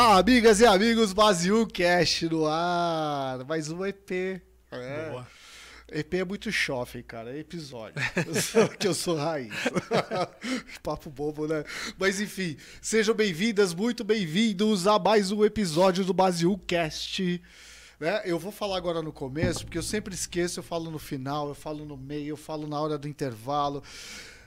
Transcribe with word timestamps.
Amigas 0.00 0.60
e 0.60 0.64
amigos, 0.64 1.12
Basil 1.12 1.66
Cash 1.66 2.22
no 2.22 2.46
ar. 2.46 3.44
Mais 3.48 3.68
um 3.68 3.84
EP. 3.84 4.40
É. 4.70 5.08
Boa. 5.10 5.26
EP 5.90 6.14
é 6.14 6.24
muito 6.24 6.52
chofre, 6.52 7.02
cara. 7.02 7.34
É 7.36 7.40
episódio. 7.40 8.00
Eu 8.24 8.34
sou- 8.40 8.68
que 8.68 8.86
eu 8.86 8.94
sou 8.94 9.16
raiz. 9.16 9.52
Papo 10.84 11.10
bobo, 11.10 11.48
né? 11.48 11.64
Mas 11.98 12.20
enfim, 12.20 12.56
sejam 12.80 13.12
bem-vindas, 13.12 13.74
muito 13.74 14.04
bem-vindos 14.04 14.86
a 14.86 15.00
mais 15.00 15.32
um 15.32 15.44
episódio 15.44 16.04
do 16.04 16.14
Basil 16.14 16.56
Cast. 16.64 17.42
Né? 17.98 18.22
Eu 18.24 18.38
vou 18.38 18.52
falar 18.52 18.76
agora 18.76 19.02
no 19.02 19.12
começo, 19.12 19.64
porque 19.64 19.78
eu 19.78 19.82
sempre 19.82 20.14
esqueço, 20.14 20.60
eu 20.60 20.64
falo 20.64 20.92
no 20.92 20.98
final, 21.00 21.48
eu 21.48 21.56
falo 21.56 21.84
no 21.84 21.96
meio, 21.96 22.28
eu 22.28 22.36
falo 22.36 22.68
na 22.68 22.80
hora 22.80 22.96
do 22.96 23.08
intervalo. 23.08 23.82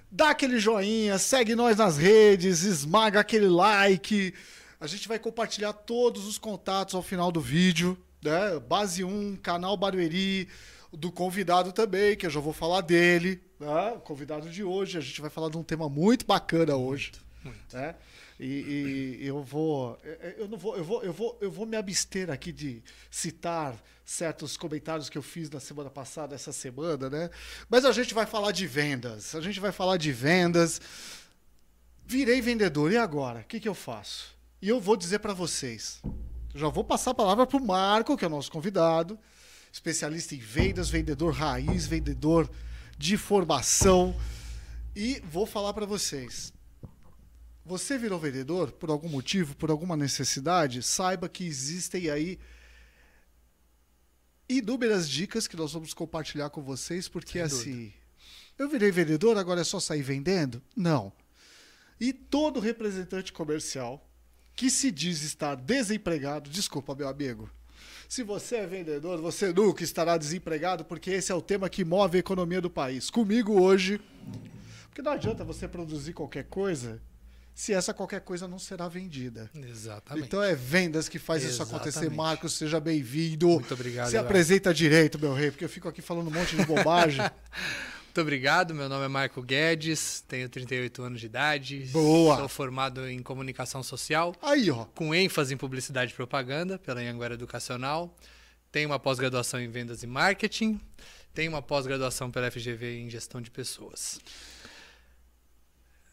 Dá 0.09 0.29
aquele 0.29 0.59
joinha, 0.59 1.17
segue 1.17 1.55
nós 1.55 1.75
nas 1.75 1.97
redes, 1.97 2.63
esmaga 2.63 3.19
aquele 3.19 3.49
like. 3.49 4.33
A 4.81 4.87
gente 4.87 5.07
vai 5.07 5.19
compartilhar 5.19 5.73
todos 5.73 6.25
os 6.25 6.39
contatos 6.39 6.95
ao 6.95 7.03
final 7.03 7.31
do 7.31 7.39
vídeo, 7.39 7.95
né? 8.19 8.59
Base 8.67 9.03
1, 9.03 9.35
canal 9.35 9.77
Barueri, 9.77 10.49
do 10.91 11.11
convidado 11.11 11.71
também, 11.71 12.17
que 12.17 12.25
eu 12.25 12.31
já 12.31 12.39
vou 12.39 12.51
falar 12.51 12.81
dele, 12.81 13.39
né? 13.59 13.91
O 13.91 13.99
convidado 13.99 14.49
de 14.49 14.63
hoje, 14.63 14.97
a 14.97 15.01
gente 15.01 15.21
vai 15.21 15.29
falar 15.29 15.49
de 15.49 15.57
um 15.59 15.61
tema 15.61 15.87
muito 15.87 16.25
bacana 16.25 16.75
hoje, 16.75 17.11
né? 17.71 17.93
E, 18.39 19.19
e 19.21 19.27
eu 19.27 19.43
vou, 19.43 19.99
eu 20.35 20.47
não 20.47 20.57
vou, 20.57 20.75
eu 20.75 20.83
vou, 20.83 21.03
eu 21.03 21.13
vou, 21.13 21.37
eu 21.39 21.51
vou 21.51 21.67
me 21.67 21.77
abster 21.77 22.31
aqui 22.31 22.51
de 22.51 22.81
citar 23.11 23.75
certos 24.03 24.57
comentários 24.57 25.11
que 25.11 25.17
eu 25.17 25.21
fiz 25.21 25.47
na 25.51 25.59
semana 25.59 25.91
passada, 25.91 26.33
essa 26.33 26.51
semana, 26.51 27.07
né? 27.07 27.29
Mas 27.69 27.85
a 27.85 27.91
gente 27.91 28.15
vai 28.15 28.25
falar 28.25 28.51
de 28.51 28.65
vendas. 28.65 29.35
A 29.35 29.41
gente 29.41 29.59
vai 29.59 29.71
falar 29.71 29.97
de 29.97 30.11
vendas. 30.11 30.81
Virei 32.03 32.41
vendedor 32.41 32.91
e 32.91 32.97
agora? 32.97 33.41
O 33.41 33.43
que, 33.43 33.59
que 33.59 33.69
eu 33.69 33.75
faço? 33.75 34.40
E 34.61 34.69
eu 34.69 34.79
vou 34.79 34.95
dizer 34.95 35.19
para 35.19 35.33
vocês. 35.33 36.01
Já 36.53 36.67
vou 36.67 36.83
passar 36.83 37.11
a 37.11 37.15
palavra 37.15 37.47
para 37.47 37.57
o 37.57 37.65
Marco, 37.65 38.15
que 38.15 38.23
é 38.23 38.27
o 38.27 38.31
nosso 38.31 38.51
convidado, 38.51 39.17
especialista 39.73 40.35
em 40.35 40.37
vendas, 40.37 40.89
vendedor 40.89 41.33
raiz, 41.33 41.87
vendedor 41.87 42.49
de 42.95 43.17
formação. 43.17 44.15
E 44.95 45.19
vou 45.21 45.47
falar 45.47 45.73
para 45.73 45.87
vocês. 45.87 46.53
Você 47.65 47.97
virou 47.97 48.19
vendedor 48.19 48.71
por 48.71 48.91
algum 48.91 49.09
motivo, 49.09 49.55
por 49.55 49.71
alguma 49.71 49.97
necessidade? 49.97 50.83
Saiba 50.83 51.27
que 51.27 51.43
existem 51.43 52.09
aí 52.11 52.37
inúmeras 54.47 55.09
dicas 55.09 55.47
que 55.47 55.55
nós 55.55 55.71
vamos 55.71 55.93
compartilhar 55.93 56.49
com 56.51 56.61
vocês, 56.61 57.07
porque 57.07 57.33
Sem 57.33 57.41
assim, 57.41 57.93
eu 58.59 58.69
virei 58.69 58.91
vendedor, 58.91 59.37
agora 59.37 59.61
é 59.61 59.63
só 59.63 59.79
sair 59.79 60.03
vendendo? 60.03 60.61
Não. 60.75 61.11
E 61.99 62.11
todo 62.13 62.59
representante 62.59 63.31
comercial 63.31 64.10
que 64.55 64.69
se 64.69 64.91
diz 64.91 65.21
estar 65.23 65.55
desempregado, 65.55 66.49
desculpa, 66.49 66.95
meu 66.95 67.07
amigo. 67.07 67.49
Se 68.07 68.23
você 68.23 68.57
é 68.57 68.67
vendedor, 68.67 69.21
você 69.21 69.53
nunca 69.53 69.83
estará 69.83 70.17
desempregado, 70.17 70.83
porque 70.83 71.11
esse 71.11 71.31
é 71.31 71.35
o 71.35 71.41
tema 71.41 71.69
que 71.69 71.85
move 71.85 72.17
a 72.17 72.19
economia 72.19 72.59
do 72.59 72.69
país. 72.69 73.09
Comigo 73.09 73.61
hoje, 73.61 74.01
porque 74.89 75.01
não 75.01 75.13
adianta 75.13 75.45
você 75.45 75.67
produzir 75.67 76.13
qualquer 76.13 76.43
coisa 76.43 77.01
se 77.53 77.73
essa 77.73 77.93
qualquer 77.93 78.21
coisa 78.21 78.47
não 78.47 78.57
será 78.57 78.87
vendida. 78.87 79.49
Exatamente. 79.55 80.25
Então 80.25 80.41
é 80.41 80.55
vendas 80.55 81.07
que 81.07 81.19
faz 81.19 81.43
isso 81.43 81.61
acontecer. 81.61 81.99
Exatamente. 81.99 82.17
Marcos, 82.17 82.53
seja 82.53 82.79
bem-vindo. 82.79 83.47
Muito 83.47 83.73
obrigado. 83.73 84.07
Se 84.07 84.15
Eduardo. 84.15 84.29
apresenta 84.29 84.73
direito, 84.73 85.19
meu 85.19 85.33
rei, 85.33 85.51
porque 85.51 85.65
eu 85.65 85.69
fico 85.69 85.87
aqui 85.87 86.01
falando 86.01 86.27
um 86.27 86.31
monte 86.31 86.55
de 86.55 86.65
bobagem. 86.65 87.21
Muito 88.11 88.19
obrigado. 88.19 88.75
Meu 88.75 88.89
nome 88.89 89.05
é 89.05 89.07
Marco 89.07 89.41
Guedes, 89.41 90.21
tenho 90.27 90.49
38 90.49 91.01
anos 91.01 91.21
de 91.21 91.27
idade. 91.27 91.87
Boa. 91.93 92.35
Sou 92.35 92.49
formado 92.49 93.07
em 93.07 93.23
comunicação 93.23 93.81
social, 93.81 94.35
Aí, 94.41 94.69
ó. 94.69 94.83
com 94.93 95.15
ênfase 95.15 95.53
em 95.53 95.57
publicidade 95.57 96.11
e 96.11 96.13
propaganda 96.13 96.77
pela 96.77 96.99
Anhanguera 96.99 97.35
Educacional. 97.35 98.13
Tenho 98.69 98.89
uma 98.89 98.99
pós-graduação 98.99 99.61
em 99.61 99.69
vendas 99.69 100.03
e 100.03 100.07
marketing. 100.07 100.77
Tenho 101.33 101.53
uma 101.53 101.61
pós-graduação 101.61 102.29
pela 102.29 102.51
FGV 102.51 102.99
em 102.99 103.09
gestão 103.09 103.39
de 103.39 103.49
pessoas. 103.49 104.19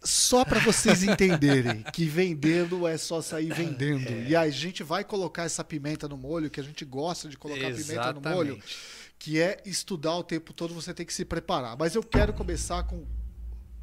Só 0.01 0.45
para 0.45 0.61
vocês 0.61 1.03
entenderem 1.05 1.83
que 1.93 2.05
vender 2.05 2.71
não 2.71 2.87
é 2.87 2.97
só 2.97 3.21
sair 3.21 3.53
vendendo. 3.53 4.23
E 4.29 4.37
a 4.37 4.49
gente 4.49 4.85
vai 4.85 5.03
colocar 5.03 5.43
essa 5.43 5.65
pimenta 5.65 6.07
no 6.07 6.17
molho, 6.17 6.49
que 6.49 6.61
a 6.61 6.63
gente 6.63 6.85
gosta 6.85 7.29
de 7.29 7.37
colocar 7.37 7.73
pimenta 7.73 8.13
no 8.13 8.21
molho, 8.21 8.53
Exatamente. 8.53 8.98
Que 9.19 9.41
é 9.41 9.61
estudar 9.65 10.17
o 10.17 10.23
tempo 10.23 10.53
todo, 10.53 10.73
você 10.73 10.95
tem 10.95 11.05
que 11.05 11.13
se 11.13 11.25
preparar. 11.25 11.77
Mas 11.77 11.95
eu 11.95 12.03
quero 12.03 12.33
começar 12.33 12.85
com 12.85 13.05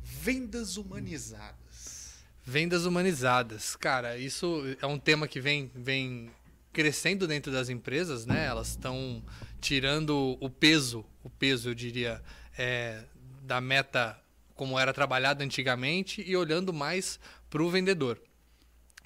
vendas 0.02 0.78
humanizadas. 0.78 2.24
Vendas 2.44 2.86
humanizadas. 2.86 3.76
Cara, 3.76 4.18
isso 4.18 4.64
é 4.82 4.86
um 4.86 5.00
tema 5.00 5.28
que 5.28 5.42
vem, 5.42 5.70
vem 5.76 6.32
crescendo 6.72 7.28
dentro 7.28 7.52
das 7.52 7.70
empresas, 7.70 8.26
né? 8.26 8.46
Elas 8.46 8.70
estão 8.70 9.24
tirando 9.60 10.38
o 10.40 10.50
peso, 10.50 11.04
o 11.24 11.30
peso, 11.30 11.70
eu 11.70 11.74
diria, 11.74 12.22
é, 12.58 13.04
da 13.42 13.60
meta 13.60 14.20
como 14.54 14.80
era 14.80 14.94
trabalhada 14.94 15.44
antigamente 15.44 16.24
e 16.26 16.36
olhando 16.36 16.72
mais 16.72 17.20
para 17.50 17.62
o 17.62 17.70
vendedor. 17.70 18.22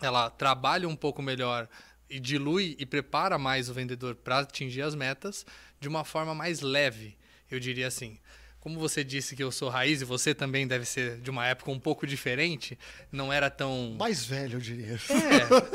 Ela 0.02 0.30
trabalha 0.30 0.88
um 0.88 0.96
pouco 0.96 1.22
melhor 1.22 1.68
e 2.10 2.20
dilui 2.20 2.76
e 2.80 2.86
prepara 2.86 3.38
mais 3.38 3.70
o 3.70 3.74
vendedor 3.74 4.16
para 4.16 4.40
atingir 4.40 4.82
as 4.82 4.96
metas 4.96 5.46
de 5.80 5.88
uma 5.88 6.04
forma 6.04 6.34
mais 6.36 6.62
leve, 6.62 7.18
eu 7.50 7.60
diria 7.60 7.88
assim. 7.88 8.18
Como 8.60 8.78
você 8.78 9.04
disse 9.06 9.36
que 9.38 9.44
eu 9.44 9.52
sou 9.54 9.70
raiz 9.70 10.02
e 10.02 10.06
você 10.06 10.36
também 10.36 10.68
deve 10.68 10.84
ser 10.84 11.18
de 11.22 11.30
uma 11.30 11.48
época 11.48 11.72
um 11.72 11.80
pouco 11.80 12.06
diferente, 12.06 12.78
não 13.10 13.32
era 13.32 13.50
tão 13.50 13.96
Mais 13.98 14.26
velho, 14.26 14.58
eu 14.58 14.60
diria. 14.60 15.00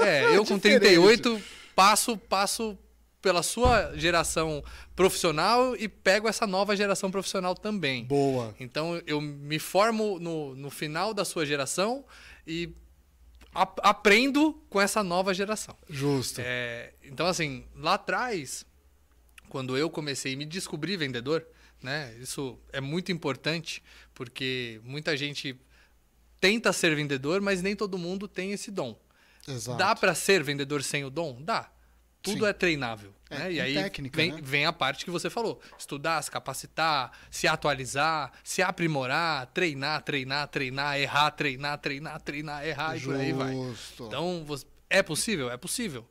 é, 0.04 0.06
é, 0.06 0.25
eu 0.37 0.44
com 0.44 0.56
Diferente. 0.56 0.81
38 0.81 1.42
passo 1.75 2.16
passo 2.19 2.78
pela 3.22 3.42
sua 3.42 3.97
geração 3.97 4.62
profissional 4.94 5.75
e 5.76 5.88
pego 5.88 6.28
essa 6.28 6.47
nova 6.47 6.76
geração 6.76 7.10
profissional 7.10 7.54
também. 7.54 8.04
Boa. 8.04 8.54
Então 8.60 9.00
eu 9.06 9.19
me 9.19 9.59
formo 9.59 10.19
no, 10.19 10.54
no 10.54 10.71
final 10.71 11.15
da 11.15 11.25
sua 11.25 11.47
geração 11.47 12.04
e 12.47 12.71
ap- 13.54 13.81
aprendo 13.82 14.53
com 14.69 14.78
essa 14.78 15.03
nova 15.03 15.32
geração. 15.32 15.75
Justo. 15.88 16.42
É, 16.44 16.92
então, 17.03 17.26
assim, 17.26 17.65
lá 17.75 17.94
atrás, 17.94 18.66
quando 19.54 19.78
eu 19.78 19.88
comecei 19.88 20.34
a 20.34 20.37
me 20.37 20.44
descobrir 20.44 20.97
vendedor, 20.97 21.47
né? 21.81 22.12
Isso 22.19 22.59
é 22.72 22.81
muito 22.81 23.12
importante, 23.12 23.81
porque 24.12 24.81
muita 24.82 25.16
gente 25.16 25.56
tenta 26.41 26.72
ser 26.72 26.92
vendedor, 26.97 27.41
mas 27.41 27.62
nem 27.62 27.76
todo 27.76 27.97
mundo 27.97 28.26
tem 28.26 28.50
esse 28.50 28.69
dom. 28.72 28.98
Exato. 29.47 29.78
Dá 29.78 29.94
para 29.94 30.12
ser 30.12 30.42
vendedor 30.42 30.82
sem 30.82 31.04
o 31.04 31.09
dom? 31.10 31.41
Dá. 31.41 31.70
Tudo 32.20 32.41
Sim. 32.41 32.50
é 32.50 32.53
treinável. 32.53 33.15
É, 33.31 33.38
né? 33.38 33.53
E 33.53 33.60
aí 33.60 33.75
técnica, 33.75 34.16
vem, 34.16 34.32
né? 34.32 34.41
vem 34.42 34.66
a 34.66 34.72
parte 34.72 35.04
que 35.04 35.10
você 35.12 35.31
falou: 35.31 35.60
estudar, 35.78 36.21
se 36.21 36.32
capacitar, 36.32 37.12
se 37.31 37.47
atualizar, 37.47 38.32
se 38.42 38.60
aprimorar, 38.60 39.47
treinar, 39.54 40.03
treinar, 40.03 40.48
treinar, 40.48 40.98
errar, 40.98 41.31
treinar, 41.31 41.78
treinar, 41.78 42.21
treinar, 42.21 42.66
errar 42.66 42.97
e 42.97 43.00
por 43.03 43.15
aí 43.15 43.32
vai. 43.32 43.54
Justo. 43.54 44.06
Então, 44.06 44.44
é 44.91 45.00
possível? 45.00 45.48
É 45.48 45.56
possível. 45.56 46.04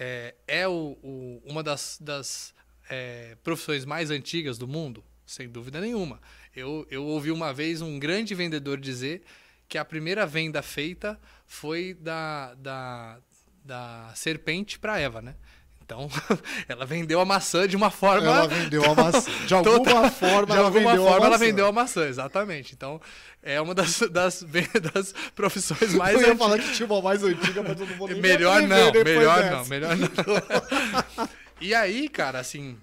É, 0.00 0.34
é 0.48 0.66
o, 0.66 0.98
o- 1.04 1.42
uma 1.44 1.62
das, 1.62 1.98
das, 2.00 2.52
é, 2.90 3.36
profissões 3.42 3.84
mais 3.86 4.10
antigas 4.10 4.58
do 4.58 4.68
mundo? 4.68 5.02
Sem 5.24 5.48
dúvida 5.48 5.80
nenhuma. 5.80 6.20
Eu, 6.54 6.86
eu 6.90 7.04
ouvi 7.04 7.30
uma 7.30 7.52
vez 7.54 7.80
um 7.80 7.98
grande 7.98 8.34
vendedor 8.34 8.78
dizer 8.78 9.22
que 9.68 9.78
a 9.78 9.84
primeira 9.84 10.26
venda 10.26 10.60
feita 10.60 11.18
foi 11.46 11.94
da, 11.94 12.52
da, 12.54 13.18
da 13.64 14.10
serpente 14.16 14.76
para 14.78 14.98
Eva, 14.98 15.22
né? 15.22 15.36
Então, 15.82 16.08
ela 16.68 16.84
vendeu 16.86 17.20
a 17.20 17.24
maçã 17.24 17.66
de 17.66 17.76
uma 17.76 17.90
forma... 17.90 18.26
Ela 18.26 18.46
vendeu 18.48 18.84
a 18.84 18.94
maçã. 18.94 19.30
De 19.46 19.54
alguma 19.54 19.78
Total- 19.78 20.10
forma, 20.10 20.46
de 20.46 20.52
ela 20.52 20.66
alguma 20.68 20.90
vendeu 20.90 21.04
a 21.06 21.10
forma 21.10 21.26
ela 21.26 21.30
maçã. 21.30 21.44
vendeu 21.44 21.66
a 21.66 21.72
maçã, 21.72 22.06
exatamente. 22.08 22.74
Então, 22.74 23.00
é 23.42 23.60
uma 23.60 23.74
das, 23.74 24.00
das, 24.10 24.44
das 24.92 25.12
profissões 25.34 25.94
mais 25.94 26.14
eu 26.14 26.20
ia 26.22 26.26
antigas. 26.28 26.38
falar 26.38 26.58
que 26.60 26.72
tinha 26.74 26.86
uma 26.86 27.00
mais 27.02 27.22
antiga, 27.24 27.62
mas 27.62 27.80
eu 27.80 27.86
não 27.86 27.96
vou 27.96 28.08
nem 28.08 28.20
Melhor 28.20 28.62
não, 28.62 28.92
melhor 28.92 29.38
dessa. 29.42 29.50
não, 29.56 29.64
melhor 29.66 29.96
não. 29.96 31.28
E 31.60 31.74
aí, 31.74 32.08
cara, 32.08 32.38
assim, 32.38 32.78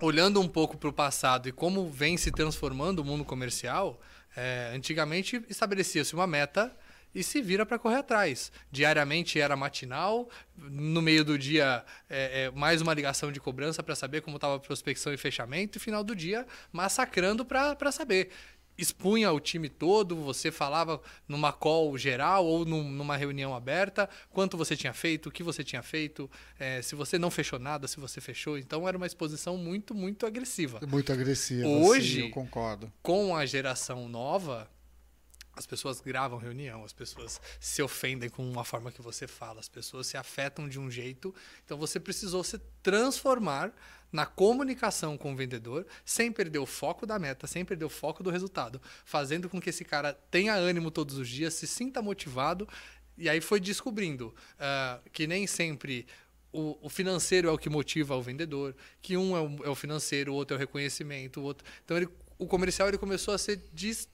olhando 0.00 0.40
um 0.40 0.48
pouco 0.48 0.76
para 0.76 0.88
o 0.88 0.92
passado 0.92 1.48
e 1.48 1.52
como 1.52 1.88
vem 1.88 2.16
se 2.16 2.30
transformando 2.30 3.00
o 3.00 3.04
mundo 3.04 3.24
comercial, 3.24 4.00
é, 4.36 4.72
antigamente 4.74 5.42
estabelecia-se 5.48 6.14
uma 6.14 6.26
meta 6.26 6.74
e 7.14 7.22
se 7.22 7.40
vira 7.40 7.64
para 7.64 7.78
correr 7.78 7.96
atrás. 7.96 8.52
Diariamente 8.70 9.40
era 9.40 9.56
matinal, 9.56 10.28
no 10.56 11.00
meio 11.00 11.24
do 11.24 11.38
dia 11.38 11.82
é, 12.10 12.44
é, 12.44 12.50
mais 12.50 12.82
uma 12.82 12.92
ligação 12.92 13.32
de 13.32 13.40
cobrança 13.40 13.82
para 13.82 13.94
saber 13.94 14.20
como 14.20 14.36
estava 14.36 14.56
a 14.56 14.60
prospecção 14.60 15.12
e 15.14 15.16
fechamento, 15.16 15.78
e 15.78 15.80
final 15.80 16.04
do 16.04 16.14
dia 16.14 16.46
massacrando 16.70 17.44
para 17.44 17.90
saber. 17.90 18.30
Expunha 18.78 19.32
o 19.32 19.40
time 19.40 19.68
todo, 19.68 20.14
você 20.16 20.50
falava 20.52 21.00
numa 21.26 21.52
call 21.52 21.96
geral 21.96 22.44
ou 22.44 22.64
num- 22.64 22.90
numa 22.90 23.16
reunião 23.16 23.54
aberta, 23.54 24.08
quanto 24.30 24.56
você 24.56 24.76
tinha 24.76 24.92
feito, 24.92 25.28
o 25.28 25.32
que 25.32 25.42
você 25.42 25.64
tinha 25.64 25.82
feito, 25.82 26.30
é, 26.58 26.82
se 26.82 26.94
você 26.94 27.18
não 27.18 27.30
fechou 27.30 27.58
nada, 27.58 27.88
se 27.88 27.98
você 27.98 28.20
fechou. 28.20 28.58
Então 28.58 28.86
era 28.86 28.96
uma 28.96 29.06
exposição 29.06 29.56
muito, 29.56 29.94
muito 29.94 30.26
agressiva 30.26 30.80
Muito 30.86 31.12
agressiva. 31.12 31.66
Hoje- 31.66 32.16
sim, 32.20 32.26
eu 32.26 32.30
concordo. 32.30 32.92
com 33.02 33.34
a 33.34 33.46
geração 33.46 34.08
nova, 34.08 34.68
As 35.58 35.64
pessoas 35.66 36.02
gravam 36.02 36.38
reunião, 36.38 36.84
as 36.84 36.92
pessoas 36.92 37.40
se 37.58 37.80
ofendem 37.82 38.28
com 38.28 38.46
uma 38.46 38.62
forma 38.62 38.92
que 38.92 39.00
você 39.00 39.26
fala, 39.26 39.58
as 39.58 39.70
pessoas 39.70 40.06
se 40.06 40.14
afetam 40.18 40.68
de 40.68 40.78
um 40.78 40.90
jeito. 40.90 41.34
Então 41.64 41.78
você 41.78 41.98
precisou 41.98 42.44
se 42.44 42.58
transformar 42.82 43.72
na 44.12 44.24
comunicação 44.24 45.16
com 45.16 45.32
o 45.32 45.36
vendedor, 45.36 45.86
sem 46.04 46.32
perder 46.32 46.58
o 46.58 46.66
foco 46.66 47.06
da 47.06 47.18
meta, 47.18 47.46
sem 47.46 47.64
perder 47.64 47.84
o 47.84 47.90
foco 47.90 48.22
do 48.22 48.30
resultado, 48.30 48.80
fazendo 49.04 49.48
com 49.48 49.60
que 49.60 49.70
esse 49.70 49.84
cara 49.84 50.12
tenha 50.30 50.54
ânimo 50.54 50.90
todos 50.90 51.18
os 51.18 51.28
dias, 51.28 51.54
se 51.54 51.66
sinta 51.66 52.00
motivado. 52.00 52.68
E 53.18 53.28
aí 53.28 53.40
foi 53.40 53.60
descobrindo 53.60 54.34
uh, 54.56 55.10
que 55.10 55.26
nem 55.26 55.46
sempre 55.46 56.06
o, 56.52 56.88
financeiro 56.88 57.48
é 57.48 57.52
o 57.52 57.58
que 57.58 57.68
motiva 57.68 58.16
o 58.16 58.22
vendedor, 58.22 58.74
que 59.02 59.16
um 59.16 59.36
é 59.36 59.40
o, 59.40 59.66
é 59.66 59.68
o 59.68 59.74
financeiro, 59.74 60.32
o 60.32 60.34
outro 60.34 60.54
é 60.54 60.56
o 60.56 60.60
reconhecimento, 60.60 61.40
o 61.40 61.42
outro. 61.42 61.66
Então 61.84 61.96
ele, 61.96 62.08
o 62.38 62.46
comercial 62.46 62.88
ele 62.88 62.98
começou 62.98 63.34
a 63.34 63.38
ser 63.38 63.62
dis, 63.72 64.08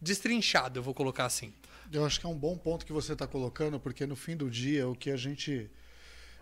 destrinchado, 0.00 0.78
eu 0.78 0.82
vou 0.82 0.94
colocar 0.94 1.26
assim. 1.26 1.52
Eu 1.92 2.04
acho 2.04 2.20
que 2.20 2.26
é 2.26 2.28
um 2.28 2.36
bom 2.36 2.56
ponto 2.56 2.86
que 2.86 2.92
você 2.92 3.12
está 3.12 3.26
colocando, 3.26 3.78
porque 3.78 4.06
no 4.06 4.16
fim 4.16 4.36
do 4.36 4.50
dia 4.50 4.88
o 4.88 4.94
que 4.94 5.10
a 5.10 5.16
gente 5.16 5.70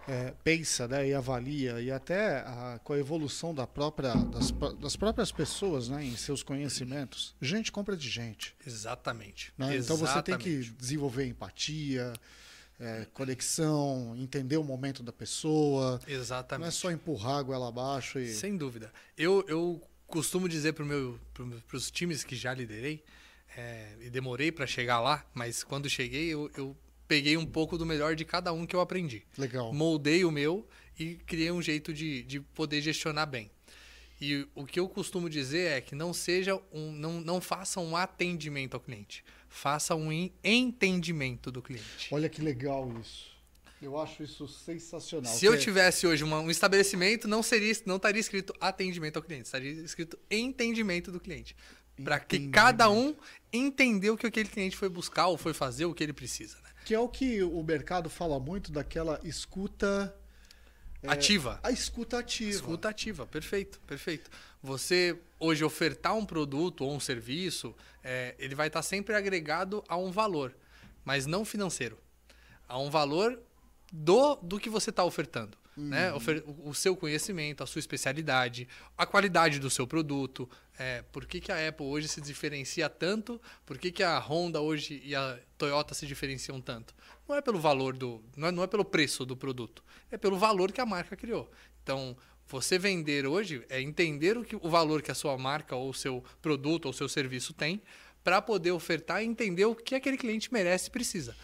é, 0.08 0.32
pensa 0.44 0.86
né, 0.86 1.08
e 1.08 1.14
avalia, 1.14 1.80
e 1.80 1.90
até 1.90 2.38
a, 2.38 2.80
com 2.82 2.92
a 2.92 2.98
evolução 2.98 3.54
da 3.54 3.66
própria, 3.66 4.14
das, 4.14 4.50
das, 4.78 4.96
próprias 4.96 5.32
pessoas 5.32 5.88
né, 5.88 6.04
em 6.04 6.16
seus 6.16 6.42
conhecimentos, 6.42 7.34
gente 7.40 7.72
compra 7.72 7.96
de 7.96 8.08
gente. 8.08 8.54
Exatamente. 8.66 9.52
Né? 9.58 9.76
Então 9.76 9.96
você 9.96 10.22
tem 10.22 10.38
que 10.38 10.70
desenvolver 10.78 11.26
empatia, 11.26 12.12
é, 12.78 13.06
conexão, 13.12 14.14
entender 14.16 14.56
o 14.56 14.64
momento 14.64 15.02
da 15.02 15.12
pessoa. 15.12 16.00
Exatamente. 16.06 16.62
Não 16.62 16.68
é 16.68 16.70
só 16.70 16.90
empurrar 16.90 17.38
a 17.38 17.42
goela 17.42 17.68
abaixo. 17.68 18.18
E... 18.18 18.32
Sem 18.32 18.56
dúvida. 18.56 18.92
Eu, 19.16 19.44
eu 19.48 19.82
costumo 20.06 20.48
dizer 20.48 20.72
para 20.72 20.84
pro, 21.34 21.62
os 21.72 21.90
times 21.90 22.22
que 22.22 22.36
já 22.36 22.54
liderei, 22.54 23.02
é, 23.56 23.96
e 24.02 24.10
demorei 24.10 24.52
para 24.52 24.66
chegar 24.66 25.00
lá, 25.00 25.24
mas 25.32 25.64
quando 25.64 25.88
cheguei 25.88 26.28
eu, 26.28 26.50
eu 26.56 26.76
peguei 27.06 27.36
um 27.36 27.46
pouco 27.46 27.78
do 27.78 27.86
melhor 27.86 28.14
de 28.14 28.24
cada 28.24 28.52
um 28.52 28.66
que 28.66 28.74
eu 28.74 28.80
aprendi. 28.80 29.24
Legal. 29.36 29.72
Moldei 29.72 30.24
o 30.24 30.30
meu 30.30 30.66
e 30.98 31.14
criei 31.26 31.50
um 31.50 31.62
jeito 31.62 31.92
de, 31.92 32.22
de 32.22 32.40
poder 32.40 32.80
gestionar 32.80 33.26
bem. 33.26 33.50
E 34.20 34.46
o 34.54 34.64
que 34.64 34.80
eu 34.80 34.88
costumo 34.88 35.28
dizer 35.28 35.72
é 35.72 35.80
que 35.80 35.94
não 35.94 36.14
seja 36.14 36.58
um, 36.72 36.90
não, 36.90 37.20
não 37.20 37.40
faça 37.40 37.80
um 37.80 37.94
atendimento 37.94 38.74
ao 38.74 38.80
cliente, 38.80 39.22
faça 39.48 39.94
um 39.94 40.10
entendimento 40.42 41.50
do 41.50 41.60
cliente. 41.60 42.08
Olha 42.10 42.28
que 42.28 42.40
legal 42.40 42.90
isso. 43.00 43.36
Eu 43.80 43.98
acho 44.00 44.22
isso 44.22 44.48
sensacional. 44.48 45.30
Se 45.30 45.44
eu 45.44 45.58
tivesse 45.58 46.06
hoje 46.06 46.24
uma, 46.24 46.40
um 46.40 46.50
estabelecimento, 46.50 47.28
não 47.28 47.42
seria, 47.42 47.74
não 47.84 47.96
estaria 47.96 48.20
escrito 48.20 48.54
atendimento 48.58 49.18
ao 49.18 49.22
cliente, 49.22 49.44
estaria 49.44 49.70
escrito 49.70 50.18
entendimento 50.30 51.12
do 51.12 51.20
cliente, 51.20 51.54
para 52.02 52.18
que 52.18 52.48
cada 52.48 52.88
um 52.88 53.14
entender 53.52 54.08
o 54.08 54.16
que 54.16 54.26
aquele 54.26 54.48
cliente 54.48 54.74
foi 54.74 54.88
buscar 54.88 55.26
ou 55.26 55.36
foi 55.36 55.52
fazer, 55.52 55.84
o 55.84 55.92
que 55.92 56.02
ele 56.02 56.14
precisa. 56.14 56.56
Né? 56.62 56.70
Que 56.86 56.94
é 56.94 57.00
o 57.00 57.08
que 57.08 57.42
o 57.42 57.64
mercado 57.64 58.08
fala 58.08 58.38
muito 58.38 58.70
daquela 58.70 59.18
escuta 59.24 60.14
é, 61.02 61.10
ativa. 61.10 61.58
A 61.60 61.72
escuta 61.72 62.16
ativa. 62.16 62.50
Escuta 62.50 62.88
ativa, 62.88 63.26
perfeito, 63.26 63.80
perfeito. 63.80 64.30
Você 64.62 65.18
hoje 65.40 65.64
ofertar 65.64 66.14
um 66.14 66.24
produto 66.24 66.84
ou 66.84 66.94
um 66.94 67.00
serviço, 67.00 67.74
é, 68.04 68.36
ele 68.38 68.54
vai 68.54 68.68
estar 68.68 68.82
sempre 68.82 69.16
agregado 69.16 69.82
a 69.88 69.96
um 69.96 70.12
valor, 70.12 70.54
mas 71.04 71.26
não 71.26 71.44
financeiro. 71.44 71.98
A 72.68 72.78
um 72.78 72.88
valor 72.88 73.36
do, 73.92 74.36
do 74.36 74.60
que 74.60 74.70
você 74.70 74.90
está 74.90 75.02
ofertando. 75.02 75.58
Né? 75.76 76.12
Uhum. 76.12 76.18
Né? 76.18 76.42
O 76.64 76.74
seu 76.74 76.96
conhecimento, 76.96 77.62
a 77.62 77.66
sua 77.66 77.80
especialidade, 77.80 78.66
a 78.96 79.04
qualidade 79.04 79.58
do 79.58 79.68
seu 79.68 79.86
produto. 79.86 80.48
É, 80.78 81.02
por 81.12 81.26
que, 81.26 81.40
que 81.40 81.52
a 81.52 81.68
Apple 81.68 81.86
hoje 81.86 82.08
se 82.08 82.20
diferencia 82.20 82.88
tanto? 82.88 83.40
Por 83.64 83.78
que, 83.78 83.92
que 83.92 84.02
a 84.02 84.18
Honda 84.18 84.60
hoje 84.60 85.02
e 85.04 85.14
a 85.14 85.38
Toyota 85.58 85.94
se 85.94 86.06
diferenciam 86.06 86.60
tanto? 86.60 86.94
Não 87.28 87.36
é 87.36 87.42
pelo 87.42 87.58
valor 87.58 87.96
do. 87.96 88.22
Não 88.36 88.48
é, 88.48 88.52
não 88.52 88.62
é 88.62 88.66
pelo 88.66 88.84
preço 88.84 89.26
do 89.26 89.36
produto, 89.36 89.84
é 90.10 90.16
pelo 90.16 90.38
valor 90.38 90.72
que 90.72 90.80
a 90.80 90.86
marca 90.86 91.16
criou. 91.16 91.50
Então, 91.82 92.16
você 92.46 92.78
vender 92.78 93.26
hoje 93.26 93.64
é 93.68 93.80
entender 93.80 94.38
o, 94.38 94.44
que, 94.44 94.56
o 94.56 94.70
valor 94.70 95.02
que 95.02 95.10
a 95.10 95.14
sua 95.14 95.36
marca 95.36 95.74
ou 95.74 95.90
o 95.90 95.94
seu 95.94 96.24
produto 96.40 96.86
ou 96.86 96.90
o 96.92 96.94
seu 96.94 97.08
serviço 97.08 97.52
tem 97.52 97.82
para 98.22 98.40
poder 98.40 98.70
ofertar 98.72 99.22
e 99.22 99.26
entender 99.26 99.64
o 99.64 99.74
que 99.74 99.94
aquele 99.94 100.16
cliente 100.16 100.52
merece 100.52 100.88
e 100.88 100.90
precisa. 100.90 101.36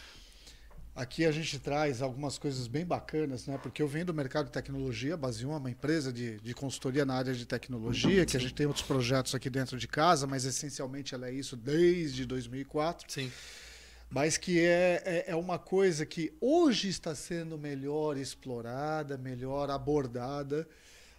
Aqui 0.94 1.24
a 1.24 1.32
gente 1.32 1.58
traz 1.58 2.02
algumas 2.02 2.36
coisas 2.36 2.66
bem 2.66 2.84
bacanas, 2.84 3.46
né? 3.46 3.58
Porque 3.62 3.80
eu 3.80 3.88
venho 3.88 4.04
do 4.04 4.12
mercado 4.12 4.46
de 4.46 4.52
tecnologia, 4.52 5.16
Baseum 5.16 5.54
é 5.54 5.56
uma 5.56 5.70
empresa 5.70 6.12
de, 6.12 6.38
de 6.40 6.52
consultoria 6.52 7.06
na 7.06 7.14
área 7.14 7.32
de 7.32 7.46
tecnologia, 7.46 8.26
que 8.26 8.36
a 8.36 8.40
gente 8.40 8.52
tem 8.52 8.66
outros 8.66 8.84
projetos 8.84 9.34
aqui 9.34 9.48
dentro 9.48 9.78
de 9.78 9.88
casa, 9.88 10.26
mas 10.26 10.44
essencialmente 10.44 11.14
ela 11.14 11.28
é 11.28 11.32
isso 11.32 11.56
desde 11.56 12.26
2004. 12.26 13.10
Sim. 13.10 13.32
Mas 14.10 14.36
que 14.36 14.60
é, 14.60 15.02
é, 15.06 15.24
é 15.28 15.36
uma 15.36 15.58
coisa 15.58 16.04
que 16.04 16.30
hoje 16.38 16.90
está 16.90 17.14
sendo 17.14 17.56
melhor 17.56 18.18
explorada, 18.18 19.16
melhor 19.16 19.70
abordada, 19.70 20.68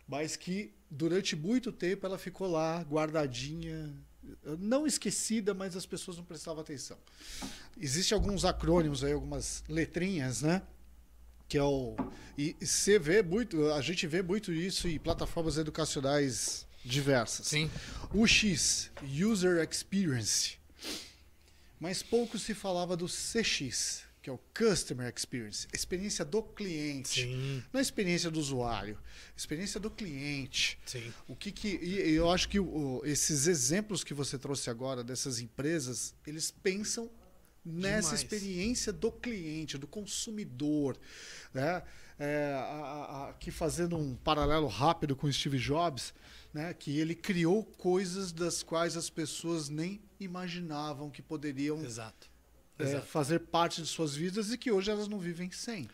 mas 0.08 0.36
que 0.36 0.72
durante 0.88 1.36
muito 1.36 1.72
tempo 1.72 2.06
ela 2.06 2.20
ficou 2.20 2.48
lá 2.48 2.80
guardadinha, 2.84 3.92
não 4.60 4.86
esquecida, 4.88 5.54
mas 5.54 5.76
as 5.76 5.86
pessoas 5.86 6.18
não 6.18 6.24
prestavam 6.24 6.62
atenção. 6.62 6.98
Existem 7.80 8.16
alguns 8.16 8.46
acrônimos 8.46 9.04
aí, 9.04 9.14
algumas 9.14 9.64
letrinhas, 9.68 10.42
né? 10.42 10.62
Que 11.48 11.58
é 11.58 11.64
o 11.64 11.96
e 12.38 12.56
você 12.60 12.98
vê 12.98 13.22
muito, 13.22 13.72
a 13.74 13.82
gente 13.82 14.08
vê 14.08 14.22
muito 14.22 14.52
isso 14.52 14.88
em 14.88 14.98
plataformas 14.98 15.58
educacionais 15.58 16.66
diversas. 16.84 17.48
Sim. 17.48 17.70
O 18.14 18.26
X, 18.26 18.90
User 19.04 19.68
Experience. 19.70 20.58
Mas 21.80 22.02
pouco 22.02 22.40
se 22.40 22.54
falava 22.54 22.98
do 22.98 23.08
CX, 23.08 24.04
que 24.24 24.30
é 24.30 24.34
o 24.34 24.40
Customer 24.58 25.14
Experience, 25.14 25.68
experiência 25.74 26.24
do 26.24 26.42
cliente, 26.42 27.24
Sim. 27.24 27.62
não 27.74 27.80
a 27.80 27.82
experiência 27.82 28.32
do 28.32 28.40
usuário, 28.40 28.98
experiência 29.36 29.82
do 29.82 29.92
cliente. 29.92 30.80
Sim. 30.86 31.14
O 31.28 31.36
que 31.36 31.52
que 31.52 31.68
e 31.68 32.16
eu 32.16 32.32
acho 32.32 32.48
que 32.48 32.58
o, 32.58 33.02
esses 33.04 33.48
exemplos 33.48 34.02
que 34.02 34.14
você 34.14 34.38
trouxe 34.38 34.70
agora 34.70 35.04
dessas 35.04 35.42
empresas, 35.42 36.16
eles 36.26 36.50
pensam 36.50 37.12
nessa 37.66 38.16
Demais. 38.16 38.22
experiência 38.22 38.94
do 38.94 39.12
cliente, 39.12 39.78
do 39.78 39.88
consumidor, 39.88 40.98
né? 41.54 41.84
É, 42.18 42.54
a, 42.54 42.62
a, 42.62 43.30
aqui 43.32 43.52
fazendo 43.52 43.98
um 43.98 44.16
paralelo 44.16 44.68
rápido 44.68 45.18
com 45.18 45.28
o 45.28 45.34
Steve 45.34 45.58
Jobs, 45.58 46.14
né? 46.54 46.74
Que 46.74 46.98
ele 46.98 47.14
criou 47.14 47.66
coisas 47.66 48.32
das 48.32 48.64
quais 48.64 48.96
as 48.96 49.10
pessoas 49.10 49.68
nem 49.68 50.02
imaginavam 50.18 51.10
que 51.10 51.22
poderiam 51.22 51.84
Exato 51.84 52.33
é, 52.92 53.02
fazer 53.02 53.40
parte 53.40 53.82
de 53.82 53.88
suas 53.88 54.16
vidas 54.16 54.52
e 54.52 54.58
que 54.58 54.72
hoje 54.72 54.92
elas 54.92 55.08
não 55.08 55.20
vivem 55.20 55.52
sem. 55.52 55.90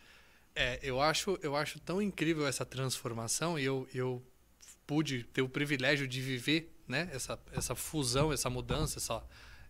É, 0.56 0.80
eu 0.82 1.02
acho, 1.02 1.38
eu 1.42 1.56
acho 1.56 1.80
tão 1.80 2.02
incrível 2.02 2.48
essa 2.48 2.66
transformação 2.66 3.58
e 3.58 3.64
eu, 3.64 3.88
eu 3.94 4.24
pude 4.86 5.24
ter 5.24 5.42
o 5.42 5.50
privilégio 5.50 6.08
de 6.08 6.22
viver 6.22 6.76
né, 6.88 7.10
essa, 7.14 7.40
essa 7.54 7.76
fusão, 7.76 8.34
essa 8.34 8.50
mudança, 8.50 8.98
essa, 8.98 9.24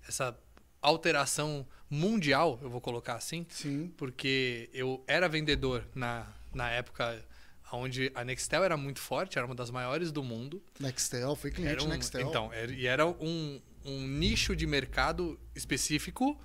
essa 0.07 0.39
alteração 0.81 1.67
mundial, 1.89 2.57
eu 2.61 2.69
vou 2.69 2.79
colocar 2.79 3.15
assim. 3.15 3.45
Sim. 3.49 3.93
Porque 3.97 4.69
eu 4.73 5.03
era 5.05 5.27
vendedor 5.27 5.85
na, 5.93 6.25
na 6.53 6.69
época 6.69 7.23
onde 7.71 8.11
a 8.15 8.23
Nextel 8.23 8.63
era 8.63 8.77
muito 8.77 8.99
forte, 8.99 9.38
era 9.38 9.45
uma 9.45 9.55
das 9.55 9.69
maiores 9.69 10.11
do 10.11 10.23
mundo. 10.23 10.63
Nextel, 10.79 11.35
foi 11.35 11.51
cliente 11.51 11.85
um, 11.85 11.89
Nextel. 11.89 12.27
Então, 12.27 12.51
era, 12.51 12.71
e 12.71 12.88
era 12.88 13.05
um, 13.05 13.61
um 13.85 14.07
nicho 14.07 14.55
de 14.55 14.65
mercado 14.65 15.39
específico 15.55 16.39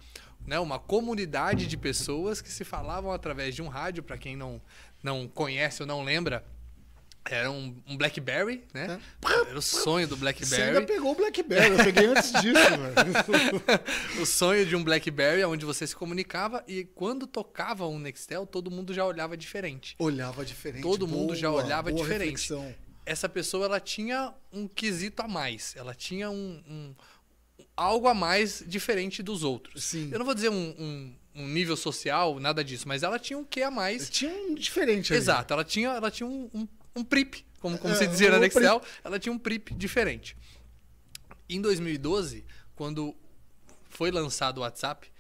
né, 0.47 0.59
uma 0.59 0.79
comunidade 0.79 1.67
de 1.67 1.77
pessoas 1.77 2.41
que 2.41 2.51
se 2.51 2.65
falavam 2.65 3.13
através 3.13 3.55
de 3.55 3.63
um 3.63 3.69
rádio, 3.69 4.03
para 4.03 4.19
quem 4.19 4.37
não, 4.37 4.61
não 5.03 5.27
conhece 5.27 5.83
ou 5.83 5.87
não 5.87 6.03
lembra. 6.03 6.45
Era 7.27 7.51
um, 7.51 7.75
um 7.87 7.97
Blackberry, 7.97 8.65
né? 8.75 9.01
É. 9.23 9.49
Era 9.49 9.59
o 9.59 9.63
sonho 9.63 10.07
do 10.07 10.15
Blackberry. 10.15 10.57
Você 10.57 10.63
ainda 10.63 10.83
pegou 10.83 11.13
o 11.13 11.15
Blackberry, 11.15 11.71
eu 11.71 11.85
peguei 11.85 12.07
antes 12.07 12.33
disso, 12.33 12.53
velho. 12.53 14.21
o 14.21 14.27
sonho 14.27 14.67
de 14.67 14.77
um 14.77 14.85
Blackberry, 14.85 15.43
onde 15.45 15.65
você 15.65 15.87
se 15.87 15.97
comunicava 15.97 16.63
e 16.69 16.85
quando 16.85 17.27
tocava 17.27 17.87
um 17.87 17.99
Nextel, 17.99 18.47
todo 18.47 18.71
mundo 18.71 18.93
já 18.93 19.07
olhava 19.07 19.39
diferente. 19.39 19.97
Olhava 19.99 20.45
diferente. 20.45 20.83
Todo 20.83 21.07
boa, 21.07 21.19
mundo 21.19 21.35
já 21.35 21.51
olhava 21.51 21.91
diferente. 21.91 22.43
Reflexão. 22.43 22.75
Essa 23.07 23.29
pessoa, 23.29 23.67
ela 23.67 23.81
tinha 23.81 24.35
um 24.53 24.69
quesito 24.69 25.23
a 25.23 25.29
mais. 25.29 25.75
Ela 25.77 25.95
tinha 25.95 26.31
um, 26.31 26.63
um 26.69 26.95
algo 27.77 28.09
a 28.09 28.15
mais 28.15 28.63
diferente 28.67 29.23
dos 29.23 29.43
outros. 29.43 29.85
Sim. 29.85 30.09
Eu 30.13 30.19
não 30.19 30.27
vou 30.27 30.35
dizer 30.35 30.49
um, 30.49 30.75
um, 30.79 31.15
um 31.35 31.49
nível 31.49 31.77
social, 31.77 32.39
nada 32.39 32.65
disso, 32.65 32.87
mas 32.87 33.03
ela 33.03 33.19
tinha 33.19 33.39
um 33.39 33.45
quê 33.45 33.63
a 33.63 33.71
mais. 33.71 34.09
Tinha 34.09 34.31
um 34.31 34.55
diferente 34.55 35.13
ali. 35.13 35.21
Exato, 35.21 35.53
ela 35.53 35.65
tinha, 35.65 35.89
ela 35.89 36.11
tinha 36.11 36.27
um, 36.27 36.49
um, 36.55 36.69
um 36.97 37.05
PRIP, 37.05 37.45
como, 37.61 37.79
como 37.79 37.95
é, 37.95 37.97
se 37.97 38.07
dizia 38.07 38.29
um 38.29 38.33
na 38.33 38.39
Nextel, 38.39 38.81
ela 39.03 39.19
tinha 39.19 39.33
um 39.33 39.39
PRIP 39.39 39.75
diferente. 39.75 40.37
Em 41.49 41.61
2012, 41.61 42.45
quando 42.75 43.15
foi 43.89 44.11
lançado 44.11 44.59
o 44.59 44.61
WhatsApp, 44.63 45.11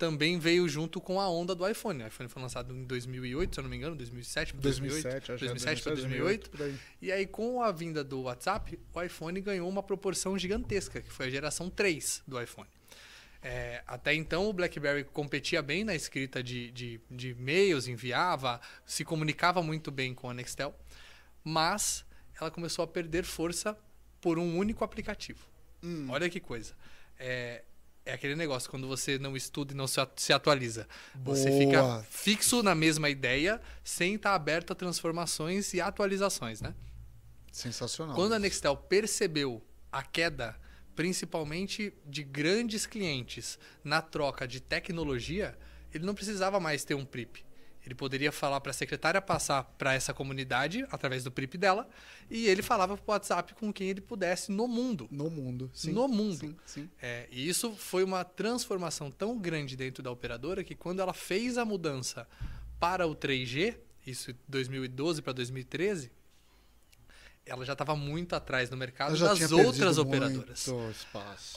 também 0.00 0.38
veio 0.38 0.66
junto 0.66 0.98
com 0.98 1.20
a 1.20 1.28
onda 1.28 1.54
do 1.54 1.68
iPhone. 1.68 2.02
O 2.02 2.06
iPhone 2.06 2.26
foi 2.26 2.40
lançado 2.40 2.74
em 2.74 2.84
2008, 2.84 3.54
se 3.54 3.60
eu 3.60 3.62
não 3.62 3.70
me 3.70 3.76
engano, 3.76 3.94
2007 3.94 4.54
para 4.54 4.62
2008. 4.62 5.02
2007, 5.02 5.26
2007 5.28 5.82
para 5.82 5.94
2008. 5.94 6.50
2008 6.56 6.84
e 7.02 7.12
aí, 7.12 7.26
com 7.26 7.62
a 7.62 7.70
vinda 7.70 8.02
do 8.02 8.22
WhatsApp, 8.22 8.80
o 8.94 9.02
iPhone 9.02 9.38
ganhou 9.42 9.68
uma 9.68 9.82
proporção 9.82 10.38
gigantesca, 10.38 11.02
que 11.02 11.12
foi 11.12 11.26
a 11.26 11.30
geração 11.30 11.68
3 11.68 12.22
do 12.26 12.40
iPhone. 12.40 12.68
É, 13.42 13.82
até 13.86 14.14
então 14.14 14.48
o 14.48 14.52
BlackBerry 14.54 15.04
competia 15.04 15.60
bem 15.60 15.84
na 15.84 15.94
escrita 15.94 16.42
de, 16.42 16.70
de, 16.70 16.98
de 17.10 17.30
e-mails, 17.30 17.86
enviava, 17.86 18.58
se 18.86 19.04
comunicava 19.04 19.62
muito 19.62 19.90
bem 19.90 20.14
com 20.14 20.30
a 20.30 20.34
Nextel, 20.34 20.74
mas 21.44 22.06
ela 22.40 22.50
começou 22.50 22.82
a 22.82 22.88
perder 22.88 23.24
força 23.24 23.76
por 24.18 24.38
um 24.38 24.56
único 24.56 24.82
aplicativo. 24.82 25.46
Hum. 25.82 26.06
Olha 26.08 26.30
que 26.30 26.40
coisa. 26.40 26.74
É, 27.18 27.64
é 28.10 28.14
aquele 28.14 28.34
negócio, 28.34 28.68
quando 28.70 28.86
você 28.86 29.18
não 29.18 29.36
estuda 29.36 29.72
e 29.72 29.76
não 29.76 29.86
se, 29.86 30.32
atualiza. 30.32 30.86
Você 31.24 31.48
Boa. 31.48 31.58
fica 31.58 32.06
fixo 32.10 32.62
na 32.62 32.74
mesma 32.74 33.08
ideia, 33.08 33.60
sem 33.82 34.14
estar 34.14 34.34
aberto 34.34 34.72
a 34.72 34.76
transformações 34.76 35.72
e 35.72 35.80
atualizações, 35.80 36.60
né? 36.60 36.74
Sensacional. 37.50 38.14
Quando 38.14 38.34
a 38.34 38.38
Nextel 38.38 38.76
percebeu 38.76 39.62
a 39.90 40.02
queda, 40.02 40.56
principalmente 40.94 41.92
de 42.04 42.22
grandes 42.22 42.86
clientes, 42.86 43.58
na 43.82 44.02
troca 44.02 44.46
de 44.46 44.60
tecnologia, 44.60 45.56
ele 45.92 46.04
não 46.04 46.14
precisava 46.14 46.60
mais 46.60 46.84
ter 46.84 46.94
um 46.94 47.04
PRIP. 47.04 47.44
Ele 47.84 47.94
poderia 47.94 48.30
falar 48.30 48.60
para 48.60 48.70
a 48.70 48.74
secretária 48.74 49.20
passar 49.22 49.64
para 49.78 49.94
essa 49.94 50.12
comunidade 50.12 50.86
através 50.90 51.24
do 51.24 51.30
PRIP 51.30 51.56
dela 51.56 51.88
e 52.30 52.46
ele 52.46 52.62
falava 52.62 52.96
para 52.96 53.10
o 53.10 53.12
WhatsApp 53.12 53.54
com 53.54 53.72
quem 53.72 53.88
ele 53.88 54.00
pudesse 54.00 54.52
no 54.52 54.68
mundo. 54.68 55.08
No 55.10 55.30
mundo. 55.30 55.70
Sim. 55.72 55.92
No 55.92 56.06
mundo. 56.06 56.38
Sim, 56.38 56.56
sim. 56.66 56.90
É, 57.00 57.26
e 57.30 57.48
isso 57.48 57.72
foi 57.72 58.04
uma 58.04 58.22
transformação 58.24 59.10
tão 59.10 59.38
grande 59.38 59.76
dentro 59.76 60.02
da 60.02 60.10
operadora 60.10 60.62
que 60.62 60.74
quando 60.74 61.00
ela 61.00 61.14
fez 61.14 61.56
a 61.56 61.64
mudança 61.64 62.28
para 62.78 63.06
o 63.06 63.14
3G, 63.14 63.76
isso 64.06 64.32
de 64.32 64.38
2012 64.48 65.22
para 65.22 65.32
2013, 65.32 66.10
ela 67.50 67.64
já 67.64 67.72
estava 67.72 67.96
muito 67.96 68.34
atrás 68.34 68.70
no 68.70 68.76
mercado 68.76 69.12
das 69.28 69.38
outras 69.66 69.96
operadoras. 69.98 70.60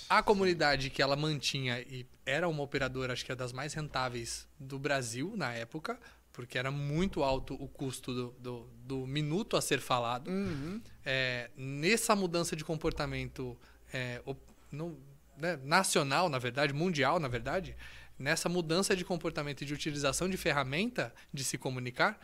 A 0.09 0.23
comunidade 0.23 0.89
que 0.89 1.01
ela 1.01 1.15
mantinha 1.15 1.79
e 1.81 2.05
era 2.25 2.47
uma 2.49 2.63
operadora, 2.63 3.13
acho 3.13 3.23
que 3.23 3.31
é 3.31 3.35
das 3.35 3.53
mais 3.53 3.73
rentáveis 3.73 4.47
do 4.59 4.79
Brasil 4.79 5.33
na 5.37 5.53
época, 5.53 5.99
porque 6.31 6.57
era 6.57 6.71
muito 6.71 7.21
alto 7.23 7.53
o 7.53 7.67
custo 7.67 8.13
do, 8.13 8.31
do, 8.39 8.69
do 8.85 9.05
minuto 9.07 9.55
a 9.55 9.61
ser 9.61 9.79
falado. 9.79 10.29
Uhum. 10.29 10.81
É, 11.05 11.51
nessa 11.55 12.15
mudança 12.15 12.55
de 12.55 12.63
comportamento 12.65 13.55
é, 13.93 14.19
op- 14.25 14.41
no- 14.71 14.97
né, 15.37 15.59
nacional, 15.63 16.27
na 16.29 16.39
verdade, 16.39 16.73
mundial, 16.73 17.19
na 17.19 17.27
verdade, 17.27 17.75
nessa 18.17 18.49
mudança 18.49 18.95
de 18.95 19.05
comportamento 19.05 19.61
e 19.61 19.65
de 19.65 19.73
utilização 19.73 20.27
de 20.29 20.37
ferramenta 20.37 21.13
de 21.31 21.43
se 21.43 21.57
comunicar, 21.57 22.19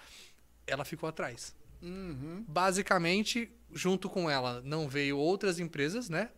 ela 0.66 0.84
ficou 0.86 1.08
atrás. 1.10 1.56
Uhum. 1.82 2.44
Basicamente, 2.48 3.52
junto 3.74 4.10
com 4.10 4.30
ela, 4.30 4.62
não 4.62 4.88
veio 4.88 5.18
outras 5.18 5.60
empresas, 5.60 6.10
né? 6.10 6.30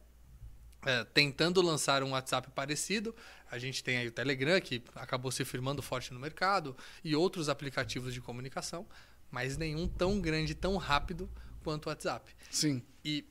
É, 0.83 1.03
tentando 1.03 1.61
lançar 1.61 2.03
um 2.03 2.11
WhatsApp 2.11 2.49
parecido. 2.51 3.15
A 3.51 3.59
gente 3.59 3.83
tem 3.83 3.97
aí 3.97 4.07
o 4.07 4.11
Telegram, 4.11 4.59
que 4.59 4.83
acabou 4.95 5.31
se 5.31 5.45
firmando 5.45 5.81
forte 5.81 6.13
no 6.13 6.19
mercado, 6.19 6.75
e 7.03 7.15
outros 7.15 7.49
aplicativos 7.49 8.13
de 8.13 8.21
comunicação, 8.21 8.87
mas 9.29 9.57
nenhum 9.57 9.87
tão 9.87 10.19
grande, 10.19 10.55
tão 10.55 10.77
rápido 10.77 11.29
quanto 11.63 11.85
o 11.85 11.89
WhatsApp. 11.89 12.33
Sim. 12.49 12.81
E 13.05 13.25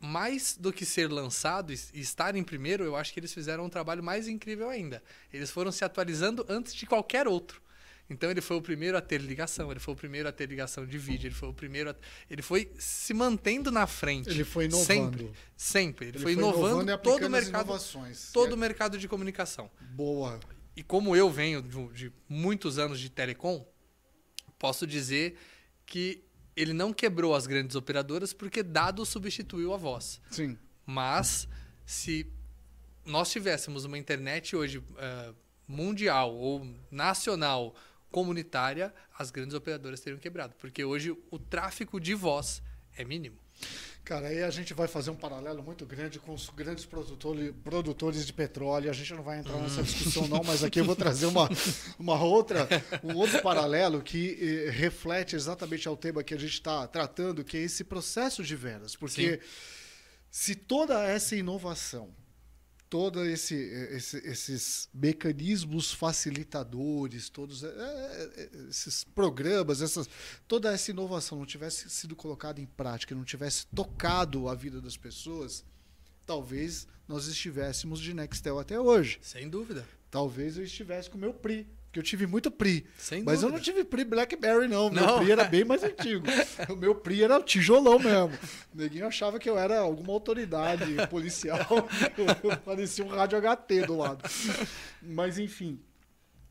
mais 0.00 0.56
do 0.56 0.72
que 0.72 0.86
ser 0.86 1.10
lançado 1.10 1.72
e 1.72 1.78
e 1.92 2.00
estar 2.00 2.34
em 2.34 2.42
primeiro, 2.42 2.84
eu 2.84 2.96
acho 2.96 3.12
que 3.12 3.20
eles 3.20 3.32
fizeram 3.32 3.66
um 3.66 3.68
trabalho 3.68 4.02
mais 4.02 4.26
incrível 4.26 4.68
ainda. 4.68 5.02
Eles 5.32 5.50
foram 5.50 5.70
se 5.70 5.84
atualizando 5.84 6.44
antes 6.48 6.74
de 6.74 6.86
qualquer 6.86 7.28
outro. 7.28 7.62
Então 8.10 8.28
ele 8.28 8.40
foi 8.40 8.56
o 8.56 8.60
primeiro 8.60 8.98
a 8.98 9.00
ter 9.00 9.20
ligação, 9.20 9.70
ele 9.70 9.78
foi 9.78 9.94
o 9.94 9.96
primeiro 9.96 10.28
a 10.28 10.32
ter 10.32 10.48
ligação 10.48 10.84
de 10.84 10.98
vídeo, 10.98 11.28
ele 11.28 11.34
foi 11.34 11.48
o 11.48 11.54
primeiro 11.54 11.90
a... 11.90 11.94
Ele 12.28 12.42
foi 12.42 12.72
se 12.76 13.14
mantendo 13.14 13.70
na 13.70 13.86
frente. 13.86 14.28
Ele 14.28 14.42
foi 14.42 14.64
inovando. 14.64 14.84
Sempre. 14.86 15.32
Sempre. 15.56 16.06
Ele, 16.08 16.16
Ele 16.16 16.22
foi 16.24 16.32
inovando, 16.32 16.90
e 16.90 16.98
todo 16.98 17.24
o 17.24 17.30
mercado. 17.30 17.66
inovações. 17.66 18.32
Todo 18.32 18.50
o 18.50 18.54
É 18.54 18.56
mercado 18.56 18.98
de 18.98 19.06
comunicação. 19.06 19.70
Boa. 19.92 20.40
E 20.74 20.82
como 20.82 21.14
eu 21.14 21.30
venho 21.30 21.62
de, 21.92 22.12
muitos 22.28 22.80
anos 22.80 22.98
de 22.98 23.08
telecom, 23.08 23.64
posso 24.58 24.86
dizer 24.88 25.36
que 25.86 26.24
ele 26.56 26.72
não 26.72 26.92
quebrou 26.92 27.32
as 27.32 27.46
grandes 27.46 27.76
operadoras 27.76 28.32
porque 28.32 28.60
dado 28.60 29.06
substituiu 29.06 29.72
a 29.72 29.76
voz. 29.76 30.20
Sim. 30.30 30.58
Mas 30.84 31.46
se 31.86 32.26
nós 33.04 33.30
tivéssemos 33.30 33.84
uma 33.84 33.96
internet 33.96 34.56
hoje 34.56 34.82
eh, 34.98 35.32
mundial 35.66 36.34
ou 36.34 36.66
nacional 36.90 37.74
comunitária, 38.10 38.92
as 39.18 39.30
grandes 39.30 39.54
operadoras 39.54 40.00
teriam 40.00 40.18
quebrado, 40.18 40.54
porque 40.58 40.84
hoje 40.84 41.16
o 41.30 41.38
tráfego 41.38 42.00
de 42.00 42.14
voz 42.14 42.62
é 42.96 43.04
mínimo. 43.04 43.38
Cara, 44.04 44.28
aí 44.28 44.42
a 44.42 44.50
gente 44.50 44.74
vai 44.74 44.88
fazer 44.88 45.10
um 45.10 45.14
paralelo 45.14 45.62
muito 45.62 45.86
grande 45.86 46.18
com 46.18 46.32
os 46.34 46.48
grandes 46.48 46.84
produtores, 46.84 47.54
produtores 47.62 48.26
de 48.26 48.32
petróleo. 48.32 48.90
A 48.90 48.92
gente 48.92 49.12
não 49.12 49.22
vai 49.22 49.38
entrar 49.38 49.56
nessa 49.58 49.82
discussão, 49.82 50.26
não, 50.26 50.42
mas 50.42 50.64
aqui 50.64 50.80
eu 50.80 50.84
vou 50.84 50.96
trazer 50.96 51.26
uma, 51.26 51.48
uma 51.98 52.20
outra, 52.20 52.66
um 53.04 53.14
outro 53.14 53.40
paralelo 53.42 54.02
que 54.02 54.38
eh, 54.40 54.70
reflete 54.70 55.36
exatamente 55.36 55.86
ao 55.86 55.96
tema 55.96 56.24
que 56.24 56.34
a 56.34 56.38
gente 56.38 56.54
está 56.54 56.88
tratando, 56.88 57.44
que 57.44 57.56
é 57.58 57.60
esse 57.60 57.84
processo 57.84 58.42
de 58.42 58.56
vendas. 58.56 58.96
Porque 58.96 59.38
se 60.30 60.54
toda 60.54 61.04
essa 61.04 61.36
inovação, 61.36 62.10
todos 62.90 63.24
esse, 63.28 63.54
esse, 63.54 64.18
esses 64.26 64.88
mecanismos 64.92 65.92
facilitadores, 65.92 67.30
todos 67.30 67.62
eh, 67.62 67.70
eh, 67.70 68.50
esses 68.68 69.04
programas, 69.04 69.80
essas, 69.80 70.08
toda 70.48 70.72
essa 70.72 70.90
inovação 70.90 71.38
não 71.38 71.46
tivesse 71.46 71.88
sido 71.88 72.16
colocada 72.16 72.60
em 72.60 72.66
prática, 72.66 73.14
não 73.14 73.24
tivesse 73.24 73.64
tocado 73.68 74.48
a 74.48 74.56
vida 74.56 74.80
das 74.80 74.96
pessoas, 74.96 75.64
talvez 76.26 76.88
nós 77.06 77.28
estivéssemos 77.28 78.00
de 78.00 78.12
Nextel 78.12 78.58
até 78.58 78.78
hoje. 78.78 79.20
Sem 79.22 79.48
dúvida. 79.48 79.86
Talvez 80.10 80.56
eu 80.56 80.64
estivesse 80.64 81.08
com 81.08 81.16
o 81.16 81.20
meu 81.20 81.32
PRI, 81.32 81.68
porque 81.90 81.98
eu 81.98 82.04
tive 82.04 82.24
muito 82.24 82.52
PRI. 82.52 82.86
Sem 82.96 83.24
Mas 83.24 83.42
eu 83.42 83.50
não 83.50 83.58
tive 83.58 83.82
PRI 83.82 84.04
BlackBerry, 84.04 84.68
não. 84.68 84.88
Meu 84.88 85.04
Não. 85.04 85.18
PRI 85.18 85.32
era 85.32 85.42
bem 85.44 85.64
mais 85.64 85.82
antigo. 85.82 86.24
O 86.70 86.76
meu 86.76 86.94
PRI 86.94 87.24
era 87.24 87.42
tijolão 87.42 87.98
mesmo. 87.98 88.38
O 88.72 88.78
neguinho 88.78 89.06
achava 89.08 89.40
que 89.40 89.50
eu 89.50 89.58
era 89.58 89.80
alguma 89.80 90.12
autoridade 90.12 90.84
policial. 91.08 91.88
Parecia 92.64 93.04
um 93.04 93.08
rádio 93.08 93.40
HT 93.40 93.86
do 93.86 93.96
lado. 93.96 94.22
Mas, 95.02 95.36
enfim. 95.36 95.80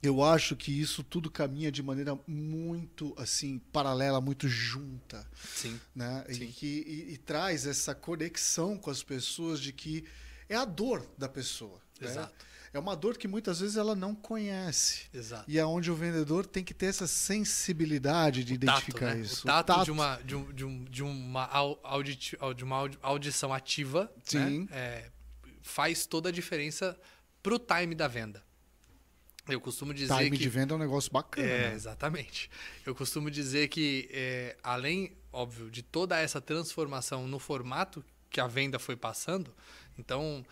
Eu 0.04 0.22
acho 0.22 0.58
que 0.58 0.78
isso 0.78 1.04
tudo 1.04 1.32
caminha 1.32 1.72
de 1.72 1.82
maneira 1.82 2.18
muito, 2.28 3.14
assim, 3.18 3.60
paralela, 3.72 4.20
muito 4.22 4.48
junta 4.48 5.26
Sim. 5.56 5.80
né? 5.96 6.26
E, 6.28 6.36
Sim. 6.36 6.48
que, 6.48 6.84
e, 6.86 7.14
e 7.14 7.18
traz 7.18 7.66
essa 7.66 7.96
conexão 7.96 8.78
com 8.78 8.90
as 8.90 9.04
pessoas 9.04 9.60
de 9.60 9.72
que 9.72 10.04
é 10.50 10.56
a 10.56 10.66
dor 10.66 11.06
da 11.18 11.30
pessoa. 11.30 11.80
né? 12.00 12.30
É 12.74 12.80
uma 12.80 12.96
dor 12.96 13.18
que 13.18 13.28
muitas 13.28 13.60
vezes 13.60 13.78
ela 13.78 13.96
não 13.96 14.14
conhece. 14.14 15.06
Exato. 15.14 15.46
E 15.48 15.58
é 15.58 15.66
onde 15.66 15.90
o 15.90 15.96
vendedor 15.96 16.46
tem 16.46 16.64
que 16.64 16.74
ter 16.74 16.88
essa 16.88 17.08
sensibilidade 17.08 18.44
de 18.44 18.54
identificar 18.54 19.08
tato, 19.08 19.16
né? 19.18 19.22
isso. 19.22 19.42
O 19.44 19.46
tato, 19.46 19.84
De, 19.86 19.92
uma, 19.92 20.16
de, 20.18 20.36
um, 20.36 20.54
de, 20.54 20.66
um, 20.66 20.84
de, 20.86 21.04
uma 21.04 21.76
de 22.56 22.64
uma 22.64 22.76
audi- 22.76 23.00
audição 23.02 23.54
ativa 23.54 24.12
Sim. 24.24 24.62
né? 24.62 24.68
É, 24.72 25.12
faz 25.62 26.06
toda 26.06 26.30
a 26.30 26.32
diferença 26.32 26.98
pro 27.42 27.58
time 27.58 27.96
da 27.96 28.08
venda. 28.08 28.44
Eu 29.48 29.60
costumo 29.60 29.94
dizer 29.94 30.16
Time 30.16 30.38
que... 30.38 30.44
de 30.44 30.50
venda 30.50 30.74
é 30.74 30.76
um 30.76 30.80
negócio 30.80 31.12
bacana. 31.12 31.48
É, 31.48 31.70
né? 31.70 31.74
exatamente. 31.74 32.52
Eu 32.86 32.94
costumo 32.94 33.32
dizer 33.32 33.68
que, 33.68 34.08
é, 34.12 34.56
além, 34.62 35.18
óbvio, 35.34 35.72
de 35.72 35.82
toda 35.82 36.20
essa 36.20 36.40
transformação 36.40 37.28
no 37.28 37.40
formato 37.40 38.06
que 38.30 38.40
a 38.40 38.46
venda 38.46 38.78
foi 38.78 38.96
passando, 38.96 39.52
então 39.98 40.46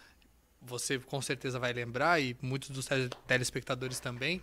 você 0.62 1.00
com 1.00 1.22
certeza 1.22 1.60
vai 1.60 1.72
lembrar, 1.74 2.22
e 2.22 2.36
muitos 2.42 2.70
dos 2.70 2.86
tele- 2.86 3.10
telespectadores 3.28 4.00
também, 4.00 4.42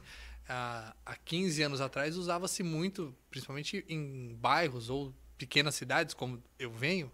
há 0.49 0.95
há 1.05 1.17
15 1.17 1.63
anos 1.63 1.81
atrás 1.81 2.17
usava-se 2.17 2.63
muito, 2.63 3.15
principalmente 3.31 3.85
em 3.89 4.35
bairros 4.37 4.91
ou 4.91 5.13
pequenas 5.37 5.75
cidades, 5.75 6.15
como 6.15 6.43
eu 6.59 6.71
venho, 6.71 7.11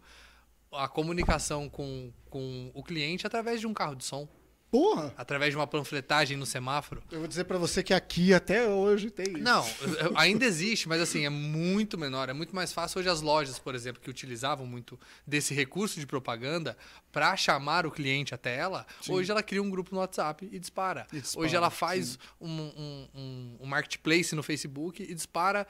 a 0.73 0.87
comunicação 0.88 1.69
com, 1.69 2.12
com 2.28 2.71
o 2.75 2.83
cliente 2.83 3.26
através 3.26 3.61
de 3.61 3.66
um 3.66 3.75
carro 3.75 3.95
de 3.97 4.04
som, 4.04 4.28
Porra! 4.70 5.12
através 5.16 5.50
de 5.52 5.56
uma 5.56 5.66
panfletagem 5.66 6.36
no 6.36 6.46
semáforo. 6.46 7.02
Eu 7.10 7.18
vou 7.20 7.28
dizer 7.28 7.44
pra 7.44 7.58
você 7.58 7.82
que 7.82 7.92
aqui 7.92 8.32
até 8.32 8.68
hoje 8.68 9.10
tem 9.10 9.26
isso. 9.32 9.38
Não, 9.42 9.64
ainda 10.14 10.44
existe, 10.44 10.88
mas 10.88 11.00
assim, 11.00 11.24
é 11.26 11.30
muito 11.30 11.98
menor. 11.98 12.28
É 12.28 12.32
muito 12.32 12.54
mais 12.54 12.72
fácil 12.72 13.00
hoje 13.00 13.08
as 13.08 13.20
lojas, 13.20 13.58
por 13.58 13.74
exemplo, 13.74 14.00
que 14.00 14.08
utilizavam 14.08 14.66
muito 14.66 14.98
desse 15.26 15.52
recurso 15.54 15.98
de 15.98 16.06
propaganda 16.06 16.76
para 17.10 17.36
chamar 17.36 17.84
o 17.86 17.90
cliente 17.90 18.34
até 18.34 18.56
ela, 18.56 18.86
Sim. 19.02 19.12
hoje 19.12 19.30
ela 19.30 19.42
cria 19.42 19.62
um 19.62 19.68
grupo 19.68 19.92
no 19.94 20.00
WhatsApp 20.00 20.48
e 20.50 20.58
dispara. 20.58 21.06
E 21.12 21.20
dispara, 21.20 21.44
hoje 21.44 21.56
ela 21.56 21.70
faz 21.70 22.18
um, 22.40 22.48
um, 22.48 23.08
um- 23.14 23.56
um 23.62 23.66
marketplace 23.66 24.34
no 24.36 24.42
Facebook 24.42 25.02
e 25.02 25.12
dispara 25.14 25.66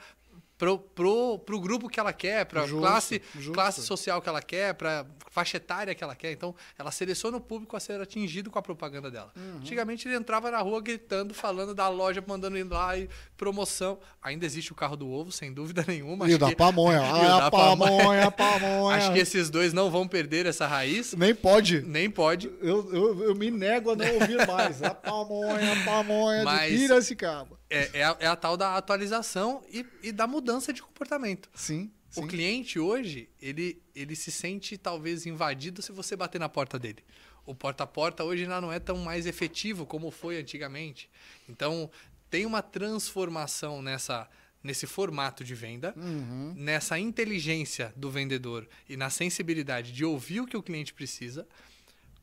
pro, 0.61 0.77
pro, 0.77 1.39
pro 1.39 1.59
grupo 1.59 1.89
que 1.89 1.99
ela 1.99 2.13
quer, 2.13 2.45
pra 2.45 2.61
Justo, 2.67 2.77
classe, 2.77 3.21
justo. 3.33 3.51
classe 3.51 3.81
social 3.81 4.21
que 4.21 4.29
ela 4.29 4.43
quer, 4.43 4.75
pra 4.75 5.07
faixa 5.31 5.57
etária 5.57 5.95
que 5.95 6.03
ela 6.03 6.15
quer. 6.15 6.31
Então, 6.31 6.53
ela 6.77 6.91
seleciona 6.91 7.37
o 7.37 7.41
público 7.41 7.75
a 7.75 7.79
ser 7.79 7.99
atingido 7.99 8.51
com 8.51 8.59
a 8.59 8.61
propaganda 8.61 9.09
dela. 9.09 9.31
Uhum. 9.35 9.57
Antigamente, 9.57 10.07
ele 10.07 10.15
entrava 10.15 10.51
na 10.51 10.59
rua 10.59 10.79
gritando, 10.79 11.33
falando 11.33 11.73
da 11.73 11.87
loja, 11.89 12.23
mandando 12.27 12.59
ir 12.59 12.63
lá 12.69 12.95
e 12.95 13.09
promoção. 13.35 13.97
Ainda 14.21 14.45
existe 14.45 14.71
o 14.71 14.75
carro 14.75 14.95
do 14.95 15.09
ovo, 15.09 15.31
sem 15.31 15.51
dúvida 15.51 15.83
nenhuma. 15.87 16.29
E 16.29 16.35
o 16.35 16.37
da 16.37 16.49
que- 16.49 16.55
pamonha. 16.55 17.01
Ah, 17.11 17.37
da 17.39 17.47
a 17.47 17.51
pamonha, 17.51 18.27
a 18.27 18.31
pamonha. 18.31 18.97
Acho 18.97 19.13
que 19.13 19.19
esses 19.19 19.49
dois 19.49 19.73
não 19.73 19.89
vão 19.89 20.07
perder 20.07 20.45
essa 20.45 20.67
raiz. 20.67 21.13
Nem 21.13 21.33
pode. 21.33 21.81
Nem 21.81 22.07
pode. 22.07 22.51
Eu, 22.61 22.87
eu, 22.93 23.23
eu 23.23 23.35
me 23.35 23.49
nego 23.49 23.91
a 23.91 23.95
não 23.95 24.13
ouvir 24.13 24.45
mais. 24.45 24.83
A 24.83 24.93
pamonha, 24.93 25.73
a 25.73 25.85
pamonha 25.85 26.43
Mas- 26.43 26.71
de 26.71 26.77
Piracicaba. 26.77 27.59
É, 27.71 27.99
é, 27.99 28.03
a, 28.03 28.17
é 28.19 28.27
a 28.27 28.35
tal 28.35 28.55
da 28.57 28.75
atualização 28.75 29.63
e, 29.71 29.85
e 30.03 30.11
da 30.11 30.27
mudança 30.27 30.73
de 30.73 30.81
comportamento. 30.83 31.49
Sim, 31.55 31.89
sim. 32.09 32.23
O 32.23 32.27
cliente 32.27 32.77
hoje, 32.77 33.29
ele, 33.41 33.81
ele 33.95 34.15
se 34.15 34.29
sente 34.31 34.77
talvez 34.77 35.25
invadido 35.25 35.81
se 35.81 35.91
você 35.91 36.15
bater 36.15 36.39
na 36.39 36.49
porta 36.49 36.77
dele. 36.77 37.03
O 37.45 37.55
porta 37.55 37.83
a 37.85 37.87
porta 37.87 38.23
hoje 38.23 38.45
não 38.45 38.71
é 38.71 38.79
tão 38.79 38.97
mais 38.97 39.25
efetivo 39.25 39.85
como 39.85 40.11
foi 40.11 40.37
antigamente. 40.37 41.09
Então, 41.49 41.89
tem 42.29 42.45
uma 42.45 42.61
transformação 42.61 43.81
nessa 43.81 44.29
nesse 44.63 44.85
formato 44.85 45.43
de 45.43 45.55
venda, 45.55 45.91
Uhum. 45.97 46.53
nessa 46.55 46.99
inteligência 46.99 47.91
do 47.95 48.11
vendedor 48.11 48.67
e 48.87 48.95
na 48.95 49.09
sensibilidade 49.09 49.91
de 49.91 50.05
ouvir 50.05 50.39
o 50.41 50.45
que 50.45 50.55
o 50.55 50.61
cliente 50.61 50.93
precisa. 50.93 51.47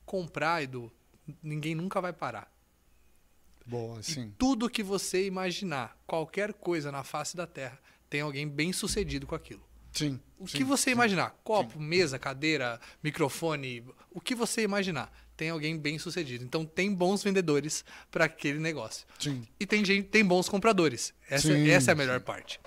Comprar, 0.06 0.62
Edu, 0.62 0.92
ninguém 1.42 1.74
nunca 1.74 2.00
vai 2.00 2.12
parar. 2.12 2.48
Boa, 3.68 4.02
sim. 4.02 4.32
tudo 4.38 4.70
que 4.70 4.82
você 4.82 5.26
imaginar, 5.26 5.96
qualquer 6.06 6.54
coisa 6.54 6.90
na 6.90 7.04
face 7.04 7.36
da 7.36 7.46
Terra, 7.46 7.78
tem 8.08 8.22
alguém 8.22 8.48
bem 8.48 8.72
sucedido 8.72 9.26
com 9.26 9.34
aquilo. 9.34 9.62
Sim. 9.92 10.18
O 10.38 10.48
sim, 10.48 10.58
que 10.58 10.64
você 10.64 10.84
sim. 10.84 10.90
imaginar, 10.92 11.30
copo, 11.44 11.78
mesa, 11.78 12.18
cadeira, 12.18 12.80
microfone, 13.02 13.84
o 14.10 14.20
que 14.20 14.34
você 14.34 14.62
imaginar, 14.62 15.12
tem 15.36 15.50
alguém 15.50 15.78
bem 15.78 15.98
sucedido. 15.98 16.44
Então 16.44 16.64
tem 16.64 16.92
bons 16.92 17.22
vendedores 17.22 17.84
para 18.10 18.24
aquele 18.24 18.58
negócio. 18.58 19.06
Sim. 19.18 19.46
E 19.58 19.66
tem 19.66 19.84
gente, 19.84 20.08
tem 20.08 20.24
bons 20.24 20.48
compradores. 20.48 21.14
Essa, 21.28 21.48
Sim, 21.48 21.68
essa 21.68 21.90
é 21.90 21.92
a 21.92 21.96
melhor 21.96 22.20
parte. 22.20 22.60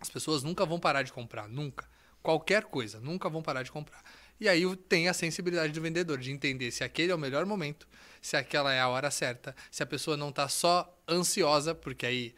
As 0.00 0.08
pessoas 0.08 0.42
nunca 0.42 0.64
vão 0.64 0.80
parar 0.80 1.02
de 1.02 1.12
comprar, 1.12 1.48
nunca. 1.48 1.88
Qualquer 2.22 2.64
coisa, 2.64 3.00
nunca 3.00 3.28
vão 3.28 3.42
parar 3.42 3.62
de 3.62 3.70
comprar. 3.70 4.02
E 4.40 4.48
aí 4.48 4.62
tem 4.88 5.08
a 5.08 5.12
sensibilidade 5.14 5.72
do 5.72 5.80
vendedor 5.80 6.18
de 6.18 6.30
entender 6.30 6.70
se 6.70 6.82
aquele 6.82 7.12
é 7.12 7.14
o 7.14 7.18
melhor 7.18 7.44
momento, 7.44 7.86
se 8.22 8.36
aquela 8.36 8.72
é 8.72 8.80
a 8.80 8.88
hora 8.88 9.10
certa, 9.10 9.54
se 9.70 9.82
a 9.82 9.86
pessoa 9.86 10.16
não 10.16 10.30
está 10.30 10.48
só 10.48 10.98
ansiosa, 11.08 11.74
porque 11.74 12.06
aí 12.06 12.34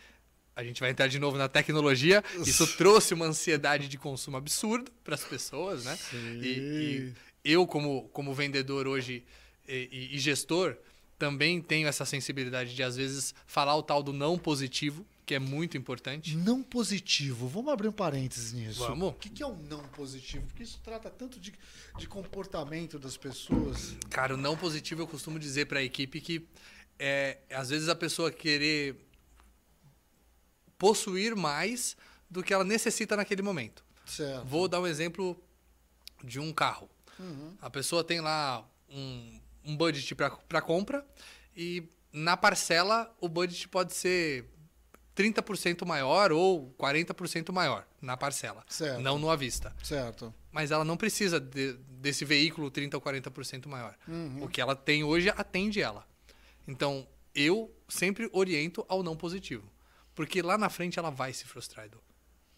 a 0.54 0.62
gente 0.64 0.80
vai 0.80 0.90
entrar 0.90 1.06
de 1.06 1.18
novo 1.18 1.38
na 1.38 1.49
tecnologia. 1.49 2.23
Isso 2.44 2.66
trouxe 2.76 3.14
uma 3.14 3.26
ansiedade 3.26 3.88
de 3.88 3.97
consumo 3.97 4.37
absurdo 4.37 4.90
para 5.04 5.14
as 5.14 5.25
pessoas, 5.25 5.85
né? 5.85 5.99
E, 6.12 7.12
e 7.44 7.52
eu, 7.52 7.66
como, 7.66 8.09
como 8.12 8.35
vendedor 8.35 8.87
hoje 8.87 9.25
e, 9.66 9.88
e- 10.12 10.16
e 10.16 10.18
gestor, 10.18 10.76
também 11.18 11.61
tenho 11.62 11.87
essa 11.88 12.04
sensibilidade 12.04 12.75
de, 12.75 12.82
às 12.82 12.97
vezes, 12.97 13.32
falar 13.47 13.76
o 13.76 13.82
tal 13.82 14.02
do 14.02 14.12
não 14.12 14.37
positivo, 14.37 15.06
que 15.25 15.35
é 15.35 15.38
muito 15.38 15.76
importante. 15.76 16.37
Não 16.37 16.62
positivo. 16.62 17.47
Vamos 17.49 17.73
abrir 17.73 17.88
um 17.88 17.93
parênteses 17.93 18.52
nisso. 18.52 18.81
Vamos. 18.81 19.11
O 19.11 19.12
que 19.14 19.43
é 19.43 19.47
o 19.47 19.55
não 19.55 19.83
positivo? 19.88 20.47
Porque 20.47 20.62
isso 20.62 20.81
trata 20.83 21.09
tanto 21.11 21.38
de, 21.38 21.52
de 21.97 22.09
comportamento 22.09 22.99
das 22.99 23.17
pessoas. 23.17 23.97
Cara, 24.11 24.35
o 24.35 24.37
não 24.37 24.57
positivo 24.57 25.02
eu 25.02 25.07
costumo 25.07 25.38
dizer 25.38 25.67
para 25.67 25.79
a 25.79 25.83
equipe 25.83 26.21
que 26.21 26.47
é, 26.99 27.38
às 27.50 27.71
vezes 27.71 27.88
a 27.88 27.95
pessoa 27.95 28.31
querer 28.31 28.97
possuir 30.76 31.37
mais 31.37 31.97
do 32.29 32.43
que 32.43 32.52
ela 32.52 32.64
necessita 32.64 33.17
naquele 33.17 33.43
momento. 33.43 33.85
Certo. 34.05 34.45
Vou 34.47 34.67
dar 34.67 34.81
um 34.81 34.87
exemplo 34.87 35.41
de 36.25 36.41
um 36.41 36.52
carro. 36.52 36.88
A 37.61 37.71
pessoa 37.71 38.02
tem 38.02 38.21
lá 38.21 38.69
um, 38.88 39.41
um 39.64 39.76
budget 39.76 40.14
para 40.14 40.61
compra 40.61 41.07
e 41.57 41.88
na 42.12 42.37
parcela 42.37 43.14
o 43.21 43.29
budget 43.29 43.69
pode 43.69 43.95
ser 43.95 44.45
30% 45.16 45.85
maior 45.85 46.33
ou 46.33 46.75
40% 46.78 47.52
maior 47.52 47.87
na 48.00 48.17
parcela, 48.17 48.65
Certo. 48.69 49.00
não 49.00 49.19
no 49.19 49.30
à 49.30 49.37
vista. 49.37 49.75
Certo. 49.82 50.32
Mas 50.50 50.71
ela 50.71 50.84
não 50.84 50.97
precisa 50.97 51.39
de- 51.39 51.75
desse 52.00 52.25
veículo 52.25 52.71
30% 52.71 52.95
ou 52.95 53.00
40% 53.00 53.69
maior. 53.69 53.95
Uhum. 54.08 54.45
O 54.45 54.49
que 54.49 54.60
ela 54.60 54.75
tem 54.75 55.04
hoje 55.04 55.28
atende 55.30 55.80
ela. 55.80 56.06
Então, 56.67 57.06
eu 57.34 57.75
sempre 57.89 58.28
oriento 58.32 58.84
ao 58.89 59.02
não 59.02 59.17
positivo. 59.17 59.71
Porque 60.15 60.43
lá 60.43 60.58
na 60.58 60.69
frente 60.69 60.99
ela 60.99 61.10
vai 61.10 61.32
se 61.32 61.45
frustrar, 61.47 61.87
Edu. 61.87 61.99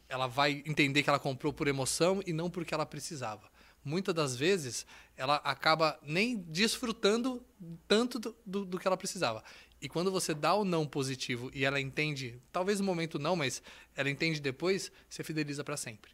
Ela 0.09 0.27
vai 0.27 0.63
entender 0.67 1.03
que 1.03 1.09
ela 1.09 1.19
comprou 1.19 1.53
por 1.53 1.67
emoção 1.69 2.21
e 2.27 2.33
não 2.33 2.51
porque 2.51 2.75
ela 2.75 2.85
precisava. 2.87 3.49
Muitas 3.85 4.15
das 4.15 4.35
vezes, 4.37 4.87
ela 5.17 5.37
acaba 5.37 5.99
nem 6.03 6.37
desfrutando 6.39 7.45
tanto 7.87 8.19
do, 8.19 8.37
do, 8.45 8.65
do 8.65 8.79
que 8.79 8.87
ela 8.87 8.97
precisava. 8.97 9.45
E 9.85 9.89
quando 9.89 10.11
você 10.11 10.33
dá 10.33 10.55
o 10.55 10.65
não 10.65 10.87
positivo 10.87 11.51
e 11.53 11.63
ela 11.63 11.79
entende, 11.79 12.41
talvez 12.51 12.81
no 12.81 12.87
momento 12.87 13.19
não, 13.19 13.37
mas 13.37 13.63
ela 13.95 14.09
entende 14.09 14.41
depois, 14.41 14.91
você 15.11 15.23
fideliza 15.23 15.63
para 15.63 15.77
sempre. 15.77 16.11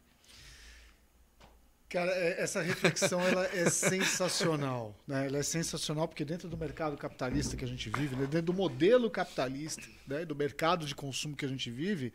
Cara, 1.87 2.11
é- 2.11 2.41
essa 2.41 2.61
reflexão 2.61 3.21
ela 3.21 3.45
é 3.55 3.69
sensacional. 3.69 4.93
Né? 5.07 5.27
Ela 5.27 5.37
é 5.37 5.43
sensacional 5.43 6.05
porque 6.05 6.25
dentro 6.25 6.49
do 6.49 6.57
mercado 6.57 6.97
capitalista 6.97 7.55
que 7.55 7.63
a 7.63 7.67
gente 7.67 7.89
vive, 7.89 8.13
né? 8.17 8.23
dentro 8.23 8.47
do 8.47 8.53
modelo 8.53 9.09
capitalista, 9.09 9.83
né? 10.05 10.25
do 10.25 10.35
mercado 10.35 10.85
de 10.85 10.93
consumo 10.93 11.33
que 11.33 11.45
a 11.45 11.47
gente 11.47 11.71
vive, 11.71 12.11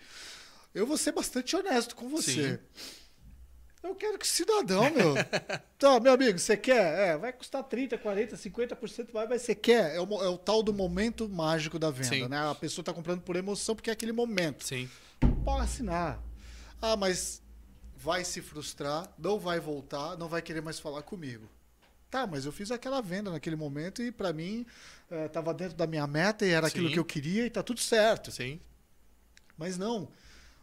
eu 0.74 0.86
vou 0.86 0.98
ser 0.98 1.12
bastante 1.12 1.56
honesto 1.56 1.96
com 1.96 2.10
você. 2.10 2.60
Eu 3.86 3.94
quero 3.94 4.18
que 4.18 4.26
cidadão, 4.26 4.90
meu. 4.90 5.14
Então, 5.76 5.98
meu 6.00 6.12
amigo, 6.12 6.38
você 6.38 6.56
quer? 6.56 7.10
É, 7.10 7.16
vai 7.16 7.32
custar 7.32 7.62
30, 7.62 7.96
40, 7.96 8.36
50% 8.36 9.12
mais, 9.12 9.28
mas 9.28 9.42
você 9.42 9.54
quer. 9.54 9.94
É 9.94 10.00
o, 10.00 10.22
é 10.22 10.28
o 10.28 10.36
tal 10.36 10.62
do 10.62 10.72
momento 10.72 11.28
mágico 11.28 11.78
da 11.78 11.90
venda, 11.90 12.08
Sim. 12.08 12.28
né? 12.28 12.50
A 12.50 12.54
pessoa 12.54 12.82
está 12.82 12.92
comprando 12.92 13.20
por 13.22 13.36
emoção 13.36 13.76
porque 13.76 13.88
é 13.88 13.92
aquele 13.92 14.12
momento 14.12 14.64
Sim. 14.64 14.90
pode 15.44 15.62
assinar. 15.62 16.20
Ah, 16.82 16.96
mas 16.96 17.40
vai 17.96 18.24
se 18.24 18.42
frustrar, 18.42 19.08
não 19.18 19.38
vai 19.38 19.60
voltar, 19.60 20.16
não 20.16 20.28
vai 20.28 20.42
querer 20.42 20.60
mais 20.60 20.78
falar 20.80 21.02
comigo. 21.02 21.48
Tá, 22.10 22.26
mas 22.26 22.44
eu 22.44 22.52
fiz 22.52 22.70
aquela 22.70 23.00
venda 23.00 23.30
naquele 23.30 23.56
momento 23.56 24.02
e 24.02 24.10
pra 24.10 24.32
mim 24.32 24.66
estava 25.26 25.52
dentro 25.52 25.76
da 25.76 25.86
minha 25.86 26.06
meta 26.06 26.46
e 26.46 26.50
era 26.50 26.66
aquilo 26.66 26.88
Sim. 26.88 26.94
que 26.94 26.98
eu 26.98 27.04
queria 27.04 27.46
e 27.46 27.50
tá 27.50 27.62
tudo 27.62 27.80
certo. 27.80 28.30
Sim. 28.30 28.60
Mas 29.56 29.78
não. 29.78 30.08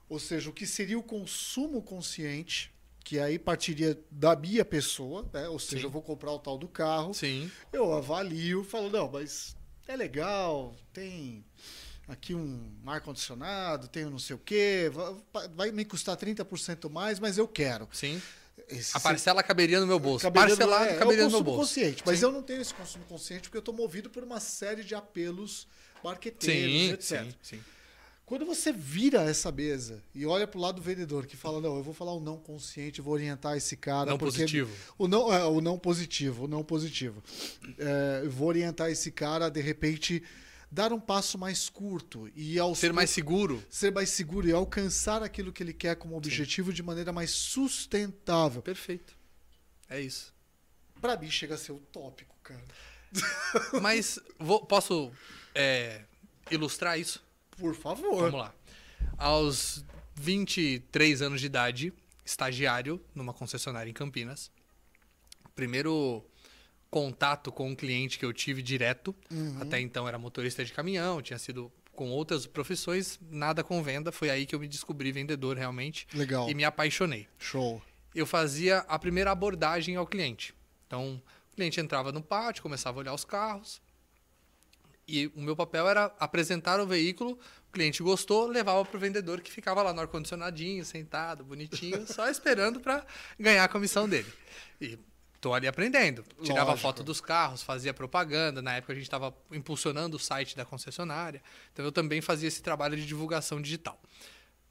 Ou 0.09 0.19
seja, 0.19 0.49
o 0.49 0.53
que 0.53 0.65
seria 0.65 0.97
o 0.97 1.03
consumo 1.03 1.81
consciente, 1.81 2.72
que 3.03 3.19
aí 3.19 3.37
partiria 3.37 3.99
da 4.09 4.35
minha 4.35 4.63
pessoa, 4.63 5.29
né? 5.33 5.47
Ou 5.49 5.59
seja, 5.59 5.79
Sim. 5.81 5.83
eu 5.83 5.89
vou 5.91 6.01
comprar 6.01 6.31
o 6.31 6.39
tal 6.39 6.57
do 6.57 6.67
carro, 6.67 7.13
Sim. 7.13 7.51
eu 7.71 7.93
avalio, 7.93 8.63
falo, 8.63 8.89
não, 8.89 9.09
mas 9.11 9.55
é 9.87 9.95
legal, 9.95 10.73
tem 10.93 11.43
aqui 12.07 12.33
um 12.33 12.71
ar-condicionado, 12.85 13.87
tem 13.87 14.05
um 14.05 14.09
não 14.09 14.19
sei 14.19 14.35
o 14.35 14.39
quê, 14.39 14.89
va- 14.93 15.17
vai 15.55 15.71
me 15.71 15.83
custar 15.85 16.15
30% 16.17 16.89
mais, 16.89 17.19
mas 17.19 17.37
eu 17.37 17.47
quero. 17.47 17.87
Sim. 17.91 18.21
Esse- 18.69 18.95
A 18.95 18.99
parcela 18.99 19.43
caberia 19.43 19.79
no 19.81 19.87
meu 19.87 19.99
bolso. 19.99 20.21
caberia 20.23 20.47
Parcelado 20.55 20.85
é, 20.85 20.95
caberia 20.97 21.23
é 21.23 21.25
no 21.25 21.31
meu 21.31 21.39
consumo 21.39 21.43
bolso. 21.43 21.59
consciente, 21.73 22.03
mas 22.05 22.19
Sim. 22.19 22.25
eu 22.25 22.31
não 22.31 22.41
tenho 22.43 22.61
esse 22.61 22.73
consumo 22.73 23.03
consciente 23.05 23.41
porque 23.43 23.57
eu 23.57 23.59
estou 23.59 23.73
movido 23.73 24.09
por 24.09 24.23
uma 24.23 24.39
série 24.39 24.83
de 24.83 24.95
apelos 24.95 25.67
marqueteiros, 26.03 26.73
Sim, 26.73 26.89
etc. 26.91 27.23
sim, 27.23 27.35
sim. 27.57 27.63
Quando 28.25 28.45
você 28.45 28.71
vira 28.71 29.21
essa 29.23 29.51
mesa 29.51 30.01
e 30.15 30.25
olha 30.25 30.47
pro 30.47 30.59
lado 30.59 30.75
do 30.77 30.81
vendedor 30.81 31.25
que 31.25 31.35
fala, 31.35 31.59
não, 31.59 31.75
eu 31.75 31.83
vou 31.83 31.93
falar 31.93 32.13
o 32.13 32.19
não 32.21 32.37
consciente, 32.37 33.01
vou 33.01 33.13
orientar 33.13 33.57
esse 33.57 33.75
cara. 33.75 34.09
Não 34.11 34.17
porque 34.17 34.37
positivo. 34.39 34.71
O 34.97 35.07
não, 35.07 35.31
é, 35.31 35.43
o 35.45 35.59
não 35.59 35.77
positivo, 35.77 36.45
o 36.45 36.47
não 36.47 36.63
positivo. 36.63 37.21
É, 37.77 38.25
vou 38.29 38.47
orientar 38.47 38.89
esse 38.89 39.11
cara 39.11 39.49
de 39.49 39.59
repente, 39.61 40.23
dar 40.71 40.93
um 40.93 40.99
passo 41.01 41.37
mais 41.37 41.67
curto 41.69 42.31
e 42.33 42.57
ao 42.57 42.73
Ser 42.73 42.93
mais 42.93 43.09
seguro. 43.09 43.61
ser 43.69 43.91
mais 43.91 44.09
seguro 44.09 44.47
e 44.47 44.53
alcançar 44.53 45.21
aquilo 45.21 45.51
que 45.51 45.61
ele 45.61 45.73
quer 45.73 45.95
como 45.97 46.15
objetivo 46.15 46.71
de 46.71 46.81
maneira 46.81 47.11
mais 47.11 47.29
sustentável. 47.31 48.61
Perfeito. 48.61 49.15
É 49.89 49.99
isso. 49.99 50.33
Pra 51.01 51.17
mim 51.17 51.29
chega 51.29 51.55
a 51.55 51.57
ser 51.57 51.73
utópico, 51.73 52.33
cara. 52.41 52.63
Mas 53.81 54.17
vou- 54.39 54.65
posso 54.65 55.11
é, 55.53 56.01
ilustrar 56.49 56.97
isso? 56.97 57.21
Por 57.57 57.75
favor. 57.75 58.31
Vamos 58.31 58.39
lá. 58.39 58.53
Aos 59.17 59.85
23 60.15 61.21
anos 61.21 61.39
de 61.39 61.47
idade, 61.47 61.93
estagiário 62.25 63.01
numa 63.13 63.33
concessionária 63.33 63.89
em 63.89 63.93
Campinas. 63.93 64.51
Primeiro 65.55 66.25
contato 66.89 67.51
com 67.51 67.69
um 67.69 67.75
cliente 67.75 68.19
que 68.19 68.25
eu 68.25 68.31
tive 68.31 68.61
direto. 68.61 69.15
Até 69.59 69.79
então 69.79 70.07
era 70.07 70.17
motorista 70.17 70.63
de 70.63 70.71
caminhão, 70.71 71.21
tinha 71.21 71.39
sido 71.39 71.71
com 71.95 72.09
outras 72.09 72.45
profissões, 72.45 73.19
nada 73.29 73.63
com 73.63 73.81
venda. 73.81 74.11
Foi 74.11 74.29
aí 74.29 74.45
que 74.45 74.53
eu 74.53 74.59
me 74.59 74.67
descobri 74.67 75.11
vendedor 75.11 75.57
realmente 75.57 76.07
Legal. 76.13 76.49
e 76.49 76.53
me 76.53 76.63
apaixonei. 76.63 77.27
Show. 77.39 77.81
eu 78.13 78.25
fazia 78.25 78.79
a 78.87 78.97
primeira 78.99 79.31
abordagem 79.31 79.95
ao 79.95 80.05
cliente. 80.05 80.53
Então, 80.85 81.21
o 81.51 81.55
cliente 81.55 81.79
entrava 81.79 82.11
no 82.11 82.21
pátio, 82.21 82.61
começava 82.61 82.99
a 82.99 83.01
olhar 83.01 83.13
os 83.13 83.25
carros. 83.25 83.81
E 85.07 85.27
o 85.35 85.41
meu 85.41 85.55
papel 85.55 85.87
era 85.87 86.05
apresentar 86.19 86.79
o 86.79 86.87
veículo, 86.87 87.37
o 87.69 87.71
cliente 87.71 88.01
gostou, 88.01 88.47
levava 88.47 88.85
para 88.85 88.95
o 88.95 88.99
vendedor 88.99 89.41
que 89.41 89.51
ficava 89.51 89.81
lá 89.81 89.93
no 89.93 89.99
ar-condicionadinho, 90.01 90.85
sentado, 90.85 91.43
bonitinho, 91.43 92.05
só 92.07 92.29
esperando 92.29 92.79
para 92.79 93.05
ganhar 93.37 93.63
a 93.63 93.67
comissão 93.67 94.07
dele. 94.07 94.31
E 94.79 94.97
tô 95.41 95.53
ali 95.53 95.67
aprendendo. 95.67 96.23
Tirava 96.41 96.71
Lógico. 96.71 96.81
foto 96.81 97.03
dos 97.03 97.19
carros, 97.19 97.61
fazia 97.61 97.93
propaganda. 97.93 98.61
Na 98.61 98.75
época 98.75 98.93
a 98.93 98.95
gente 98.95 99.03
estava 99.03 99.35
impulsionando 99.51 100.15
o 100.15 100.19
site 100.19 100.55
da 100.55 100.63
concessionária. 100.63 101.43
Então 101.73 101.83
eu 101.83 101.91
também 101.91 102.21
fazia 102.21 102.47
esse 102.47 102.63
trabalho 102.63 102.95
de 102.95 103.05
divulgação 103.05 103.61
digital. 103.61 103.99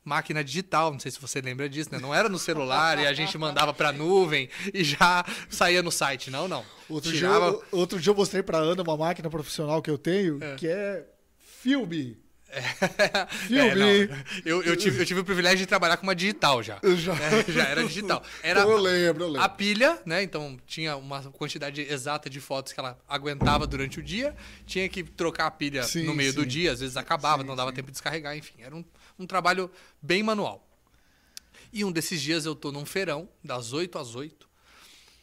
Máquina 0.05 0.43
digital, 0.43 0.91
não 0.93 0.99
sei 0.99 1.11
se 1.12 1.21
você 1.21 1.41
lembra 1.41 1.69
disso, 1.69 1.88
né? 1.93 1.99
Não 2.01 2.12
era 2.15 2.29
no 2.29 2.38
celular 2.38 2.99
e 2.99 3.07
a 3.07 3.12
gente 3.12 3.38
mandava 3.38 3.73
para 3.73 3.93
nuvem 3.93 4.49
e 4.75 4.83
já 4.83 5.25
saía 5.49 5.81
no 5.83 5.93
site. 5.93 6.31
Não, 6.31 6.49
não. 6.49 6.65
Outro, 6.88 7.12
Tirava... 7.12 7.51
dia, 7.53 7.61
eu- 7.73 7.79
outro 7.79 8.01
dia 8.01 8.11
eu 8.11 8.17
mostrei 8.17 8.43
pra 8.43 8.59
Ana 8.59 8.83
uma 8.83 8.97
máquina 8.97 9.31
profissional 9.31 9.81
que 9.81 9.91
eu 9.91 9.97
tenho, 9.99 10.43
É. 10.43 10.57
que 10.57 10.67
é 10.67 11.07
filme. 11.61 12.21
É, 12.55 13.27
Filme. 13.47 13.75
não. 13.75 13.87
eu, 14.45 14.62
eu, 14.62 14.77
tive, 14.77 15.01
eu 15.01 15.07
tive 15.07 15.21
o 15.21 15.25
privilégio 15.25 15.59
de 15.59 15.67
trabalhar 15.67 15.97
com 15.97 16.03
uma 16.03 16.15
digital 16.15 16.62
já. 16.62 16.79
Eu 16.83 16.97
já- 16.99 17.15
É, 17.15 17.51
já 17.51 17.62
era 17.65 17.83
digital. 17.85 18.23
Era 18.43 18.61
eu 18.61 18.77
lembro, 18.77 19.25
eu 19.25 19.29
lembro. 19.29 19.41
a 19.43 19.49
pilha, 19.49 19.99
né? 20.05 20.23
Então 20.23 20.59
tinha 20.67 20.95
uma 20.97 21.23
quantidade 21.31 21.81
exata 21.81 22.29
de 22.29 22.41
fotos 22.41 22.75
que 22.75 22.79
ela 22.81 22.99
aguentava 23.09 23.67
durante 23.67 24.01
o 24.01 24.03
dia. 24.03 24.35
Tinha 24.67 24.87
que 24.88 25.03
trocar 25.03 25.47
a 25.47 25.51
pilha 25.51 25.83
Sim, 25.85 26.05
no 26.05 26.15
meio 26.15 26.35
do 26.35 26.43
sim. 26.43 26.49
dia, 26.49 26.73
às 26.73 26.81
vezes 26.81 26.97
acabava, 26.99 27.41
Sim, 27.43 27.49
não 27.49 27.57
dava 27.57 27.73
tempo 27.73 27.87
de 27.87 27.93
descarregar, 27.93 28.37
enfim. 28.37 28.55
Era 28.61 28.77
um, 28.77 28.85
um 29.18 29.27
trabalho 29.27 29.70
bem 30.01 30.22
manual. 30.22 30.68
E 31.72 31.85
um 31.85 31.92
desses 31.92 32.20
dias 32.20 32.44
eu 32.44 32.55
tô 32.55 32.70
num 32.70 32.85
feirão, 32.85 33.29
das 33.42 33.72
8 33.72 33.98
às 33.98 34.14
8, 34.14 34.48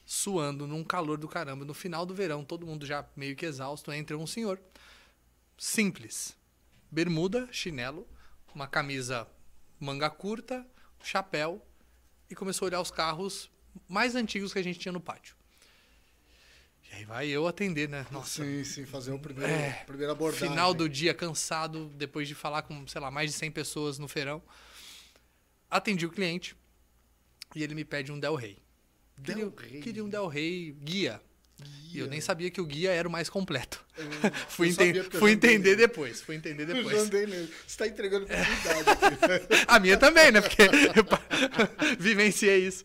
suando 0.06 0.66
num 0.66 0.84
calor 0.84 1.18
do 1.18 1.28
caramba. 1.28 1.64
No 1.64 1.74
final 1.74 2.06
do 2.06 2.16
verão, 2.16 2.44
todo 2.44 2.66
mundo 2.66 2.86
já 2.86 3.06
meio 3.16 3.36
que 3.36 3.46
exausto, 3.46 3.92
entra 3.92 4.18
um 4.18 4.26
senhor. 4.26 4.60
Simples. 5.58 6.36
Bermuda, 6.92 7.48
chinelo, 7.52 8.08
uma 8.54 8.68
camisa 8.68 9.28
manga 9.80 10.10
curta, 10.10 10.66
chapéu 11.04 11.66
e 12.30 12.36
começou 12.36 12.66
a 12.66 12.68
olhar 12.68 12.82
os 12.82 12.92
carros 12.92 13.50
mais 13.88 14.16
antigos 14.16 14.52
que 14.52 14.60
a 14.60 14.64
gente 14.64 14.80
tinha 14.80 14.92
no 14.92 15.00
pátio. 15.00 15.36
E 16.92 16.96
aí 16.96 17.06
vai 17.06 17.28
eu 17.28 17.48
atender, 17.48 17.88
né? 17.88 18.06
Nossa, 18.12 18.44
Sim, 18.44 18.64
sim, 18.64 18.86
fazer 18.86 19.12
o 19.12 19.20
primeiro, 19.20 19.52
É, 19.52 19.84
primeira 19.86 20.12
abordagem. 20.14 20.50
final 20.50 20.74
do 20.74 20.90
dia 20.90 21.14
cansado, 21.14 21.88
depois 21.96 22.28
de 22.28 22.34
falar 22.36 22.64
com, 22.64 22.88
sei 22.88 23.00
lá, 23.00 23.12
mais 23.12 23.32
de 23.32 23.38
100 23.38 23.52
pessoas 23.52 24.00
no 24.00 24.08
feirão. 24.08 24.42
Atendi 25.70 26.06
o 26.06 26.10
cliente 26.10 26.56
e 27.56 27.62
ele 27.64 27.76
me 27.76 27.86
pede 27.86 28.12
um 28.12 28.20
Del 28.20 28.34
Rey. 28.36 28.58
Del 29.18 29.52
queria, 29.52 29.72
Rey? 29.72 29.82
queria 29.82 30.04
um 30.04 30.10
Del 30.10 30.28
Rey 30.28 30.72
guia. 30.82 31.22
E 31.92 31.98
eu 31.98 32.06
nem 32.08 32.22
sabia 32.22 32.52
que 32.52 32.62
o 32.62 32.66
guia 32.66 32.92
era 32.92 33.08
o 33.08 33.12
mais 33.12 33.30
completo. 33.30 33.84
Eu- 33.98 34.06
fui 34.48 34.68
eu 34.68 34.72
enten- 34.72 34.96
eu 34.96 35.12
fui 35.12 35.32
entender 35.32 35.76
depois. 35.76 36.22
Fui 36.22 36.36
entender 36.36 36.70
Eu 36.70 36.76
depois. 36.76 36.96
andei 37.00 37.26
nele. 37.26 37.48
Você 37.48 37.66
está 37.66 37.88
entregando 37.88 38.26
aqui. 38.30 39.66
A 39.68 39.80
minha 39.80 39.98
também, 39.98 40.32
né? 40.32 40.40
Porque 40.40 40.62
eu 40.62 40.68
vivenciei 42.00 42.66
isso. 42.68 42.84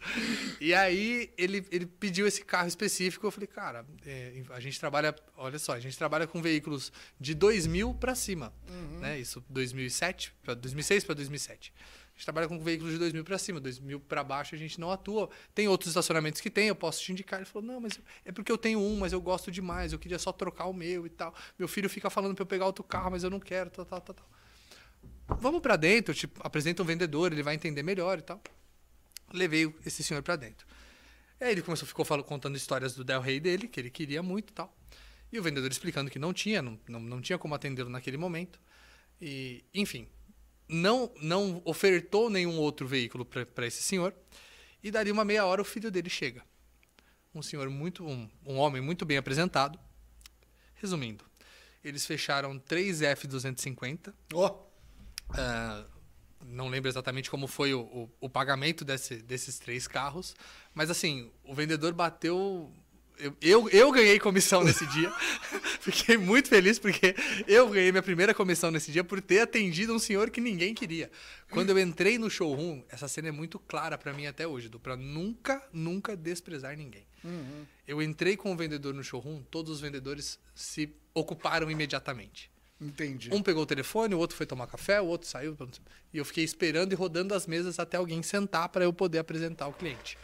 E 0.60 0.74
aí 0.74 1.30
ele, 1.36 1.64
ele 1.70 1.86
pediu 1.86 2.26
esse 2.26 2.42
carro 2.44 2.66
específico. 2.68 3.26
Eu 3.26 3.30
falei, 3.30 3.46
cara, 3.46 3.84
é, 4.06 4.42
a 4.50 4.60
gente 4.60 4.78
trabalha, 4.80 5.14
olha 5.36 5.58
só, 5.58 5.72
a 5.74 5.80
gente 5.80 5.96
trabalha 5.98 6.26
com 6.26 6.40
veículos 6.40 6.92
de 7.20 7.34
2000 7.34 7.94
para 7.94 8.14
cima, 8.14 8.52
né? 9.00 9.18
Isso 9.18 9.44
2007, 9.50 10.32
pra 10.42 10.54
2006 10.54 11.04
para 11.04 11.14
2007. 11.14 11.72
A 12.14 12.16
gente 12.16 12.24
trabalha 12.24 12.46
com 12.46 12.58
veículos 12.60 12.92
de 12.92 12.98
2000 12.98 13.24
para 13.24 13.38
cima, 13.38 13.60
2000 13.60 13.98
para 13.98 14.22
baixo 14.22 14.54
a 14.54 14.58
gente 14.58 14.78
não 14.80 14.90
atua. 14.90 15.28
Tem 15.52 15.66
outros 15.66 15.88
estacionamentos 15.88 16.40
que 16.40 16.48
tem, 16.48 16.68
eu 16.68 16.74
posso 16.76 17.02
te 17.02 17.10
indicar. 17.10 17.40
Ele 17.40 17.46
falou: 17.46 17.66
"Não, 17.66 17.80
mas 17.80 17.98
é 18.24 18.30
porque 18.30 18.52
eu 18.52 18.58
tenho 18.58 18.78
um, 18.78 18.96
mas 18.96 19.12
eu 19.12 19.20
gosto 19.20 19.50
demais, 19.50 19.92
eu 19.92 19.98
queria 19.98 20.18
só 20.18 20.32
trocar 20.32 20.66
o 20.66 20.72
meu 20.72 21.06
e 21.06 21.10
tal. 21.10 21.34
Meu 21.58 21.66
filho 21.66 21.90
fica 21.90 22.08
falando 22.08 22.34
para 22.34 22.42
eu 22.42 22.46
pegar 22.46 22.66
outro 22.66 22.84
carro, 22.84 23.10
mas 23.10 23.24
eu 23.24 23.30
não 23.30 23.40
quero, 23.40 23.68
tal, 23.70 23.84
tal, 23.84 24.00
tal, 24.00 24.14
tal." 24.14 24.28
Vamos 25.40 25.60
pra 25.60 25.74
dentro, 25.76 26.14
te 26.14 26.28
apresento 26.40 26.82
um 26.82 26.86
vendedor, 26.86 27.32
ele 27.32 27.42
vai 27.42 27.54
entender 27.54 27.82
melhor 27.82 28.18
e 28.18 28.22
tal. 28.22 28.40
Levei 29.32 29.74
esse 29.84 30.04
senhor 30.04 30.22
pra 30.22 30.36
dentro. 30.36 30.66
Aí 31.40 31.50
ele 31.50 31.62
começou, 31.62 31.86
ficou 31.88 32.04
falando, 32.04 32.24
contando 32.24 32.56
histórias 32.56 32.94
do 32.94 33.02
Del 33.02 33.20
Rey 33.20 33.40
dele, 33.40 33.66
que 33.66 33.80
ele 33.80 33.90
queria 33.90 34.22
muito 34.22 34.50
e 34.50 34.52
tal. 34.52 34.74
E 35.32 35.38
o 35.38 35.42
vendedor 35.42 35.70
explicando 35.70 36.10
que 36.10 36.18
não 36.18 36.32
tinha, 36.32 36.62
não, 36.62 36.78
não, 36.88 37.00
não 37.00 37.20
tinha 37.20 37.36
como 37.36 37.54
atendê-lo 37.54 37.90
naquele 37.90 38.16
momento. 38.16 38.60
E, 39.20 39.64
enfim, 39.74 40.06
não, 40.68 41.10
não 41.20 41.60
ofertou 41.64 42.28
nenhum 42.30 42.58
outro 42.58 42.86
veículo 42.86 43.24
para 43.24 43.66
esse 43.66 43.82
senhor. 43.82 44.14
E 44.82 44.90
dali 44.90 45.10
uma 45.10 45.24
meia 45.24 45.44
hora 45.46 45.62
o 45.62 45.64
filho 45.64 45.90
dele 45.90 46.10
chega. 46.10 46.42
Um 47.34 47.42
senhor 47.42 47.68
muito, 47.70 48.06
um, 48.06 48.28
um 48.46 48.56
homem 48.56 48.80
muito 48.82 49.04
bem 49.04 49.16
apresentado. 49.16 49.78
Resumindo, 50.74 51.24
eles 51.82 52.04
fecharam 52.06 52.58
três 52.58 53.00
F250 53.00 54.12
Ó, 54.34 54.66
ah, 55.30 55.84
não 56.44 56.68
lembro 56.68 56.90
exatamente 56.90 57.30
como 57.30 57.46
foi 57.46 57.72
o, 57.72 57.80
o, 57.80 58.10
o 58.20 58.28
pagamento 58.28 58.84
desse- 58.84 59.22
desses 59.22 59.58
três 59.58 59.88
carros, 59.88 60.34
mas 60.74 60.90
assim, 60.90 61.30
o 61.42 61.54
vendedor 61.54 61.92
bateu. 61.94 62.70
Eu, 63.18 63.36
eu, 63.40 63.68
eu 63.70 63.92
ganhei 63.92 64.18
comissão 64.18 64.64
nesse 64.64 64.86
dia. 64.86 65.10
Fiquei 65.80 66.16
muito 66.16 66.48
feliz 66.48 66.78
porque 66.78 67.14
eu 67.46 67.68
ganhei 67.68 67.92
minha 67.92 68.02
primeira 68.02 68.34
comissão 68.34 68.70
nesse 68.70 68.90
dia 68.90 69.04
por 69.04 69.20
ter 69.20 69.40
atendido 69.40 69.94
um 69.94 69.98
senhor 69.98 70.30
que 70.30 70.40
ninguém 70.40 70.74
queria. 70.74 71.10
Quando 71.50 71.70
eu 71.70 71.78
entrei 71.78 72.18
no 72.18 72.28
showroom, 72.28 72.82
essa 72.88 73.06
cena 73.06 73.28
é 73.28 73.32
muito 73.32 73.58
clara 73.58 73.96
pra 73.96 74.12
mim 74.12 74.26
até 74.26 74.46
hoje, 74.46 74.68
para 74.82 74.96
nunca, 74.96 75.62
nunca 75.72 76.16
desprezar 76.16 76.76
ninguém. 76.76 77.06
Eu 77.86 78.02
entrei 78.02 78.36
com 78.36 78.52
o 78.52 78.56
vendedor 78.56 78.92
no 78.92 79.04
showroom, 79.04 79.42
todos 79.50 79.72
os 79.72 79.80
vendedores 79.80 80.38
se 80.54 80.92
ocuparam 81.14 81.70
imediatamente. 81.70 82.50
entendi. 82.80 83.30
Um 83.32 83.42
pegou 83.42 83.62
o 83.62 83.66
telefone, 83.66 84.14
o 84.14 84.18
outro 84.18 84.36
foi 84.36 84.46
tomar 84.46 84.66
café, 84.66 85.00
o 85.00 85.06
outro 85.06 85.28
saiu. 85.28 85.56
E 86.12 86.18
eu 86.18 86.24
fiquei 86.24 86.44
esperando 86.44 86.92
e 86.92 86.94
rodando 86.96 87.34
as 87.34 87.46
mesas 87.46 87.78
até 87.78 87.96
alguém 87.96 88.22
sentar 88.22 88.68
para 88.68 88.84
eu 88.84 88.92
poder 88.92 89.18
apresentar 89.18 89.68
o 89.68 89.72
cliente. 89.72 90.18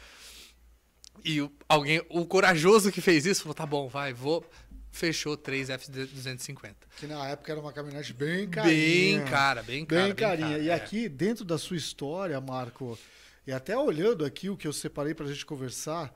E 1.24 1.40
o, 1.40 1.52
alguém, 1.68 2.02
o 2.09 2.24
corajoso 2.26 2.90
que 2.90 3.00
fez 3.00 3.26
isso 3.26 3.42
falou: 3.42 3.54
tá 3.54 3.66
bom, 3.66 3.88
vai, 3.88 4.12
vou. 4.12 4.44
Fechou 4.92 5.37
três 5.37 5.68
F250. 5.68 6.74
Que 6.96 7.06
na 7.06 7.28
época 7.28 7.52
era 7.52 7.61
uma 7.61 7.72
caminhonete 7.72 8.12
bem 8.12 8.48
carinha. 8.48 9.18
Bem 9.18 9.24
cara, 9.24 9.62
bem 9.62 9.87
cara. 9.87 10.02
Bem 10.02 10.14
carinha. 10.14 10.48
cara, 10.48 10.62
e 10.62 10.68
é. 10.68 10.74
aqui, 10.74 11.09
dentro 11.09 11.44
da 11.44 11.56
sua 11.56 11.76
história, 11.76 12.40
Marco, 12.40 12.98
e 13.46 13.52
até 13.52 13.78
olhando 13.78 14.24
aqui 14.24 14.50
o 14.50 14.56
que 14.56 14.66
eu 14.66 14.72
separei 14.72 15.14
pra 15.14 15.26
gente 15.26 15.46
conversar, 15.46 16.12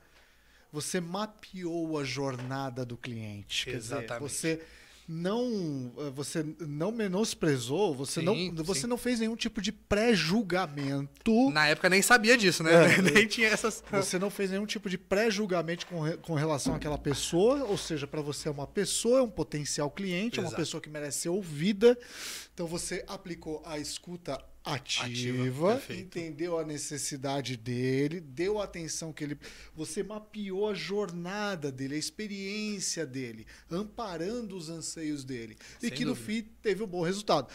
você 0.71 0.99
mapeou 0.99 1.97
a 1.97 2.03
jornada 2.03 2.85
do 2.85 2.97
cliente. 2.97 3.65
Quer 3.65 3.77
dizer, 3.77 3.95
Exatamente. 3.95 4.21
você 4.21 4.61
não, 5.07 5.93
eh, 5.99 6.09
você 6.09 6.45
não 6.59 6.91
menosprezou, 6.91 7.93
você, 7.93 8.21
Sim, 8.21 8.51
não, 8.51 8.63
você 8.63 8.81
sim. 8.81 8.87
não 8.87 8.97
fez 8.97 9.19
nenhum 9.19 9.35
tipo 9.35 9.61
de 9.61 9.71
pré-julgamento. 9.71 11.51
Na 11.51 11.67
época 11.67 11.89
nem 11.89 12.01
sabia 12.01 12.37
disso, 12.37 12.63
né? 12.63 12.97
É. 12.97 13.01
nem 13.01 13.27
tinha 13.27 13.47
essas. 13.47 13.83
Você 13.91 14.17
não 14.17 14.29
fez 14.29 14.51
nenhum 14.51 14.65
tipo 14.65 14.89
de 14.89 14.97
pré-julgamento 14.97 15.85
com, 15.85 16.11
com 16.17 16.33
relação 16.33 16.75
àquela 16.75 16.97
pessoa, 16.97 17.63
ou 17.65 17.77
seja, 17.77 18.07
para 18.07 18.21
você 18.21 18.47
é 18.47 18.51
uma 18.51 18.65
pessoa, 18.67 19.19
é 19.19 19.21
um 19.21 19.29
potencial 19.29 19.91
cliente, 19.91 20.39
é 20.39 20.41
uma 20.41 20.47
Exato. 20.47 20.61
pessoa 20.61 20.81
que 20.81 20.89
merece 20.89 21.19
ser 21.19 21.29
ouvida. 21.29 21.97
Então 22.53 22.65
você 22.65 23.03
aplicou 23.07 23.61
a 23.65 23.77
escuta 23.77 24.43
ativa, 24.65 25.75
Ativa, 25.75 25.93
entendeu 25.93 26.57
a 26.57 26.65
necessidade 26.65 27.55
dele, 27.55 28.19
deu 28.19 28.59
a 28.59 28.63
atenção 28.63 29.13
que 29.13 29.23
ele. 29.23 29.37
Você 29.75 30.01
mapeou 30.03 30.67
a 30.69 30.73
jornada 30.73 31.71
dele, 31.71 31.95
a 31.95 31.97
experiência 31.99 33.05
dele, 33.05 33.45
amparando 33.69 34.55
os 34.57 34.69
anseios 34.69 35.23
dele. 35.23 35.55
e 35.81 35.87
Sem 35.87 35.91
que 35.91 36.03
no 36.05 36.13
dúvida. 36.15 36.25
fim 36.43 36.49
teve 36.61 36.83
um 36.83 36.87
bom 36.87 37.01
resultado. 37.03 37.47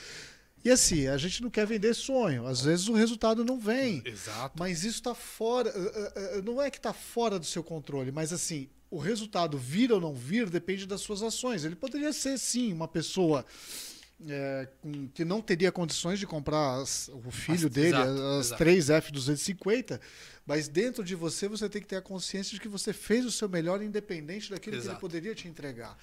E 0.65 0.71
assim, 0.71 1.07
a 1.07 1.17
gente 1.17 1.43
não 1.43 1.49
quer 1.51 1.67
vender 1.67 1.95
sonho. 1.95 2.47
Às 2.47 2.61
vezes 2.61 2.87
o 2.87 2.93
resultado 2.93 3.45
não 3.45 3.59
vem. 3.59 4.03
Exato. 4.05 4.55
Mas 4.59 4.81
isso 4.85 4.97
está 4.99 5.15
fora. 5.15 5.71
eh, 5.71 6.13
eh, 6.17 6.39
eh, 6.39 6.43
Não 6.43 6.61
é 6.61 6.71
que 6.71 6.77
está 6.77 6.93
fora 6.93 7.39
do 7.39 7.47
seu 7.47 7.65
controle, 7.65 8.13
mas 8.13 8.31
assim, 8.31 8.69
o 8.91 8.99
resultado 8.99 9.57
vir 9.57 9.91
ou 9.91 9.99
não 10.01 10.13
vir 10.15 10.51
depende 10.51 10.87
das 10.87 11.01
suas 11.01 11.23
ações. 11.23 11.65
Ele 11.65 11.75
poderia 11.77 12.13
ser, 12.13 12.39
sim, 12.39 12.75
uma 12.75 12.87
pessoa 12.87 13.45
com- 14.83 15.09
que 15.09 15.25
não 15.25 15.41
teria 15.41 15.73
condições 15.73 16.19
de 16.19 16.27
comprar 16.27 16.81
as- 16.81 17.09
o 17.25 17.31
filho 17.31 17.67
As- 17.67 17.73
dele, 17.73 17.89
exato, 17.89 18.11
as 18.39 18.47
exato. 18.47 18.59
três 18.59 18.91
F250, 18.91 20.01
mas 20.47 20.69
dentro 20.69 21.03
de 21.05 21.15
você 21.15 21.49
você 21.49 21.69
tem 21.69 21.81
que 21.81 21.89
ter 21.89 21.97
a 21.97 22.03
consciência 22.03 22.55
de 22.55 22.61
que 22.61 22.69
você 22.69 22.93
fez 22.93 23.25
o 23.25 23.31
seu 23.33 23.49
melhor 23.49 23.83
independente 23.83 24.51
daquilo 24.51 24.73
que 24.77 24.81
ele 24.81 24.87
Exato. 24.89 25.01
poderia 25.01 25.35
te 25.35 25.49
entregar. 25.49 25.97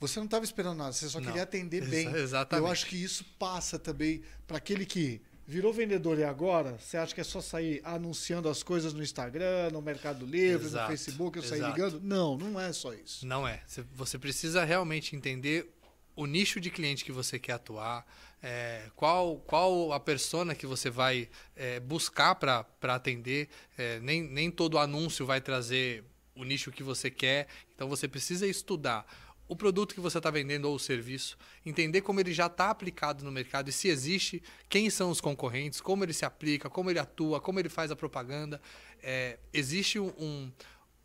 Você 0.00 0.18
não 0.18 0.24
estava 0.26 0.44
esperando 0.44 0.76
nada, 0.78 0.92
você 0.92 1.08
só 1.08 1.20
Não. 1.20 1.26
queria 1.26 1.42
atender 1.44 1.86
bem. 1.86 2.08
exatamente. 2.14 2.66
Eu 2.66 2.72
acho 2.72 2.86
que 2.86 2.96
isso 2.96 3.24
passa 3.38 3.78
também 3.78 4.22
para 4.46 4.56
aquele 4.56 4.84
que 4.84 5.20
virou 5.46 5.72
vendedor 5.72 6.18
e 6.18 6.24
agora 6.24 6.76
você 6.80 6.96
acha 6.96 7.14
que 7.14 7.20
é 7.20 7.24
só 7.24 7.40
sair 7.40 7.80
anunciando 7.84 8.48
as 8.48 8.62
coisas 8.62 8.92
no 8.92 9.02
Instagram, 9.02 9.70
no 9.72 9.80
Mercado 9.82 10.24
Livre, 10.24 10.66
Exato, 10.66 10.84
no 10.90 10.96
Facebook, 10.96 11.36
eu 11.38 11.42
sair 11.44 11.58
exato. 11.58 11.76
ligando? 11.76 12.00
Não, 12.00 12.36
não 12.36 12.58
é 12.60 12.72
só 12.72 12.92
isso. 12.94 13.26
Não 13.26 13.46
é. 13.46 13.60
Você 13.94 14.18
precisa 14.18 14.64
realmente 14.64 15.14
entender 15.14 15.68
o 16.14 16.26
nicho 16.26 16.60
de 16.60 16.70
cliente 16.70 17.04
que 17.04 17.12
você 17.12 17.38
quer 17.38 17.52
atuar, 17.52 18.06
é, 18.42 18.90
qual, 18.96 19.36
qual 19.38 19.92
a 19.92 20.00
persona 20.00 20.54
que 20.54 20.66
você 20.66 20.90
vai 20.90 21.28
é, 21.54 21.78
buscar 21.80 22.34
para 22.34 22.66
atender. 22.82 23.48
É, 23.78 24.00
nem, 24.00 24.22
nem 24.22 24.50
todo 24.50 24.78
anúncio 24.78 25.24
vai 25.24 25.40
trazer 25.40 26.04
o 26.34 26.44
nicho 26.44 26.72
que 26.72 26.82
você 26.82 27.10
quer. 27.10 27.46
Então 27.74 27.88
você 27.88 28.08
precisa 28.08 28.46
estudar 28.46 29.06
o 29.48 29.56
produto 29.56 29.94
que 29.94 30.00
você 30.00 30.18
está 30.18 30.30
vendendo 30.30 30.64
ou 30.64 30.76
o 30.76 30.78
serviço, 30.78 31.36
entender 31.64 32.00
como 32.00 32.18
ele 32.18 32.32
já 32.32 32.46
está 32.46 32.70
aplicado 32.70 33.22
no 33.22 33.30
mercado 33.30 33.68
e 33.68 33.72
se 33.72 33.86
existe, 33.88 34.42
quem 34.66 34.88
são 34.88 35.10
os 35.10 35.20
concorrentes, 35.20 35.78
como 35.78 36.04
ele 36.04 36.14
se 36.14 36.24
aplica, 36.24 36.70
como 36.70 36.90
ele 36.90 36.98
atua, 36.98 37.38
como 37.38 37.60
ele 37.60 37.68
faz 37.68 37.90
a 37.90 37.96
propaganda. 37.96 38.60
É, 39.02 39.38
existe 39.52 39.98
um, 39.98 40.08
um, 40.18 40.52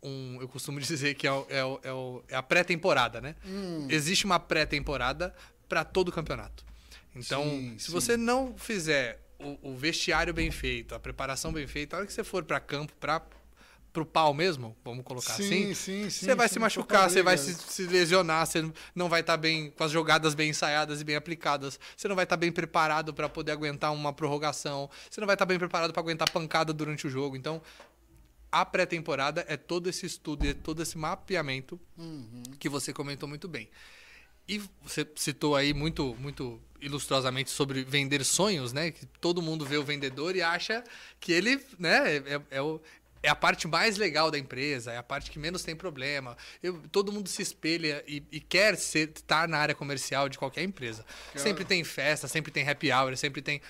eu 0.02 0.48
costumo 0.48 0.78
dizer 0.80 1.14
que 1.14 1.26
é, 1.26 1.32
o, 1.32 1.46
é, 1.48 1.64
o, 1.64 1.80
é, 1.82 1.92
o, 1.92 2.24
é 2.28 2.36
a 2.36 2.42
pré-temporada, 2.42 3.20
né? 3.20 3.34
Hum. 3.44 3.86
Existe 3.90 4.24
uma 4.24 4.38
pré-temporada 4.38 5.34
para 5.68 5.84
todo 5.84 6.08
o 6.08 6.12
campeonato. 6.12 6.64
Então, 7.14 7.44
sim, 7.44 7.78
se 7.78 7.86
sim. 7.86 7.92
você 7.92 8.16
não 8.16 8.54
fizer 8.56 9.20
o, 9.38 9.70
o, 9.70 9.76
vestiário 9.76 10.32
bem 10.32 10.50
feito, 10.50 10.94
a 10.94 11.00
preparação 11.00 11.52
bem 11.52 11.66
feita, 11.66 11.96
a 11.96 11.98
hora 11.98 12.06
que 12.06 12.12
você 12.12 12.24
for 12.24 12.44
para 12.44 12.60
campo, 12.60 12.92
para 12.98 13.20
pro 13.92 14.04
pau 14.04 14.34
mesmo, 14.34 14.76
vamos 14.84 15.02
colocar 15.02 15.32
sim, 15.32 15.72
assim, 15.72 15.74
sim, 15.74 16.10
sim, 16.10 16.26
você 16.26 16.34
vai 16.34 16.48
se 16.48 16.58
machucar, 16.58 17.08
você 17.08 17.22
vai 17.22 17.38
se, 17.38 17.54
se, 17.54 17.84
lesionar, 17.84 18.46
você 18.46 18.70
não 18.94 19.08
vai 19.08 19.22
estar 19.22 19.32
tá 19.32 19.36
bem 19.36 19.70
com 19.70 19.82
as 19.82 19.90
jogadas 19.90 20.34
bem 20.34 20.50
ensaiadas 20.50 21.00
e 21.00 21.04
bem 21.04 21.16
aplicadas, 21.16 21.80
você 21.96 22.06
não 22.06 22.14
vai 22.14 22.24
estar 22.24 22.36
tá 22.36 22.40
bem 22.40 22.52
preparado 22.52 23.14
para 23.14 23.28
poder 23.28 23.52
aguentar 23.52 23.92
uma 23.92 24.12
prorrogação, 24.12 24.90
você 25.10 25.20
não 25.20 25.26
vai 25.26 25.34
estar 25.34 25.46
tá 25.46 25.48
bem 25.48 25.58
preparado 25.58 25.92
para 25.92 26.00
aguentar 26.00 26.30
pancada 26.30 26.72
durante 26.72 27.06
o 27.06 27.10
jogo. 27.10 27.34
Então, 27.34 27.62
a 28.50 28.64
pré-temporada 28.64 29.44
é 29.48 29.56
todo 29.56 29.88
esse 29.88 30.06
estudo, 30.06 30.46
é 30.46 30.54
todo 30.54 30.82
esse 30.82 30.96
mapeamento 30.96 31.78
uhum. 31.96 32.42
que 32.58 32.68
você 32.68 32.92
comentou 32.92 33.28
muito 33.28 33.46
bem. 33.46 33.68
E 34.48 34.62
você 34.82 35.06
citou 35.14 35.54
aí 35.54 35.74
muito, 35.74 36.16
muito 36.18 36.58
ilustrosamente 36.80 37.50
sobre 37.50 37.84
vender 37.84 38.24
sonhos, 38.24 38.72
né? 38.72 38.90
Que 38.90 39.04
todo 39.20 39.42
mundo 39.42 39.66
vê 39.66 39.76
o 39.76 39.84
vendedor 39.84 40.34
e 40.34 40.40
acha 40.40 40.82
que 41.20 41.32
ele, 41.32 41.62
né, 41.78 42.16
é, 42.16 42.16
é, 42.16 42.42
é 42.52 42.62
o, 42.62 42.80
é 43.22 43.28
a 43.28 43.34
parte 43.34 43.66
mais 43.66 43.96
legal 43.96 44.30
da 44.30 44.38
empresa, 44.38 44.92
é 44.92 44.96
a 44.96 45.02
parte 45.02 45.30
que 45.30 45.38
menos 45.38 45.62
tem 45.62 45.76
problema. 45.76 46.36
Eu, 46.62 46.80
todo 46.90 47.12
mundo 47.12 47.28
se 47.28 47.42
espelha 47.42 48.02
e, 48.06 48.22
e 48.30 48.40
quer 48.40 48.76
ser, 48.76 49.10
estar 49.14 49.48
na 49.48 49.58
área 49.58 49.74
comercial 49.74 50.28
de 50.28 50.38
qualquer 50.38 50.62
empresa. 50.62 51.04
Claro. 51.32 51.40
Sempre 51.40 51.64
tem 51.64 51.82
festa, 51.84 52.28
sempre 52.28 52.50
tem 52.50 52.68
happy 52.68 52.90
hour, 52.90 53.16
sempre 53.16 53.42
tem. 53.42 53.60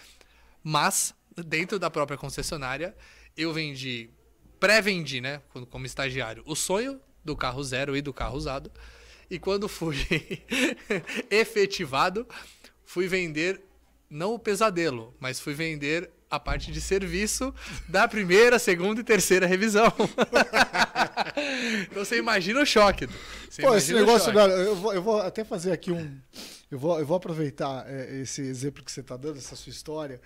Mas, 0.63 1.15
dentro 1.47 1.79
da 1.79 1.91
própria 1.91 2.19
concessionária, 2.19 2.95
eu 3.37 3.53
vendi, 3.53 4.11
pré-vendi, 4.59 5.21
né, 5.21 5.41
como 5.71 5.87
estagiário, 5.87 6.43
o 6.47 6.55
sonho 6.55 7.01
do 7.25 7.37
carro 7.37 7.63
zero 7.63 7.97
e 7.97 8.03
do 8.03 8.13
carro 8.13 8.37
usado. 8.37 8.71
E 9.31 9.39
quando 9.39 9.69
fui 9.69 9.97
efetivado, 11.31 12.27
fui 12.85 13.07
vender 13.07 13.61
não 14.09 14.35
o 14.35 14.39
pesadelo, 14.39 15.15
mas 15.21 15.39
fui 15.39 15.53
vender 15.53 16.11
a 16.31 16.39
parte 16.39 16.71
de 16.71 16.81
serviço 16.81 17.55
da 17.89 18.07
primeira, 18.07 18.59
segunda 18.59 19.01
e 19.01 19.05
terceira 19.05 19.47
revisão. 19.47 19.93
então 21.91 22.05
você 22.05 22.19
imagina 22.19 22.61
o 22.61 22.67
choque. 22.67 23.09
Você 23.49 23.63
Pô, 23.63 23.75
esse 23.75 23.93
negócio, 23.93 24.33
eu, 24.33 24.77
vou, 24.77 24.95
eu 24.95 25.03
vou 25.03 25.21
até 25.21 25.45
fazer 25.45 25.73
aqui 25.73 25.91
um. 25.91 26.19
Eu 26.71 26.79
vou, 26.79 26.99
eu 26.99 27.07
vou 27.07 27.17
aproveitar 27.17 27.87
é, 27.89 28.21
esse 28.21 28.43
exemplo 28.43 28.85
que 28.85 28.93
você 28.93 29.01
está 29.01 29.17
dando, 29.17 29.39
essa 29.39 29.57
sua 29.57 29.71
história. 29.71 30.21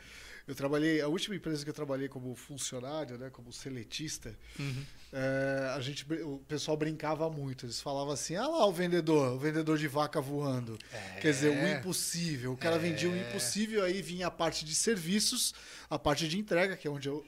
Eu 0.46 0.55
trabalhei, 0.55 1.00
a 1.00 1.09
última 1.09 1.37
empresa 1.37 1.62
que 1.62 1.70
eu 1.70 1.74
trabalhei 1.74 2.09
como 2.09 2.35
funcionário, 2.35 3.16
né, 3.16 3.31
como 3.31 3.52
seletista, 3.52 4.37
uhum. 4.59 4.85
é, 5.12 5.72
a 5.74 5.81
gente, 5.81 6.05
o 6.22 6.38
pessoal 6.48 6.76
brincava 6.76 7.31
muito. 7.31 7.66
Eles 7.66 7.81
falavam 7.81 8.12
assim: 8.12 8.35
ah 8.37 8.46
lá 8.46 8.66
o 8.66 8.72
vendedor, 8.72 9.35
o 9.35 9.38
vendedor 9.38 9.78
de 9.78 9.87
vaca 9.87 10.20
voando. 10.20 10.78
É. 10.92 11.20
Quer 11.20 11.31
dizer, 11.31 11.50
o 11.50 11.78
impossível. 11.78 12.52
O 12.52 12.57
cara 12.57 12.76
é. 12.76 12.78
vendia 12.78 13.09
o 13.09 13.16
impossível, 13.16 13.85
aí 13.85 14.02
vinha 14.02 14.26
a 14.26 14.31
parte 14.31 14.64
de 14.64 14.74
serviços, 14.74 15.55
a 15.88 15.98
parte 15.98 16.28
de 16.28 16.38
entrega, 16.38 16.76
que 16.76 16.88
é 16.88 16.90
onde 16.90 17.09
eu 17.09 17.24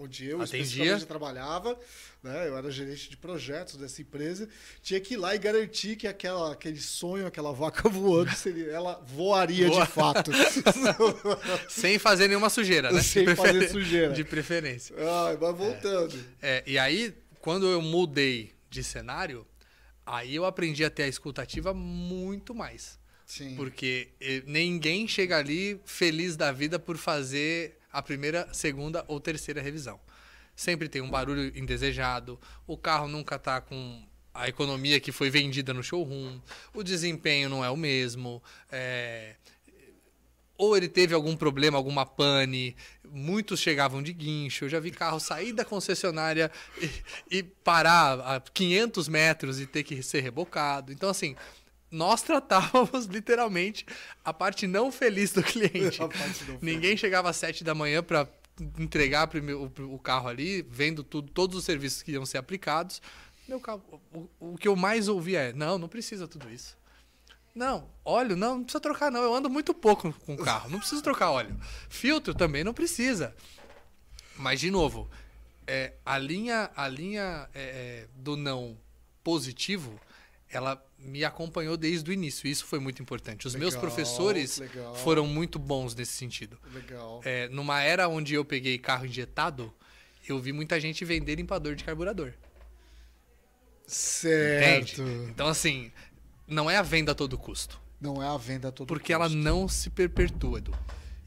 onde 0.00 0.26
eu 0.26 0.40
Atendia. 0.40 0.62
especificamente 0.62 1.06
trabalhava, 1.06 1.78
né? 2.22 2.48
Eu 2.48 2.56
era 2.56 2.70
gerente 2.70 3.10
de 3.10 3.16
projetos 3.16 3.76
dessa 3.76 4.00
empresa, 4.00 4.48
tinha 4.82 4.98
que 4.98 5.14
ir 5.14 5.16
lá 5.18 5.34
e 5.34 5.38
garantir 5.38 5.94
que 5.96 6.08
aquela, 6.08 6.52
aquele 6.52 6.80
sonho, 6.80 7.26
aquela 7.26 7.52
vaca 7.52 7.86
voando, 7.90 8.34
seria, 8.34 8.72
ela 8.72 8.94
voaria 9.06 9.68
Boa. 9.68 9.84
de 9.84 9.92
fato. 9.92 10.30
Sem 11.68 11.98
fazer 11.98 12.28
nenhuma 12.28 12.48
sujeira, 12.48 12.90
né? 12.90 13.02
Sem 13.02 13.36
fazer 13.36 13.68
sujeira. 13.68 14.14
De 14.14 14.24
preferência. 14.24 14.96
Ah, 14.98 15.36
mas 15.38 15.56
voltando. 15.56 16.18
É, 16.40 16.56
é, 16.56 16.64
e 16.66 16.78
aí, 16.78 17.14
quando 17.40 17.66
eu 17.66 17.82
mudei 17.82 18.54
de 18.70 18.82
cenário, 18.82 19.46
aí 20.06 20.34
eu 20.34 20.46
aprendi 20.46 20.82
a 20.82 20.90
ter 20.90 21.02
a 21.02 21.08
escutativa 21.08 21.74
muito 21.74 22.54
mais. 22.54 22.98
Sim. 23.26 23.54
Porque 23.54 24.08
eh, 24.20 24.42
ninguém 24.46 25.06
chega 25.06 25.36
ali 25.36 25.80
feliz 25.84 26.36
da 26.36 26.50
vida 26.50 26.80
por 26.80 26.96
fazer 26.96 27.79
a 27.92 28.02
primeira, 28.02 28.48
segunda 28.52 29.04
ou 29.08 29.20
terceira 29.20 29.60
revisão. 29.60 30.00
Sempre 30.54 30.88
tem 30.88 31.00
um 31.00 31.10
barulho 31.10 31.56
indesejado, 31.56 32.38
o 32.66 32.76
carro 32.76 33.08
nunca 33.08 33.36
está 33.36 33.60
com 33.60 34.02
a 34.32 34.48
economia 34.48 35.00
que 35.00 35.12
foi 35.12 35.30
vendida 35.30 35.74
no 35.74 35.82
showroom, 35.82 36.40
o 36.74 36.82
desempenho 36.82 37.48
não 37.48 37.64
é 37.64 37.70
o 37.70 37.76
mesmo, 37.76 38.42
é... 38.70 39.34
ou 40.56 40.76
ele 40.76 40.88
teve 40.88 41.14
algum 41.14 41.36
problema, 41.36 41.76
alguma 41.76 42.06
pane, 42.06 42.76
muitos 43.04 43.60
chegavam 43.60 44.02
de 44.02 44.12
guincho, 44.12 44.66
eu 44.66 44.68
já 44.68 44.78
vi 44.78 44.90
carro 44.90 45.18
sair 45.18 45.52
da 45.52 45.64
concessionária 45.64 46.50
e, 46.80 47.38
e 47.38 47.42
parar 47.42 48.20
a 48.20 48.40
500 48.40 49.08
metros 49.08 49.60
e 49.60 49.66
ter 49.66 49.82
que 49.82 50.02
ser 50.02 50.20
rebocado. 50.20 50.92
Então, 50.92 51.08
assim, 51.08 51.34
nós 51.90 52.22
tratávamos 52.22 53.06
literalmente 53.10 53.84
a 54.24 54.32
parte 54.32 54.66
não 54.66 54.92
feliz 54.92 55.32
do 55.32 55.42
cliente. 55.42 55.98
Ninguém 56.62 56.96
chegava 56.96 57.30
às 57.30 57.36
sete 57.36 57.64
da 57.64 57.74
manhã 57.74 58.02
para 58.02 58.28
entregar 58.78 59.28
o, 59.88 59.98
carro 59.98 60.28
ali, 60.28 60.62
vendo 60.62 61.02
tudo, 61.02 61.30
todos 61.30 61.56
os 61.56 61.64
serviços 61.64 62.02
que 62.02 62.12
iam 62.12 62.26
ser 62.26 62.38
aplicados. 62.38 63.02
Meu 63.48 63.58
carro, 63.58 63.82
o, 64.12 64.28
o 64.52 64.56
que 64.56 64.68
eu 64.68 64.76
mais 64.76 65.08
ouvia 65.08 65.40
é: 65.40 65.52
não, 65.52 65.78
não 65.78 65.88
precisa 65.88 66.28
tudo 66.28 66.50
isso. 66.50 66.78
Não, 67.52 67.88
óleo 68.04 68.36
não, 68.36 68.58
não 68.58 68.62
precisa 68.62 68.80
trocar 68.80 69.10
não. 69.10 69.22
Eu 69.22 69.34
ando 69.34 69.50
muito 69.50 69.74
pouco 69.74 70.12
com 70.12 70.34
o 70.34 70.38
carro, 70.38 70.70
não 70.70 70.78
preciso 70.78 71.02
trocar 71.02 71.30
óleo. 71.30 71.58
Filtro 71.88 72.32
também 72.32 72.62
não 72.62 72.72
precisa. 72.72 73.34
Mas 74.36 74.60
de 74.60 74.70
novo, 74.70 75.10
é, 75.66 75.94
a 76.06 76.16
linha, 76.16 76.70
a 76.76 76.86
linha 76.86 77.48
é, 77.52 77.60
é 77.60 78.08
do 78.14 78.36
não 78.36 78.78
positivo 79.24 80.00
ela 80.50 80.84
me 81.02 81.24
acompanhou 81.24 81.76
desde 81.76 82.10
o 82.10 82.12
início. 82.12 82.48
Isso 82.48 82.64
foi 82.64 82.78
muito 82.78 83.00
importante. 83.02 83.46
Os 83.46 83.54
legal, 83.54 83.70
meus 83.70 83.80
professores 83.80 84.58
legal. 84.58 84.94
foram 84.96 85.26
muito 85.26 85.58
bons 85.58 85.94
nesse 85.94 86.12
sentido. 86.12 86.58
Legal. 86.72 87.20
É, 87.24 87.48
numa 87.48 87.80
era 87.82 88.08
onde 88.08 88.34
eu 88.34 88.44
peguei 88.44 88.78
carro 88.78 89.06
injetado, 89.06 89.72
eu 90.28 90.38
vi 90.38 90.52
muita 90.52 90.78
gente 90.78 91.04
vender 91.04 91.36
limpador 91.36 91.74
de 91.74 91.84
carburador. 91.84 92.32
Certo. 93.86 95.02
Entende? 95.02 95.30
Então, 95.30 95.48
assim, 95.48 95.90
não 96.46 96.70
é 96.70 96.76
a 96.76 96.82
venda 96.82 97.12
a 97.12 97.14
todo 97.14 97.36
custo. 97.36 97.80
Não 98.00 98.22
é 98.22 98.26
a 98.26 98.36
venda 98.36 98.68
a 98.68 98.72
todo 98.72 98.86
porque 98.86 99.12
custo. 99.12 99.20
Porque 99.20 99.36
ela 99.36 99.52
não 99.52 99.68
se 99.68 99.90
perpetua, 99.90 100.58
Edu. 100.58 100.74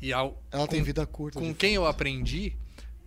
E 0.02 0.12
ao, 0.12 0.42
ela 0.52 0.66
com, 0.66 0.72
tem 0.72 0.84
vida 0.84 1.06
curta. 1.06 1.40
Com 1.40 1.54
quem 1.54 1.76
eu 1.76 1.86
aprendi, 1.86 2.56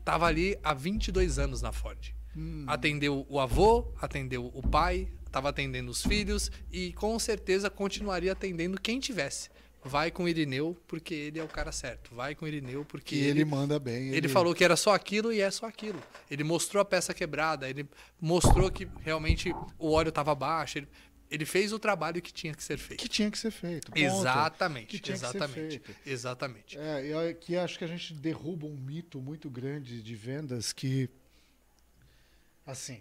tava 0.04 0.26
ali 0.26 0.58
há 0.62 0.72
22 0.72 1.38
anos 1.38 1.62
na 1.62 1.72
Ford. 1.72 2.14
Hum. 2.36 2.64
Atendeu 2.66 3.26
o 3.28 3.40
avô, 3.40 3.92
atendeu 4.00 4.50
o 4.54 4.62
pai, 4.62 5.08
estava 5.36 5.50
atendendo 5.50 5.90
os 5.90 6.02
filhos 6.02 6.50
e 6.72 6.92
com 6.94 7.18
certeza 7.18 7.68
continuaria 7.68 8.32
atendendo 8.32 8.80
quem 8.80 8.98
tivesse. 8.98 9.50
Vai 9.84 10.10
com 10.10 10.24
o 10.24 10.28
Irineu 10.28 10.76
porque 10.88 11.14
ele 11.14 11.38
é 11.38 11.44
o 11.44 11.48
cara 11.48 11.70
certo. 11.70 12.14
Vai 12.14 12.34
com 12.34 12.44
o 12.44 12.48
Irineu 12.48 12.84
porque 12.84 13.14
ele, 13.14 13.28
ele, 13.28 13.44
manda 13.44 13.78
bem. 13.78 14.08
Ele... 14.08 14.16
ele 14.16 14.28
falou 14.28 14.54
que 14.54 14.64
era 14.64 14.76
só 14.76 14.94
aquilo 14.94 15.32
e 15.32 15.40
é 15.40 15.50
só 15.50 15.66
aquilo. 15.66 16.02
Ele 16.30 16.42
mostrou 16.42 16.80
a 16.80 16.84
peça 16.84 17.14
quebrada, 17.14 17.68
ele 17.68 17.86
mostrou 18.20 18.70
que 18.70 18.88
realmente 19.00 19.52
o 19.78 19.90
óleo 19.92 20.08
estava 20.08 20.34
baixo. 20.34 20.78
Ele, 20.78 20.88
ele 21.30 21.44
fez 21.44 21.72
o 21.72 21.78
trabalho 21.78 22.20
que 22.20 22.32
tinha 22.32 22.54
que 22.54 22.64
ser 22.64 22.78
feito. 22.78 23.00
Que 23.00 23.08
tinha 23.08 23.30
que 23.30 23.38
ser 23.38 23.52
feito. 23.52 23.92
Ponto. 23.92 23.98
Exatamente. 23.98 24.98
Que 24.98 25.12
exatamente. 25.12 25.78
Que 25.78 26.10
exatamente. 26.10 26.78
É, 26.78 27.06
eu 27.06 27.18
aqui 27.30 27.56
acho 27.56 27.78
que 27.78 27.84
a 27.84 27.88
gente 27.88 28.14
derruba 28.14 28.66
um 28.66 28.76
mito 28.76 29.20
muito 29.20 29.48
grande 29.50 30.02
de 30.02 30.16
vendas 30.16 30.72
que 30.72 31.08
assim, 32.66 33.00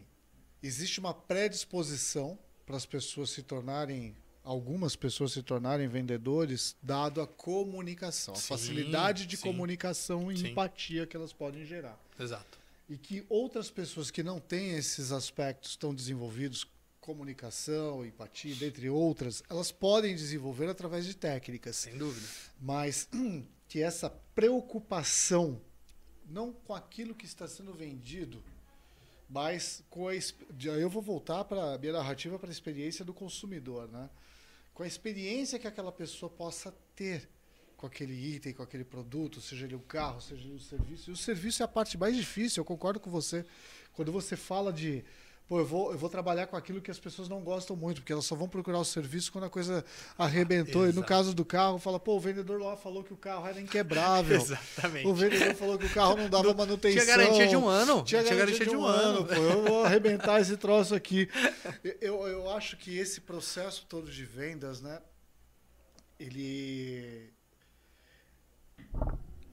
existe 0.66 1.00
uma 1.00 1.14
predisposição 1.14 2.38
para 2.66 2.78
as 2.78 2.86
pessoas 2.86 3.30
se 3.30 3.44
tornarem 3.44 4.16
algumas 4.44 4.96
pessoas 4.96 5.32
se 5.32 5.42
tornarem 5.42 5.88
vendedores 5.88 6.76
dado 6.82 7.20
a 7.20 7.26
comunicação, 7.26 8.36
sim, 8.36 8.54
a 8.54 8.58
facilidade 8.58 9.26
de 9.26 9.36
sim, 9.36 9.44
comunicação 9.44 10.32
e 10.32 10.38
sim. 10.38 10.48
empatia 10.50 11.08
que 11.08 11.18
elas 11.18 11.34
podem 11.34 11.66
gerar. 11.66 12.00
Exato. 12.20 12.60
E 12.88 12.96
que 12.96 13.26
outras 13.28 13.72
pessoas 13.72 14.12
que 14.12 14.22
não 14.22 14.40
têm 14.40 14.76
esses 14.76 15.12
aspectos 15.12 15.76
tão 15.76 15.94
desenvolvidos, 15.96 16.68
comunicação, 17.02 18.06
empatia, 18.06 18.56
dentre 18.56 18.88
outras, 18.88 19.42
elas 19.50 19.72
podem 19.72 20.16
desenvolver 20.16 20.70
através 20.70 21.06
de 21.06 21.16
técnicas. 21.16 21.78
Sem 21.78 21.98
dúvida. 21.98 22.28
Mas 22.62 23.10
que 23.68 23.82
essa 23.82 24.12
preocupação 24.36 25.60
não 26.30 26.54
com 26.54 26.74
aquilo 26.74 27.16
que 27.16 27.26
está 27.26 27.48
sendo 27.48 27.74
vendido, 27.74 28.44
mas 29.30 29.84
com 29.90 30.08
a, 30.08 30.14
eu 30.14 30.90
vou 30.90 31.02
voltar 31.02 31.44
para 31.46 31.74
a 31.74 31.78
minha 31.78 31.94
narrativa 31.94 32.38
para 32.38 32.50
a 32.50 32.52
experiência 32.52 33.04
do 33.04 33.14
consumidor, 33.14 33.88
né? 33.90 34.10
Com 34.74 34.84
a 34.84 34.88
experiência 34.88 35.58
que 35.58 35.68
aquela 35.68 35.92
pessoa 35.92 36.30
possa 36.30 36.74
ter 36.96 37.30
com 37.78 37.88
aquele 37.88 38.14
item, 38.14 38.54
com 38.54 38.64
aquele 38.64 38.84
produto, 38.84 39.42
seja 39.42 39.66
ele 39.66 39.76
o 39.76 39.80
carro, 39.80 40.22
seja 40.22 40.44
ele 40.44 40.56
o 40.56 40.60
serviço. 40.60 41.10
E 41.10 41.14
o 41.14 41.18
serviço 41.18 41.62
é 41.62 41.66
a 41.66 41.68
parte 41.68 41.98
mais 41.98 42.16
difícil, 42.16 42.62
eu 42.62 42.66
concordo 42.66 43.00
com 43.00 43.10
você. 43.10 43.46
Quando 43.94 44.12
você 44.12 44.36
fala 44.36 44.72
de 44.72 45.04
pô, 45.48 45.60
eu 45.60 45.66
vou, 45.66 45.92
eu 45.92 45.98
vou 45.98 46.10
trabalhar 46.10 46.48
com 46.48 46.56
aquilo 46.56 46.82
que 46.82 46.90
as 46.90 47.00
pessoas 47.00 47.30
não 47.30 47.42
gostam 47.42 47.76
muito, 47.76 48.02
porque 48.02 48.12
elas 48.12 48.26
só 48.26 48.36
vão 48.36 48.48
procurar 48.48 48.80
o 48.80 48.86
serviço 48.86 49.32
quando 49.32 49.46
a 49.46 49.50
coisa 49.50 49.86
arrebentou. 50.18 50.90
e 50.90 50.94
no 50.94 51.04
caso 51.04 51.34
do 51.34 51.46
carro, 51.46 51.78
fala, 51.78 52.00
pô, 52.00 52.16
o 52.16 52.20
vendedor 52.20 52.60
lá 52.60 52.76
falou 52.76 53.04
que 53.04 53.14
o 53.14 53.18
carro 53.18 53.48
era 53.48 53.60
inquebrável. 53.60 54.38
Exatamente. 54.42 55.08
O 55.08 55.14
vendedor 55.14 55.54
falou 55.56 55.78
que 55.78 55.86
o 55.86 55.94
carro 55.94 56.16
não 56.16 56.30
dava 56.30 56.54
manutenção. 56.54 57.04
Tinha 57.04 57.18
garantia 57.18 57.48
de 57.48 57.56
um 57.56 57.68
ano. 57.68 58.04
Tinha 58.04 58.24
garantia, 58.24 58.66
de 58.66 58.76
um, 58.76 58.86
ano. 58.86 59.26
pô. 59.26 59.36
pô. 59.36 59.42
Eu 59.42 59.64
vou 59.64 59.86
arrebentar 59.86 60.42
esse 60.42 60.58
troço 60.58 60.96
aqui. 60.96 61.30
Eu, 62.02 62.28
eu 62.28 62.50
acho 62.52 62.78
que 62.78 62.98
esse 62.98 63.22
processo 63.22 63.86
todo 63.88 64.10
de 64.10 64.26
vendas, 64.26 64.82
né? 64.82 65.02
Ele. 66.20 67.32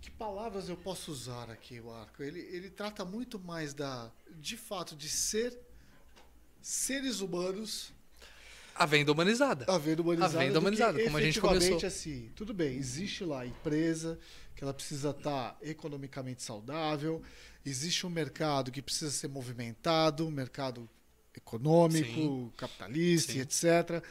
Que 0.00 0.10
palavras 0.10 0.68
eu 0.68 0.76
posso 0.76 1.10
usar 1.10 1.50
aqui, 1.50 1.80
Marco? 1.80 2.22
Ele, 2.22 2.40
ele 2.40 2.70
trata 2.70 3.04
muito 3.04 3.38
mais 3.38 3.74
da, 3.74 4.10
de 4.30 4.56
fato, 4.56 4.96
de 4.96 5.08
ser 5.08 5.58
seres 6.62 7.20
humanos 7.20 7.92
A 8.74 8.86
venda 8.86 9.12
humanizada. 9.12 9.64
a 9.68 9.76
venda 9.78 10.00
humanizada. 10.02 10.38
A 10.40 10.44
venda 10.44 10.58
humanizada, 10.58 10.98
que 10.98 11.04
como 11.04 11.18
a 11.18 11.20
gente 11.22 11.40
começou. 11.40 11.86
assim, 11.86 12.30
tudo 12.34 12.54
bem, 12.54 12.76
existe 12.76 13.24
lá 13.24 13.40
a 13.42 13.46
empresa 13.46 14.18
que 14.56 14.64
ela 14.64 14.72
precisa 14.72 15.10
estar 15.10 15.58
economicamente 15.62 16.42
saudável, 16.42 17.20
existe 17.66 18.06
um 18.06 18.10
mercado 18.10 18.70
que 18.70 18.80
precisa 18.80 19.10
ser 19.10 19.28
movimentado, 19.28 20.26
um 20.26 20.30
mercado 20.30 20.88
econômico, 21.36 22.06
Sim. 22.06 22.52
capitalista, 22.56 23.32
Sim. 23.32 23.40
etc. 23.40 24.02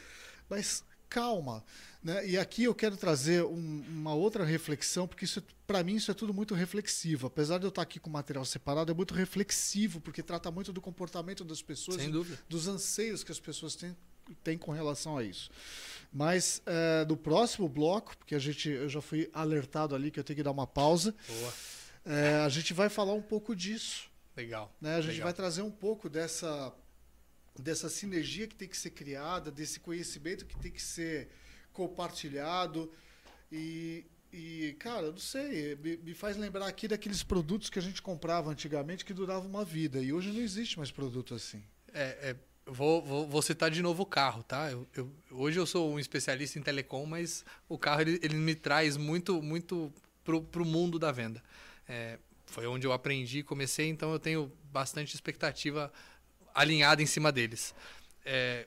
Mas 0.48 0.84
calma, 1.08 1.64
né? 2.02 2.26
E 2.26 2.36
aqui 2.38 2.64
eu 2.64 2.74
quero 2.74 2.96
trazer 2.96 3.44
um- 3.44 3.84
uma 3.88 4.14
outra 4.14 4.44
reflexão, 4.44 5.06
porque 5.06 5.24
isso 5.24 5.42
para 5.66 5.82
mim 5.84 5.94
isso 5.96 6.10
é 6.10 6.14
tudo 6.14 6.34
muito 6.34 6.54
reflexivo. 6.54 7.26
Apesar 7.28 7.58
de 7.58 7.64
eu 7.64 7.68
estar 7.68 7.82
aqui 7.82 8.00
com 8.00 8.10
material 8.10 8.44
separado, 8.44 8.90
é 8.90 8.94
muito 8.94 9.14
reflexivo, 9.14 10.00
porque 10.00 10.22
trata 10.22 10.50
muito 10.50 10.72
do 10.72 10.80
comportamento 10.80 11.44
das 11.44 11.62
pessoas 11.62 11.98
Sem 11.98 12.10
dúvida. 12.10 12.38
dos 12.48 12.66
anseios 12.68 13.22
que 13.24 13.30
as 13.32 13.38
pessoas 13.40 13.74
têm, 13.76 13.96
têm 14.42 14.58
com 14.58 14.72
relação 14.72 15.16
a 15.16 15.22
isso. 15.24 15.50
Mas 16.12 16.60
é, 16.66 17.04
no 17.06 17.16
próximo 17.16 17.68
bloco, 17.68 18.16
porque 18.18 18.34
a 18.34 18.38
gente, 18.38 18.68
eu 18.68 18.88
já 18.88 19.00
fui 19.00 19.30
alertado 19.32 19.94
ali 19.94 20.10
que 20.10 20.18
eu 20.20 20.24
tenho 20.24 20.36
que 20.36 20.42
dar 20.42 20.50
uma 20.50 20.66
pausa, 20.66 21.14
é, 22.04 22.36
a 22.44 22.48
gente 22.48 22.74
vai 22.74 22.88
falar 22.88 23.14
um 23.14 23.22
pouco 23.22 23.54
disso. 23.56 24.10
Legal. 24.36 24.74
Né? 24.80 24.96
A 24.96 25.00
gente 25.00 25.12
Legal. 25.12 25.24
vai 25.26 25.32
trazer 25.32 25.62
um 25.62 25.70
pouco 25.70 26.08
dessa, 26.10 26.74
dessa 27.58 27.88
sinergia 27.88 28.46
que 28.46 28.54
tem 28.54 28.68
que 28.68 28.76
ser 28.76 28.90
criada, 28.90 29.50
desse 29.50 29.78
conhecimento 29.80 30.44
que 30.46 30.58
tem 30.58 30.70
que 30.72 30.82
ser 30.82 31.28
compartilhado. 31.72 32.90
E, 33.50 34.04
e 34.32 34.76
cara, 34.78 35.06
eu 35.06 35.12
não 35.12 35.18
sei, 35.18 35.76
me, 35.76 35.96
me 35.98 36.14
faz 36.14 36.36
lembrar 36.36 36.66
aqui 36.66 36.88
daqueles 36.88 37.22
produtos 37.22 37.68
que 37.70 37.78
a 37.78 37.82
gente 37.82 38.00
comprava 38.00 38.50
antigamente 38.50 39.04
que 39.04 39.12
duravam 39.12 39.48
uma 39.48 39.64
vida. 39.64 40.00
E 40.00 40.12
hoje 40.12 40.30
não 40.32 40.40
existe 40.40 40.78
mais 40.78 40.90
produto 40.90 41.34
assim. 41.34 41.62
É, 41.92 42.30
é, 42.30 42.36
vou, 42.66 43.02
vou, 43.02 43.26
vou 43.28 43.42
citar 43.42 43.70
de 43.70 43.82
novo 43.82 44.02
o 44.02 44.06
carro, 44.06 44.42
tá? 44.42 44.70
Eu, 44.70 44.86
eu- 44.96 45.10
hoje 45.30 45.58
eu 45.58 45.66
sou 45.66 45.92
um 45.92 45.98
especialista 45.98 46.58
em 46.58 46.62
telecom, 46.62 47.04
mas 47.06 47.44
o 47.68 47.76
carro 47.78 48.02
ele, 48.02 48.18
ele 48.22 48.34
me 48.34 48.54
traz 48.54 48.96
muito, 48.96 49.42
muito 49.42 49.92
pro, 50.24 50.42
pro 50.42 50.64
mundo 50.64 50.98
da 50.98 51.12
venda. 51.12 51.42
É, 51.88 52.18
foi 52.46 52.66
onde 52.66 52.86
eu 52.86 52.92
aprendi, 52.92 53.42
comecei, 53.42 53.88
então 53.88 54.12
eu 54.12 54.18
tenho 54.18 54.50
bastante 54.72 55.14
expectativa 55.14 55.92
alinhada 56.54 57.02
em 57.02 57.06
cima 57.06 57.32
deles. 57.32 57.74
É, 58.24 58.66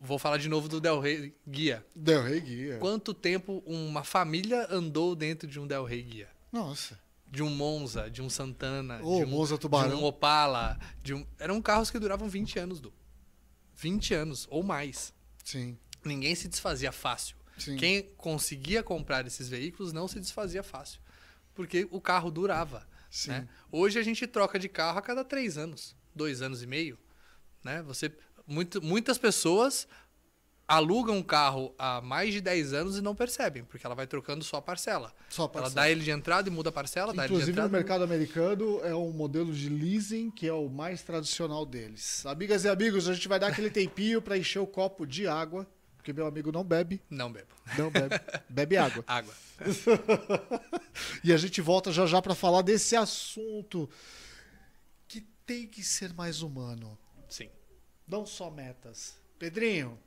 vou 0.00 0.18
falar 0.18 0.36
de 0.38 0.48
novo 0.48 0.68
do 0.68 0.80
Del 0.80 1.00
Rey 1.00 1.34
Guia. 1.46 1.84
Del 1.94 2.22
Rey 2.22 2.40
Guia. 2.40 2.78
Quanto 2.78 3.12
tempo 3.14 3.62
uma 3.66 4.04
família 4.04 4.66
andou 4.70 5.14
dentro 5.14 5.46
de 5.48 5.58
um 5.60 5.66
Del 5.66 5.84
Rey 5.84 6.02
Guia? 6.02 6.28
Nossa. 6.52 6.98
de 7.28 7.42
um 7.42 7.50
Monza, 7.50 8.08
de 8.10 8.22
um 8.22 8.30
Santana, 8.30 9.00
Ô, 9.02 9.18
de, 9.18 9.24
um, 9.24 9.26
Monza 9.26 9.54
de 9.56 9.60
Tubarão. 9.60 10.00
um 10.00 10.04
Opala, 10.04 10.78
de 11.02 11.12
um... 11.12 11.26
eram 11.38 11.60
carros 11.60 11.90
que 11.90 11.98
duravam 11.98 12.28
20 12.28 12.58
anos, 12.58 12.80
Du. 12.80 12.92
20 13.74 14.14
anos 14.14 14.46
ou 14.50 14.62
mais. 14.62 15.12
Sim, 15.44 15.76
Ninguém 16.04 16.34
se 16.34 16.46
desfazia 16.48 16.92
fácil. 16.92 17.36
sim. 17.58 17.76
Quem 17.76 18.02
conseguia 18.16 18.82
comprar 18.82 19.26
esses 19.26 19.48
veículos 19.48 19.92
não 19.92 20.06
se 20.08 20.20
desfazia 20.20 20.62
fácil, 20.62 21.00
porque 21.54 21.86
o 21.90 22.00
carro 22.00 22.30
durava. 22.30 22.86
Sim. 23.10 23.30
né? 23.30 23.48
Hoje 23.72 23.98
a 23.98 24.02
gente 24.02 24.26
troca 24.26 24.58
de 24.58 24.68
carro 24.68 24.98
a 24.98 25.02
cada 25.02 25.24
três 25.24 25.58
anos, 25.58 25.96
dois 26.14 26.40
anos 26.42 26.62
e 26.62 26.66
meio. 26.66 26.98
Né? 27.64 27.82
Você, 27.82 28.12
muito, 28.46 28.82
muitas 28.82 29.18
pessoas 29.18 29.86
alugam 30.68 31.16
um 31.18 31.22
carro 31.22 31.72
há 31.78 32.00
mais 32.00 32.32
de 32.34 32.40
10 32.40 32.72
anos 32.72 32.98
e 32.98 33.00
não 33.00 33.14
percebem, 33.14 33.62
porque 33.64 33.86
ela 33.86 33.94
vai 33.94 34.04
trocando 34.06 34.42
só 34.42 34.56
a 34.56 34.62
parcela. 34.62 35.12
Só 35.28 35.42
Ela 35.44 35.48
parcela. 35.52 35.74
dá 35.74 35.88
ele 35.90 36.02
de 36.02 36.10
entrada 36.10 36.48
e 36.48 36.50
muda 36.52 36.70
a 36.70 36.72
parcela, 36.72 37.12
Inclusive 37.12 37.46
no 37.46 37.50
entrada. 37.52 37.68
mercado 37.68 38.02
americano 38.02 38.80
é 38.82 38.92
um 38.94 39.12
modelo 39.12 39.52
de 39.52 39.68
leasing 39.68 40.28
que 40.30 40.46
é 40.46 40.52
o 40.52 40.68
mais 40.68 41.02
tradicional 41.02 41.64
deles. 41.64 42.26
Amigas 42.26 42.64
e 42.64 42.68
amigos, 42.68 43.08
a 43.08 43.14
gente 43.14 43.28
vai 43.28 43.38
dar 43.38 43.46
aquele 43.48 43.70
tempinho 43.70 44.20
para 44.20 44.36
encher 44.36 44.58
o 44.58 44.66
copo 44.66 45.06
de 45.06 45.28
água, 45.28 45.64
porque 45.96 46.12
meu 46.12 46.26
amigo 46.26 46.50
não 46.50 46.64
bebe, 46.64 47.00
Não 47.08 47.30
bebo. 47.32 47.46
não 47.78 47.88
bebe, 47.90 48.20
bebe 48.50 48.76
água. 48.76 49.04
Água. 49.06 49.34
E 51.22 51.32
a 51.32 51.36
gente 51.36 51.60
volta 51.60 51.92
já 51.92 52.06
já 52.06 52.20
para 52.22 52.34
falar 52.34 52.62
desse 52.62 52.96
assunto 52.96 53.88
que 55.06 55.20
tem 55.46 55.66
que 55.66 55.82
ser 55.82 56.12
mais 56.14 56.42
humano. 56.42 56.98
Não 58.06 58.24
só 58.26 58.50
metas. 58.50 59.18
Pedrinho, 59.38 59.98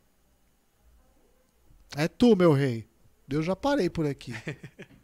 é 1.96 2.08
tu, 2.08 2.36
meu 2.36 2.54
rei. 2.54 2.88
Eu 3.30 3.44
já 3.44 3.56
parei 3.56 3.90
por 3.90 4.06
aqui. 4.06 4.34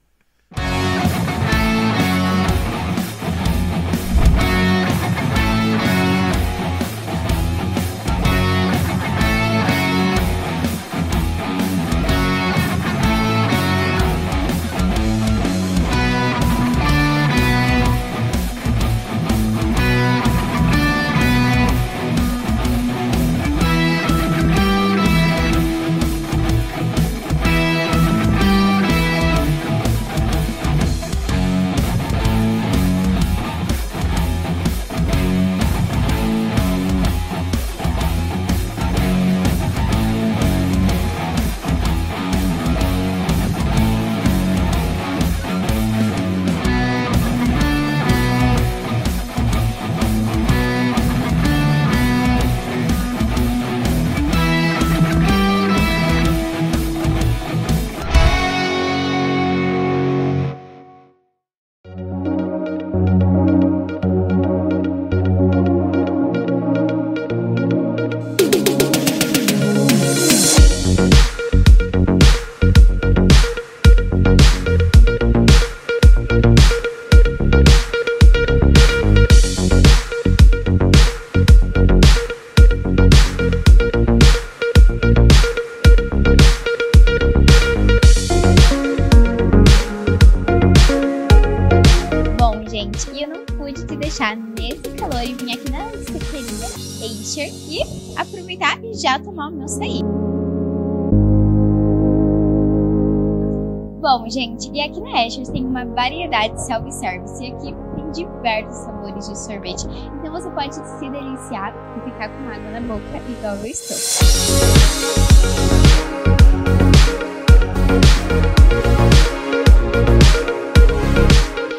Gente, 104.28 104.72
e 104.74 104.82
aqui 104.82 105.00
na 105.02 105.24
Asher 105.24 105.46
tem 105.52 105.64
uma 105.64 105.86
variedade 105.86 106.56
de 106.56 106.66
self-service 106.66 107.44
e 107.44 107.52
aqui 107.52 107.76
tem 107.96 108.12
diversos 108.12 108.76
sabores 108.78 109.30
de 109.30 109.38
sorvete. 109.38 109.86
Então 110.20 110.32
você 110.32 110.50
pode 110.50 110.74
se 110.74 111.10
deliciar 111.10 111.76
e 111.96 112.00
ficar 112.10 112.30
com 112.30 112.50
água 112.50 112.72
na 112.72 112.82
boca 112.82 113.22
igual 113.30 113.56
eu 113.58 113.68
estou. 113.68 113.96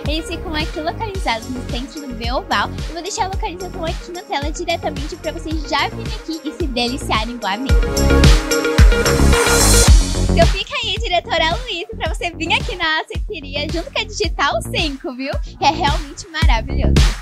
Eles 0.09 0.29
ficam 0.29 0.55
aqui 0.55 0.81
localizados 0.81 1.51
no 1.51 1.61
centro 1.69 2.07
do 2.07 2.15
bem 2.15 2.33
oval. 2.33 2.69
Eu 2.89 2.93
vou 2.93 3.03
deixar 3.03 3.25
a 3.25 3.29
localização 3.29 3.85
aqui 3.85 4.13
na 4.13 4.23
tela 4.23 4.53
diretamente 4.53 5.17
para 5.17 5.33
vocês 5.33 5.69
já 5.69 5.89
virem 5.89 6.15
aqui 6.15 6.41
e 6.45 6.53
se 6.53 6.67
deliciarem. 6.69 7.35
Então 7.35 7.51
fica 7.51 7.51
aí, 7.51 7.57
diretora 11.17 11.57
Luísa, 11.63 11.97
para 11.97 12.15
você 12.15 12.31
vir 12.31 12.53
aqui 12.53 12.77
na 12.77 13.01
aceiteria 13.01 13.67
junto 13.73 13.91
com 13.91 13.99
a 13.99 14.05
Digital 14.05 14.61
5, 14.61 15.15
viu? 15.15 15.33
É 15.63 15.71
realmente 15.71 16.29
maravilhoso. 16.29 17.16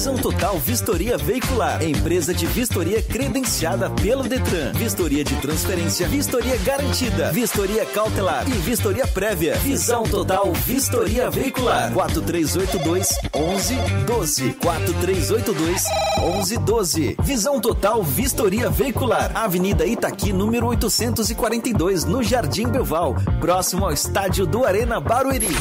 Visão 0.00 0.16
Total 0.16 0.58
Vistoria 0.58 1.18
Veicular. 1.18 1.82
Empresa 1.82 2.32
de 2.32 2.46
vistoria 2.46 3.02
credenciada 3.02 3.90
pelo 3.90 4.22
Detran. 4.22 4.72
Vistoria 4.72 5.22
de 5.22 5.36
transferência, 5.36 6.08
vistoria 6.08 6.56
garantida, 6.56 7.30
vistoria 7.30 7.84
cautelar 7.84 8.48
e 8.48 8.52
vistoria 8.52 9.06
prévia. 9.06 9.56
Visão 9.56 10.04
Total 10.04 10.50
Vistoria 10.54 11.28
Veicular. 11.28 11.92
4382 11.92 13.08
1112. 13.34 14.54
4382 14.54 15.84
1112. 16.18 17.16
Visão 17.22 17.60
Total 17.60 18.02
Vistoria 18.02 18.70
Veicular. 18.70 19.30
Avenida 19.34 19.84
Itaqui, 19.84 20.32
número 20.32 20.68
842, 20.68 22.06
no 22.06 22.22
Jardim 22.22 22.68
Belval, 22.68 23.16
próximo 23.38 23.84
ao 23.84 23.92
estádio 23.92 24.46
do 24.46 24.64
Arena 24.64 24.98
Barueri. 24.98 25.54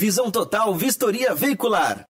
Visão 0.00 0.32
Total 0.32 0.74
Vistoria 0.74 1.32
Veicular. 1.32 2.08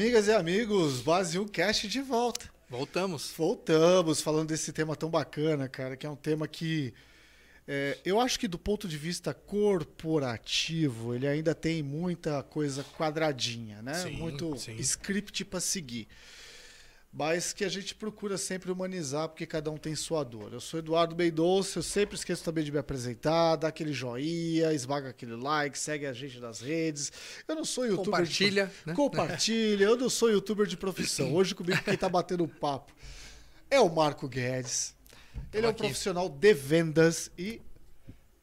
Amigas 0.00 0.28
e 0.28 0.32
amigos, 0.32 1.02
Base 1.02 1.38
1 1.38 1.46
Cast 1.48 1.86
de 1.86 2.00
volta. 2.00 2.48
Voltamos. 2.70 3.34
Voltamos 3.36 4.22
falando 4.22 4.48
desse 4.48 4.72
tema 4.72 4.96
tão 4.96 5.10
bacana, 5.10 5.68
cara, 5.68 5.94
que 5.94 6.06
é 6.06 6.10
um 6.10 6.16
tema 6.16 6.48
que 6.48 6.94
é, 7.68 7.98
eu 8.02 8.18
acho 8.18 8.40
que 8.40 8.48
do 8.48 8.58
ponto 8.58 8.88
de 8.88 8.96
vista 8.96 9.34
corporativo, 9.34 11.14
ele 11.14 11.28
ainda 11.28 11.54
tem 11.54 11.82
muita 11.82 12.42
coisa 12.42 12.82
quadradinha, 12.96 13.82
né? 13.82 13.92
Sim, 13.92 14.12
Muito 14.12 14.56
sim. 14.56 14.74
script 14.76 15.44
para 15.44 15.60
seguir. 15.60 16.08
Mas 17.12 17.52
que 17.52 17.64
a 17.64 17.68
gente 17.68 17.92
procura 17.92 18.38
sempre 18.38 18.70
humanizar, 18.70 19.28
porque 19.28 19.44
cada 19.44 19.68
um 19.68 19.76
tem 19.76 19.96
sua 19.96 20.22
dor. 20.22 20.52
Eu 20.52 20.60
sou 20.60 20.78
Eduardo 20.78 21.12
Beidouce, 21.12 21.76
eu 21.76 21.82
sempre 21.82 22.14
esqueço 22.14 22.44
também 22.44 22.62
de 22.62 22.70
me 22.70 22.78
apresentar, 22.78 23.56
dá 23.56 23.66
aquele 23.66 23.92
joinha, 23.92 24.72
esmaga 24.72 25.08
aquele 25.08 25.34
like, 25.34 25.76
segue 25.76 26.06
a 26.06 26.12
gente 26.12 26.38
nas 26.38 26.60
redes. 26.60 27.12
Eu 27.48 27.56
não 27.56 27.64
sou 27.64 27.84
youtuber. 27.84 28.22
de 28.22 28.28
Compartilha, 28.28 28.72
né? 28.86 28.94
Compartilha, 28.94 29.84
eu 29.86 29.96
não 29.96 30.08
sou 30.08 30.30
youtuber 30.30 30.66
de 30.66 30.76
profissão. 30.76 31.34
Hoje 31.34 31.52
comigo 31.52 31.82
quem 31.82 31.96
tá 31.96 32.08
batendo 32.08 32.46
papo 32.46 32.92
é 33.68 33.80
o 33.80 33.88
Marco 33.88 34.28
Guedes. 34.28 34.94
Ele 35.52 35.66
é 35.66 35.68
um 35.70 35.74
profissional 35.74 36.28
de 36.28 36.54
vendas 36.54 37.30
e 37.36 37.60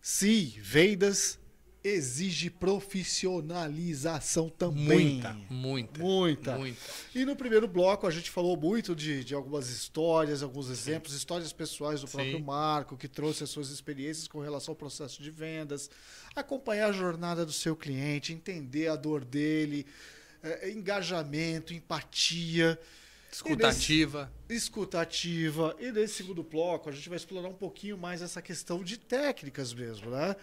sim, 0.01 0.53
vendas 0.61 1.39
exige 1.87 2.49
profissionalização 2.49 4.49
também. 4.49 5.13
Muita, 5.13 5.33
muita. 5.49 5.99
Muita. 5.99 6.57
Muita. 6.57 6.79
E 7.15 7.25
no 7.25 7.35
primeiro 7.35 7.67
bloco 7.67 8.05
a 8.05 8.11
gente 8.11 8.29
falou 8.29 8.57
muito 8.57 8.95
de, 8.95 9.23
de 9.23 9.33
algumas 9.33 9.69
histórias, 9.69 10.43
alguns 10.43 10.69
exemplos, 10.69 11.13
histórias 11.13 11.53
pessoais 11.53 12.01
do 12.01 12.07
próprio 12.07 12.37
Sim. 12.37 12.43
Marco, 12.43 12.97
que 12.97 13.07
trouxe 13.07 13.43
as 13.43 13.49
suas 13.49 13.69
experiências 13.69 14.27
com 14.27 14.39
relação 14.39 14.71
ao 14.71 14.75
processo 14.75 15.21
de 15.21 15.31
vendas, 15.31 15.89
acompanhar 16.35 16.89
a 16.89 16.93
jornada 16.93 17.45
do 17.45 17.53
seu 17.53 17.75
cliente, 17.75 18.33
entender 18.33 18.87
a 18.87 18.95
dor 18.95 19.23
dele, 19.23 19.85
eh, 20.43 20.71
engajamento, 20.71 21.73
empatia. 21.73 22.79
Escutativa. 23.31 24.31
escutativa. 24.49 25.75
E 25.79 25.91
nesse 25.91 26.15
segundo 26.15 26.43
bloco, 26.43 26.89
a 26.89 26.91
gente 26.91 27.09
vai 27.09 27.17
explorar 27.17 27.49
um 27.49 27.53
pouquinho 27.53 27.97
mais 27.97 28.21
essa 28.21 28.41
questão 28.41 28.83
de 28.83 28.97
técnicas 28.97 29.73
mesmo, 29.73 30.09
né? 30.09 30.35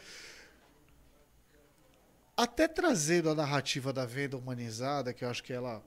Até 2.36 2.66
trazendo 2.66 3.30
a 3.30 3.34
narrativa 3.34 3.92
da 3.92 4.04
venda 4.04 4.36
humanizada, 4.36 5.12
que 5.12 5.24
eu 5.24 5.28
acho 5.28 5.42
que 5.42 5.52
ela 5.52 5.84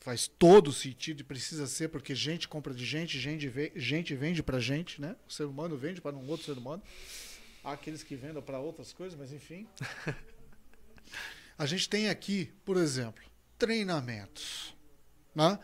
faz 0.00 0.26
todo 0.26 0.72
sentido 0.72 1.20
e 1.20 1.24
precisa 1.24 1.66
ser, 1.66 1.88
porque 1.88 2.14
gente 2.14 2.48
compra 2.48 2.72
de 2.74 2.84
gente, 2.84 3.18
gente, 3.18 3.48
ve- 3.48 3.72
gente 3.76 4.14
vende 4.14 4.42
pra 4.42 4.58
gente, 4.60 5.00
né? 5.00 5.16
O 5.28 5.32
ser 5.32 5.44
humano 5.44 5.76
vende 5.76 6.00
para 6.00 6.16
um 6.16 6.28
outro 6.28 6.46
ser 6.46 6.58
humano. 6.58 6.82
Há 7.64 7.72
aqueles 7.72 8.02
que 8.02 8.16
vendam 8.16 8.42
para 8.42 8.58
outras 8.58 8.92
coisas, 8.92 9.18
mas 9.18 9.32
enfim. 9.32 9.66
A 11.58 11.66
gente 11.66 11.88
tem 11.88 12.08
aqui, 12.08 12.52
por 12.64 12.76
exemplo, 12.76 13.22
treinamentos. 13.58 14.74
Né? 15.34 15.58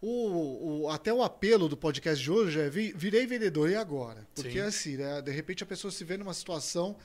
O, 0.00 0.84
o- 0.84 0.90
até 0.90 1.12
o 1.12 1.22
apelo 1.22 1.68
do 1.68 1.76
podcast 1.76 2.22
de 2.22 2.30
hoje 2.30 2.60
é 2.60 2.70
vi- 2.70 2.92
virei 2.94 3.26
vendedor 3.26 3.68
e 3.70 3.74
agora? 3.74 4.26
Porque 4.34 4.52
Sim. 4.52 4.60
assim, 4.60 4.96
né, 4.96 5.20
de 5.20 5.30
repente 5.30 5.62
a 5.62 5.66
pessoa 5.66 5.90
se 5.90 6.04
vê 6.04 6.16
numa 6.16 6.32
situação, 6.32 6.96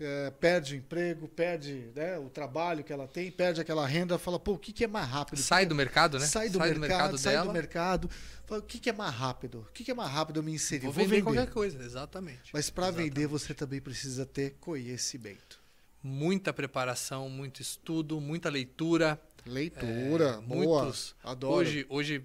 é, 0.00 0.30
perde 0.32 0.74
o 0.74 0.76
emprego, 0.76 1.28
perde 1.28 1.88
né, 1.94 2.18
o 2.18 2.28
trabalho 2.28 2.82
que 2.82 2.92
ela 2.92 3.06
tem, 3.06 3.30
perde 3.30 3.60
aquela 3.60 3.86
renda, 3.86 4.18
fala, 4.18 4.38
pô, 4.40 4.52
o 4.54 4.58
que, 4.58 4.72
que 4.72 4.84
é 4.84 4.88
mais 4.88 5.08
rápido? 5.08 5.38
Sai 5.40 5.64
do 5.66 5.74
mercado, 5.74 6.18
né? 6.18 6.26
Sai 6.26 6.48
do 6.48 6.58
Sai 6.58 6.74
mercado, 6.74 7.16
sai 7.18 7.34
dela. 7.34 7.46
do 7.46 7.52
mercado. 7.52 8.10
Fala, 8.46 8.60
o 8.60 8.64
que, 8.64 8.78
que 8.80 8.90
é 8.90 8.92
mais 8.92 9.14
rápido? 9.14 9.66
O 9.68 9.72
que, 9.72 9.84
que 9.84 9.90
é 9.90 9.94
mais 9.94 10.10
rápido 10.10 10.40
eu 10.40 10.42
me 10.42 10.52
inserir? 10.52 10.84
Vou 10.84 10.92
vender 10.92 11.22
qualquer 11.22 11.48
coisa, 11.50 11.82
exatamente. 11.82 12.50
Mas 12.52 12.70
para 12.70 12.90
vender 12.90 13.26
você 13.26 13.54
também 13.54 13.80
precisa 13.80 14.26
ter 14.26 14.56
conhecimento. 14.60 15.62
Muita 16.02 16.52
preparação, 16.52 17.30
muito 17.30 17.62
estudo, 17.62 18.20
muita 18.20 18.50
leitura. 18.50 19.18
Leitura, 19.46 20.38
É, 20.38 20.40
boa. 20.42 20.82
muitos. 20.84 21.14
Adoro. 21.22 21.54
Hoje, 21.54 21.86
hoje 21.88 22.24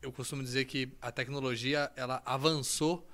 eu 0.00 0.12
costumo 0.12 0.42
dizer 0.42 0.66
que 0.66 0.92
a 1.00 1.10
tecnologia 1.10 1.90
ela 1.96 2.20
avançou 2.24 3.08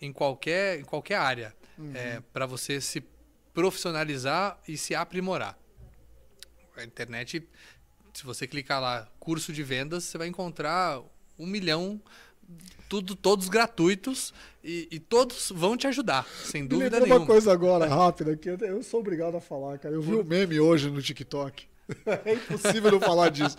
em 0.00 0.12
qualquer, 0.12 0.78
em 0.80 0.84
qualquer 0.84 1.16
área 1.16 1.54
Uhum. 1.78 1.92
para 2.32 2.44
você 2.46 2.80
se 2.80 3.02
profissionalizar 3.52 4.58
e 4.66 4.76
se 4.76 4.94
aprimorar. 4.94 5.58
A 6.76 6.84
internet, 6.84 7.46
se 8.14 8.24
você 8.24 8.46
clicar 8.46 8.80
lá 8.80 9.08
curso 9.20 9.52
de 9.52 9.62
vendas, 9.62 10.04
você 10.04 10.16
vai 10.18 10.26
encontrar 10.28 11.00
um 11.38 11.46
milhão, 11.46 12.00
tudo, 12.88 13.14
todos 13.14 13.48
gratuitos 13.48 14.32
e, 14.64 14.88
e 14.90 14.98
todos 14.98 15.50
vão 15.54 15.76
te 15.76 15.86
ajudar, 15.86 16.26
sem 16.44 16.66
dúvida 16.66 16.98
nenhuma. 17.00 17.20
uma 17.20 17.26
coisa 17.26 17.52
agora, 17.52 17.86
rápida, 17.86 18.36
que 18.36 18.48
eu- 18.48 18.82
sou 18.82 19.00
obrigado 19.00 19.36
a 19.36 19.40
falar, 19.40 19.78
cara. 19.78 19.94
Eu 19.94 20.02
vi 20.02 20.14
um 20.14 20.24
meme 20.24 20.58
hoje 20.60 20.90
no 20.90 21.00
TikTok. 21.02 21.66
É 22.24 22.34
impossível 22.34 22.92
não 22.92 23.00
falar 23.00 23.28
disso. 23.28 23.56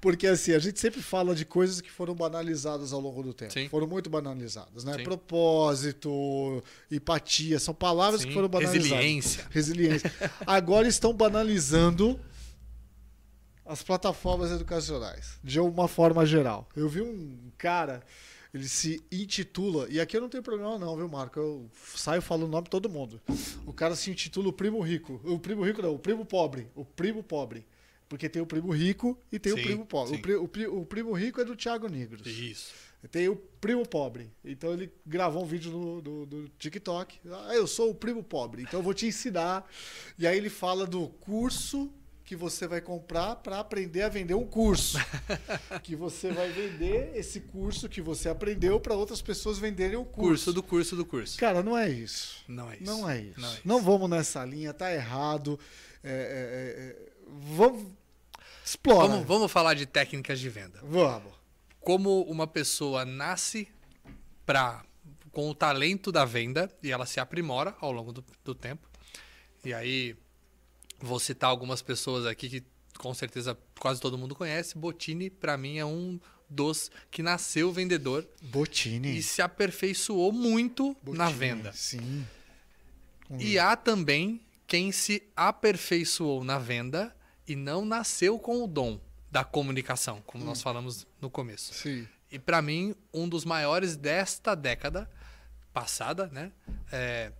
Porque 0.00 0.26
assim, 0.26 0.52
a 0.52 0.58
gente 0.58 0.80
sempre 0.80 1.02
fala 1.02 1.34
de 1.34 1.44
coisas 1.44 1.80
que 1.80 1.90
foram 1.90 2.14
banalizadas 2.14 2.92
ao 2.92 3.00
longo 3.00 3.22
do 3.22 3.32
tempo. 3.34 3.52
Sim. 3.52 3.68
Foram 3.68 3.86
muito 3.86 4.08
banalizadas, 4.10 4.84
né? 4.84 4.94
Sim. 4.94 5.04
Propósito, 5.04 6.62
empatia, 6.90 7.58
são 7.58 7.74
palavras 7.74 8.22
que 8.22 8.28
Sim, 8.28 8.34
foram 8.34 8.48
banalizadas. 8.48 8.90
resiliência. 8.90 9.46
Resiliência. 9.50 10.12
Agora 10.46 10.88
estão 10.88 11.12
banalizando 11.12 12.18
as 13.64 13.82
plataformas 13.84 14.50
educacionais, 14.50 15.38
de 15.44 15.60
uma 15.60 15.86
forma 15.86 16.26
geral. 16.26 16.68
Eu 16.74 16.88
vi 16.88 17.00
um 17.02 17.52
cara, 17.56 18.02
Ele 18.52 18.68
se 18.68 19.00
intitula, 19.12 19.86
e 19.88 20.00
aqui 20.00 20.16
eu 20.16 20.20
não 20.20 20.28
tenho 20.28 20.42
problema 20.42 20.76
não, 20.76 20.96
viu, 20.96 21.08
Marco? 21.08 21.38
Eu 21.38 21.70
saio 21.94 22.20
falando 22.20 22.46
o 22.48 22.50
nome 22.50 22.64
de 22.64 22.70
todo 22.70 22.88
mundo. 22.88 23.20
O 23.64 23.72
cara 23.72 23.94
se 23.94 24.10
intitula 24.10 24.48
o 24.48 24.52
primo 24.52 24.80
rico. 24.80 25.20
O 25.24 25.38
primo 25.38 25.62
rico 25.64 25.80
não, 25.80 25.94
o 25.94 25.98
primo 25.98 26.24
pobre. 26.24 26.66
O 26.74 26.84
primo 26.84 27.22
pobre. 27.22 27.64
Porque 28.08 28.28
tem 28.28 28.42
o 28.42 28.46
primo 28.46 28.72
rico 28.72 29.16
e 29.30 29.38
tem 29.38 29.52
Sim, 29.54 29.60
o 29.60 29.62
primo 29.64 29.86
pobre. 29.86 30.16
O, 30.16 30.20
pri- 30.20 30.34
o 30.34 30.48
pri- 30.48 30.66
o 30.66 30.84
primo 30.84 31.12
rico 31.12 31.40
é 31.40 31.44
do 31.44 31.54
Thiago 31.54 31.88
Negros. 31.88 32.26
Isso. 32.26 32.72
Tem 33.12 33.28
o 33.28 33.36
primo 33.36 33.86
pobre. 33.86 34.28
Então 34.44 34.72
ele 34.72 34.90
gravou 35.06 35.44
um 35.44 35.46
vídeo 35.46 35.70
no, 35.70 36.02
do, 36.02 36.26
do 36.26 36.48
TikTok. 36.58 37.20
Ah, 37.30 37.54
eu 37.54 37.68
sou 37.68 37.90
o 37.90 37.94
primo 37.94 38.22
pobre, 38.22 38.62
então 38.62 38.80
eu 38.80 38.84
vou 38.84 38.92
te 38.92 39.06
ensinar. 39.06 39.64
E 40.18 40.26
aí 40.26 40.36
ele 40.36 40.50
fala 40.50 40.86
do 40.86 41.06
curso 41.08 41.88
que 42.30 42.36
você 42.36 42.68
vai 42.68 42.80
comprar 42.80 43.34
para 43.34 43.58
aprender 43.58 44.02
a 44.02 44.08
vender 44.08 44.34
um 44.34 44.46
curso. 44.46 44.96
que 45.82 45.96
você 45.96 46.30
vai 46.30 46.48
vender 46.48 47.10
esse 47.16 47.40
curso 47.40 47.88
que 47.88 48.00
você 48.00 48.28
aprendeu 48.28 48.78
para 48.78 48.94
outras 48.94 49.20
pessoas 49.20 49.58
venderem 49.58 49.96
o 49.96 50.04
curso. 50.04 50.28
Curso 50.28 50.52
do 50.52 50.62
curso 50.62 50.94
do 50.94 51.04
curso. 51.04 51.36
Cara, 51.36 51.60
não 51.60 51.76
é 51.76 51.88
isso. 51.90 52.44
Não 52.46 52.70
é 52.70 52.76
isso. 52.76 52.84
Não 52.84 53.10
é 53.10 53.20
isso. 53.20 53.40
Não 53.40 53.48
é 53.48 53.52
isso. 53.54 53.62
Não 53.64 53.82
vamos 53.82 54.08
nessa 54.08 54.44
linha, 54.44 54.72
tá 54.72 54.94
errado. 54.94 55.58
É, 56.04 56.12
é, 56.12 56.14
é, 56.14 56.86
é, 56.86 57.12
vamos. 57.26 57.88
Explora. 58.64 59.08
Vamos, 59.08 59.26
vamos 59.26 59.50
falar 59.50 59.74
de 59.74 59.84
técnicas 59.84 60.38
de 60.38 60.48
venda. 60.48 60.78
Vamos. 60.84 61.32
Como 61.80 62.22
uma 62.22 62.46
pessoa 62.46 63.04
nasce 63.04 63.66
pra, 64.46 64.84
com 65.32 65.50
o 65.50 65.54
talento 65.54 66.12
da 66.12 66.24
venda 66.24 66.70
e 66.80 66.92
ela 66.92 67.06
se 67.06 67.18
aprimora 67.18 67.74
ao 67.80 67.90
longo 67.90 68.12
do, 68.12 68.24
do 68.44 68.54
tempo. 68.54 68.88
E 69.64 69.74
aí, 69.74 70.16
vou 71.00 71.18
citar 71.18 71.50
algumas 71.50 71.82
pessoas 71.82 72.26
aqui 72.26 72.48
que 72.48 72.64
com 72.98 73.14
certeza 73.14 73.56
quase 73.78 74.00
todo 74.00 74.18
mundo 74.18 74.34
conhece. 74.34 74.76
Botini, 74.76 75.30
pra 75.30 75.56
mim, 75.56 75.78
é 75.78 75.84
um 75.84 76.20
dos 76.48 76.90
que 77.10 77.22
nasceu 77.22 77.72
vendedor 77.72 78.26
Botini. 78.42 79.16
e 79.16 79.22
se 79.22 79.40
aperfeiçoou 79.40 80.32
muito 80.32 80.96
na 81.06 81.26
Botini, 81.26 81.38
venda. 81.38 81.72
Sim. 81.72 82.26
E 83.38 83.58
há 83.58 83.76
também 83.76 84.40
quem 84.66 84.90
se 84.90 85.22
aperfeiçoou 85.36 86.42
na 86.42 86.58
venda 86.58 87.14
e 87.46 87.54
não 87.54 87.84
nasceu 87.84 88.38
com 88.38 88.62
o 88.64 88.66
dom 88.66 89.00
da 89.30 89.44
comunicação, 89.44 90.22
como 90.26 90.44
nós 90.44 90.60
falamos 90.60 91.06
no 91.20 91.30
começo. 91.30 91.72
Sim. 91.74 92.06
E 92.30 92.38
para 92.38 92.60
mim, 92.60 92.94
um 93.12 93.28
dos 93.28 93.44
maiores 93.44 93.96
desta 93.96 94.54
década 94.54 95.10
passada, 95.72 96.26
né, 96.28 96.52
é 96.92 97.32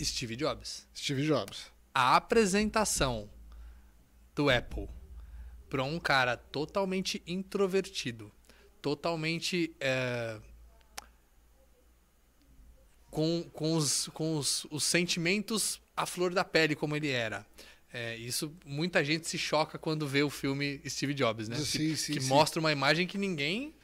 Steve 0.00 0.36
Jobs. 0.36 0.86
Steve 0.94 1.26
Jobs. 1.26 1.71
A 1.94 2.16
apresentação 2.16 3.28
do 4.34 4.48
Apple 4.48 4.88
para 5.68 5.84
um 5.84 5.98
cara 5.98 6.36
totalmente 6.36 7.22
introvertido, 7.26 8.30
totalmente 8.80 9.74
é, 9.80 10.38
com, 13.10 13.42
com, 13.52 13.74
os, 13.74 14.08
com 14.08 14.36
os, 14.36 14.66
os 14.70 14.84
sentimentos 14.84 15.80
à 15.96 16.06
flor 16.06 16.32
da 16.32 16.44
pele 16.44 16.74
como 16.74 16.96
ele 16.96 17.08
era. 17.08 17.46
É, 17.92 18.16
isso 18.16 18.56
muita 18.64 19.04
gente 19.04 19.28
se 19.28 19.36
choca 19.36 19.78
quando 19.78 20.08
vê 20.08 20.22
o 20.22 20.30
filme 20.30 20.80
Steve 20.88 21.12
Jobs, 21.12 21.46
né? 21.46 21.56
Sim, 21.56 21.78
que 21.78 21.96
sim, 21.96 22.14
que 22.14 22.20
sim. 22.22 22.28
mostra 22.28 22.58
uma 22.58 22.72
imagem 22.72 23.06
que 23.06 23.18
ninguém, 23.18 23.74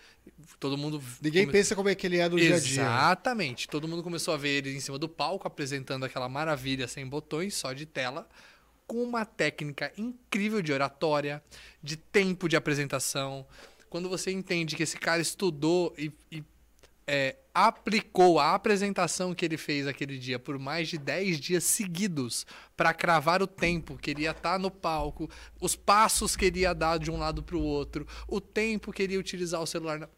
todo 0.61 0.77
mundo 0.79 1.03
Ninguém 1.21 1.45
come- 1.45 1.53
pensa 1.53 1.75
como 1.77 1.89
é 1.89 1.95
que 1.95 2.07
ele 2.07 2.19
é 2.19 2.29
no 2.29 2.37
dia 2.37 2.57
a 2.57 2.59
dia. 2.61 2.83
Exatamente. 2.83 3.69
Todo 3.69 3.89
mundo 3.89 4.03
começou 4.03 4.35
a 4.35 4.37
ver 4.37 4.51
ele 4.59 4.75
em 4.77 4.81
cima 4.81 4.99
do 4.99 5.09
palco 5.09 5.47
apresentando 5.47 6.05
aquela 6.05 6.29
maravilha 6.29 6.87
sem 6.89 7.07
botões, 7.07 7.55
só 7.55 7.73
de 7.73 7.87
tela, 7.87 8.29
com 8.87 9.03
uma 9.03 9.25
técnica 9.25 9.93
incrível 9.99 10.63
de 10.63 10.73
oratória, 10.73 11.43
de 11.83 11.97
tempo 11.97 12.49
de 12.49 12.57
apresentação. 12.57 13.47
Quando 13.91 14.09
você 14.09 14.31
entende 14.31 14.77
que 14.77 14.83
esse 14.83 14.97
cara 14.99 15.21
estudou 15.21 15.95
e, 15.99 16.13
e, 16.31 16.43
é, 17.07 17.37
aplicou 17.55 18.39
a 18.39 18.55
apresentação 18.55 19.35
que 19.35 19.45
ele 19.45 19.57
fez 19.57 19.87
aquele 19.87 20.19
dia 20.19 20.39
por 20.39 20.59
mais 20.59 20.89
de 20.89 20.99
10 20.99 21.41
dias 21.41 21.65
seguidos 21.65 22.47
para 22.77 22.93
cravar 22.93 23.43
o 23.43 23.47
tempo 23.47 23.97
que 23.97 24.11
ele 24.11 24.23
ia 24.23 24.31
estar 24.33 24.59
no 24.59 24.71
palco, 24.71 25.29
os 25.61 25.75
passos 25.75 26.37
que 26.37 26.45
ele 26.45 26.61
ia 26.61 26.75
dar 26.75 26.99
de 26.99 27.11
um 27.11 27.17
lado 27.17 27.43
para 27.43 27.57
o 27.57 27.63
outro, 27.63 28.07
o 28.29 28.41
tempo 28.41 28.93
que 28.93 29.03
ele 29.03 29.15
ia 29.15 29.19
utilizar 29.21 29.61
o 29.63 29.67
celular. 29.67 29.99
na- 29.99 30.09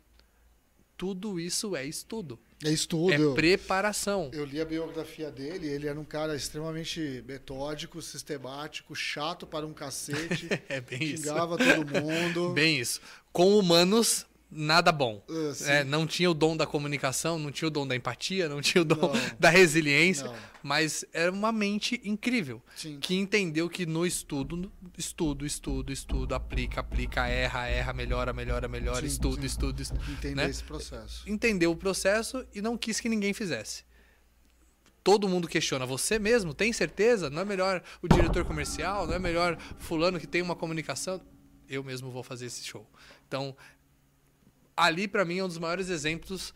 Tudo 1.00 1.40
isso 1.40 1.74
é 1.74 1.86
estudo. 1.86 2.38
É 2.62 2.68
estudo. 2.70 3.32
É 3.32 3.34
preparação. 3.34 4.28
Eu 4.34 4.44
li 4.44 4.60
a 4.60 4.66
biografia 4.66 5.30
dele, 5.30 5.66
ele 5.66 5.88
era 5.88 5.98
um 5.98 6.04
cara 6.04 6.36
extremamente 6.36 7.24
metódico, 7.26 8.02
sistemático, 8.02 8.94
chato 8.94 9.46
para 9.46 9.66
um 9.66 9.72
cacete, 9.72 10.46
É 10.68 10.78
bem 10.78 11.02
isso. 11.02 11.22
xingava 11.22 11.56
todo 11.56 12.02
mundo. 12.02 12.50
Bem 12.52 12.78
isso. 12.78 13.00
Com 13.32 13.58
humanos, 13.58 14.26
nada 14.50 14.90
bom. 14.90 15.22
Sim. 15.54 15.70
É, 15.70 15.84
não 15.84 16.06
tinha 16.06 16.30
o 16.30 16.34
dom 16.34 16.56
da 16.56 16.66
comunicação, 16.66 17.38
não 17.38 17.52
tinha 17.52 17.68
o 17.68 17.70
dom 17.70 17.86
da 17.86 17.94
empatia, 17.94 18.48
não 18.48 18.60
tinha 18.60 18.82
o 18.82 18.84
dom 18.84 18.96
Não. 18.96 19.12
da 19.38 19.48
resiliência, 19.48 20.24
Não. 20.26 20.34
mas 20.62 21.04
era 21.12 21.30
uma 21.30 21.52
mente 21.52 22.00
incrível 22.04 22.60
Sim. 22.74 22.98
que 23.00 23.14
entendeu 23.14 23.68
que 23.70 23.86
no 23.86 24.04
estudo, 24.04 24.70
estudo, 24.98 25.46
estudo, 25.46 25.92
estudo, 25.92 26.34
aplica, 26.34 26.80
aplica, 26.80 27.26
erra, 27.28 27.66
erra, 27.68 27.92
melhora, 27.92 28.32
melhora, 28.32 28.66
melhora, 28.66 29.00
Sim, 29.02 29.06
estudo, 29.06 29.40
sim. 29.40 29.46
estudo, 29.46 29.80
estudo, 29.82 30.10
Entender 30.10 30.34
né? 30.34 30.50
esse 30.50 30.64
processo. 30.64 31.22
entendeu 31.30 31.70
o 31.70 31.76
processo 31.76 32.44
e 32.54 32.60
não 32.60 32.76
quis 32.76 32.98
que 32.98 33.08
ninguém 33.08 33.32
fizesse. 33.32 33.84
Todo 35.02 35.26
mundo 35.28 35.48
questiona, 35.48 35.86
você 35.86 36.18
mesmo 36.18 36.52
tem 36.52 36.72
certeza? 36.74 37.30
Não 37.30 37.40
é 37.40 37.44
melhor 37.44 37.82
o 38.02 38.08
diretor 38.08 38.44
comercial? 38.44 39.06
Não 39.06 39.14
é 39.14 39.18
melhor 39.18 39.56
fulano 39.78 40.20
que 40.20 40.26
tem 40.26 40.42
uma 40.42 40.54
comunicação? 40.54 41.20
Eu 41.66 41.82
mesmo 41.82 42.10
vou 42.10 42.22
fazer 42.22 42.46
esse 42.46 42.62
show. 42.66 42.86
Então, 43.26 43.56
ali 44.84 45.06
para 45.06 45.24
mim 45.24 45.38
é 45.38 45.44
um 45.44 45.48
dos 45.48 45.58
maiores 45.58 45.88
exemplos 45.88 46.54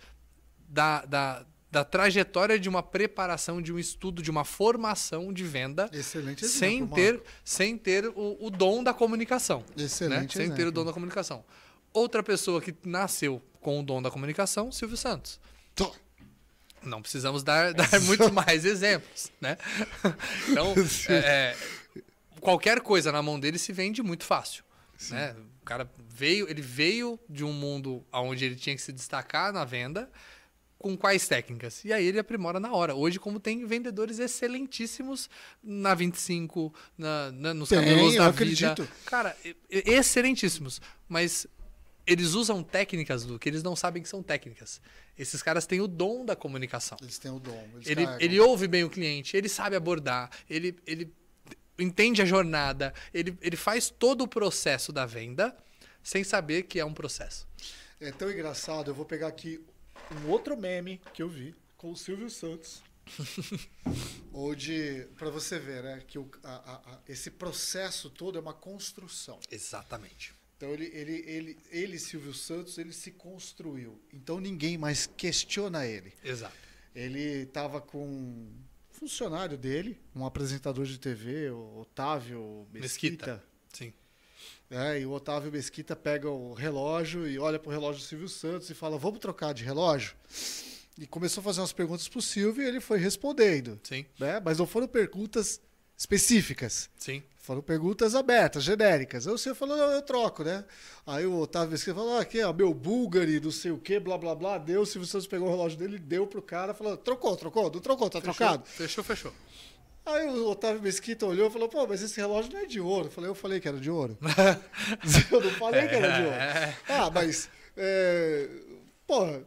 da, 0.69 1.05
da, 1.05 1.47
da 1.71 1.85
trajetória 1.85 2.59
de 2.59 2.69
uma 2.69 2.83
preparação, 2.83 3.61
de 3.61 3.73
um 3.73 3.79
estudo, 3.79 4.23
de 4.23 4.31
uma 4.31 4.45
formação 4.45 5.33
de 5.33 5.45
venda, 5.45 5.89
Excelente 5.93 6.47
sem 6.47 6.77
exemplo, 6.79 6.95
ter, 6.95 7.13
Marco. 7.15 7.29
sem 7.45 7.79
ter 7.79 8.07
o, 8.07 8.37
o 8.41 8.51
dom 8.51 8.83
da 8.83 8.95
comunicação 8.95 9.65
Excelente 9.77 10.39
né? 10.39 10.45
sem 10.45 10.55
ter 10.55 10.63
o 10.63 10.65
exemplo. 10.65 10.73
dom 10.73 10.85
da 10.85 10.93
comunicação. 10.93 11.45
Outra 11.93 12.23
pessoa 12.23 12.61
que 12.61 12.75
nasceu 12.85 13.41
com 13.61 13.81
o 13.81 13.83
dom 13.83 14.03
da 14.03 14.11
comunicação, 14.11 14.71
Silvio 14.73 14.97
Santos. 14.97 15.41
Tô. 15.75 15.95
Não 16.83 17.01
precisamos 17.01 17.43
dar, 17.43 17.73
dar 17.75 18.01
muito 18.03 18.33
mais 18.33 18.65
exemplos, 18.65 19.33
né? 19.41 19.57
Então, 20.51 20.75
é, 21.09 21.15
é, 21.15 21.57
qualquer 22.41 22.81
coisa 22.81 23.11
na 23.11 23.23
mão 23.23 23.41
dele 23.41 23.59
se 23.59 23.73
vende 23.73 24.03
muito 24.03 24.25
fácil, 24.25 24.65
né? 25.11 25.35
O 25.61 25.65
cara 25.65 25.91
veio, 26.09 26.49
ele 26.49 26.63
veio 26.63 27.19
de 27.29 27.43
um 27.45 27.53
mundo 27.53 28.05
onde 28.13 28.45
ele 28.45 28.57
tinha 28.57 28.77
que 28.77 28.83
se 28.83 28.93
destacar 28.93 29.53
na 29.53 29.65
venda, 29.65 30.11
com 30.79 30.97
quais 30.97 31.27
técnicas? 31.27 31.83
E 31.85 31.93
aí 31.93 32.05
ele 32.05 32.19
aprimora 32.19 32.61
na 32.61 32.71
hora. 32.73 32.95
Hoje, 32.95 33.19
como 33.19 33.41
tem 33.41 33.65
vendedores 33.65 34.19
excelentíssimos 34.19 35.31
na 35.63 35.95
25, 35.95 36.75
na, 36.99 37.33
na, 37.33 37.55
nos 37.55 37.71
Tem, 37.71 37.79
camelôs 37.79 38.15
eu 38.15 38.23
da 38.23 38.29
acredito. 38.29 38.83
vida. 38.83 38.95
Cara, 39.07 39.35
e- 39.45 39.57
e- 39.71 39.91
excelentíssimos. 39.95 40.83
Mas 41.09 41.47
eles 42.07 42.35
usam 42.35 42.63
técnicas, 42.63 43.25
Lu, 43.25 43.39
que 43.39 43.49
eles 43.49 43.63
não 43.63 43.75
sabem 43.75 44.03
que 44.03 44.09
são 44.11 44.23
técnicas. 44.23 44.79
Esses 45.19 45.43
caras 45.43 45.65
têm 45.67 45.81
o 45.81 45.87
dom 45.89 46.23
da 46.25 46.37
comunicação. 46.37 46.99
Eles 47.01 47.19
têm 47.19 47.31
o 47.31 47.39
dom. 47.41 47.67
Eles 47.77 47.87
Ele, 47.89 48.05
carregam. 48.05 48.21
ele 48.21 48.41
ouve 48.41 48.69
bem 48.69 48.85
o 48.85 48.91
cliente, 48.91 49.37
ele 49.37 49.49
sabe 49.49 49.75
abordar, 49.77 50.29
ele, 50.51 50.77
ele 50.87 51.11
entende 51.79 52.23
a 52.23 52.25
jornada, 52.25 52.93
ele, 53.13 53.37
ele 53.41 53.57
faz 53.57 53.91
todo 53.91 54.23
o 54.23 54.29
processo 54.29 54.93
da 54.93 55.05
venda 55.07 55.57
sem 56.03 56.23
saber 56.25 56.65
que 56.65 56.79
é 56.79 56.85
um 56.85 56.95
processo. 56.95 57.47
É 58.01 58.11
tão 58.13 58.31
engraçado, 58.31 58.91
eu 58.91 58.95
vou 58.95 59.05
pegar 59.07 59.29
aqui 59.29 59.61
um 60.23 60.29
outro 60.29 60.57
meme 60.57 61.01
que 61.15 61.23
eu 61.23 61.29
vi 61.29 61.55
com 61.77 61.91
o 61.93 61.97
Silvio 61.97 62.29
Santos. 62.31 62.83
onde, 64.33 65.07
para 65.17 65.31
você 65.31 65.59
ver, 65.59 65.83
né, 65.83 66.03
que 66.07 66.19
o, 66.19 66.29
a- 66.43 66.49
a- 66.55 66.93
a- 66.95 66.99
esse 67.09 67.31
processo 67.31 68.11
todo 68.11 68.39
é 68.39 68.41
uma 68.41 68.55
construção. 68.55 69.39
Exatamente. 69.51 70.35
Então 70.57 70.71
ele, 70.73 70.87
ele, 70.95 71.25
ele, 71.27 71.59
ele, 71.71 71.99
Silvio 71.99 72.33
Santos, 72.33 72.79
ele 72.79 72.93
se 72.93 73.11
construiu. 73.13 74.01
Então 74.13 74.41
ninguém 74.41 74.79
mais 74.79 75.07
questiona 75.07 75.87
ele. 75.87 76.13
Exato. 76.23 76.55
Ele 76.95 77.43
estava 77.43 77.81
com 77.81 78.51
funcionário 78.95 79.59
dele, 79.59 79.99
um 80.15 80.25
apresentador 80.25 80.87
de 80.87 80.99
TV, 80.99 81.51
o 81.51 81.81
Otávio 81.81 82.67
Mesquita. 82.73 82.81
Mesquita. 82.81 83.45
Sim. 83.73 83.93
É, 84.71 85.01
e 85.01 85.07
o 85.07 85.11
Otávio 85.11 85.53
Mesquita 85.53 85.95
pega 85.95 86.31
o 86.31 86.55
relógio 86.55 87.29
e 87.29 87.39
olha 87.39 87.59
pro 87.59 87.71
relógio 87.71 88.01
do 88.01 88.07
Silvio 88.07 88.29
Santos 88.29 88.71
e 88.71 88.75
fala: 88.75 88.97
Vamos 88.97 89.19
trocar 89.19 89.53
de 89.53 89.65
relógio? 89.65 90.15
E 90.97 91.07
começou 91.07 91.41
a 91.41 91.45
fazer 91.45 91.61
umas 91.61 91.73
perguntas 91.73 92.09
pro 92.09 92.23
Silvio 92.23 92.63
e 92.63 92.67
ele 92.67 92.81
foi 92.81 92.99
respondendo. 92.99 93.79
Sim. 93.83 94.07
Né? 94.19 94.41
Mas 94.41 94.59
não 94.59 94.67
foram 94.67 94.87
perguntas 94.87 95.61
específicas. 95.97 96.89
Sim. 96.97 97.23
Foram 97.45 97.61
perguntas 97.61 98.15
abertas, 98.15 98.65
genéricas. 98.65 99.29
Aí 99.29 99.35
o 99.35 99.37
Silvio 99.37 99.59
falou: 99.59 99.77
Não, 99.77 99.91
eu 99.91 100.01
troco, 100.01 100.43
né? 100.43 100.65
Aí 101.07 101.27
o 101.27 101.41
Otávio 101.41 101.73
Mesquita 101.73 101.95
falou: 101.95 102.17
ah, 102.17 102.23
Aqui, 102.23 102.43
ó, 102.43 102.55
meu 102.55 102.73
Bulgari, 102.73 103.39
não 103.39 103.51
sei 103.51 103.71
o 103.71 103.77
quê, 103.77 104.01
blá 104.01 104.17
blá 104.17 104.35
blá. 104.35 104.57
Deu. 104.57 104.81
O 104.81 104.87
Silvio 104.87 105.07
Santos 105.07 105.27
pegou 105.27 105.49
o 105.49 105.51
relógio 105.51 105.79
dele, 105.79 105.99
deu 105.99 106.27
pro 106.27 106.41
cara, 106.41 106.73
falou: 106.73 106.97
Trocou, 106.97 107.37
trocou, 107.37 107.71
não 107.71 107.81
trocou, 107.81 108.09
tá 108.09 108.19
trocado. 108.19 108.65
Fechou, 108.65 109.05
fechou. 109.05 109.31
Aí 110.07 110.27
o 110.27 110.49
Otávio 110.49 110.81
Mesquita 110.81 111.27
olhou 111.27 111.49
e 111.49 111.51
falou, 111.51 111.67
pô, 111.67 111.87
mas 111.87 112.03
esse 112.03 112.19
relógio 112.21 112.53
não 112.53 112.61
é 112.61 112.67
de 112.67 112.79
ouro. 112.79 113.07
Eu 113.07 113.11
falei, 113.11 113.31
eu 113.31 113.35
falei 113.35 113.59
que 113.59 113.69
era 113.69 113.79
de 113.79 113.91
ouro. 113.91 114.19
eu 115.33 115.41
não 115.41 115.51
falei 115.53 115.89
que 115.89 115.95
era 115.95 116.13
de 116.13 116.23
ouro. 116.25 116.35
É. 116.35 116.77
Ah, 116.89 117.11
mas 117.11 117.49
é, 117.77 118.49
Porra, 119.07 119.45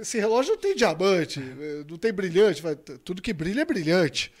esse 0.00 0.18
relógio 0.18 0.54
não 0.54 0.60
tem 0.60 0.74
diamante, 0.74 1.38
não 1.88 1.96
tem 1.96 2.12
brilhante. 2.12 2.60
Tudo 3.04 3.22
que 3.22 3.32
brilha 3.32 3.60
é 3.60 3.64
brilhante. 3.64 4.32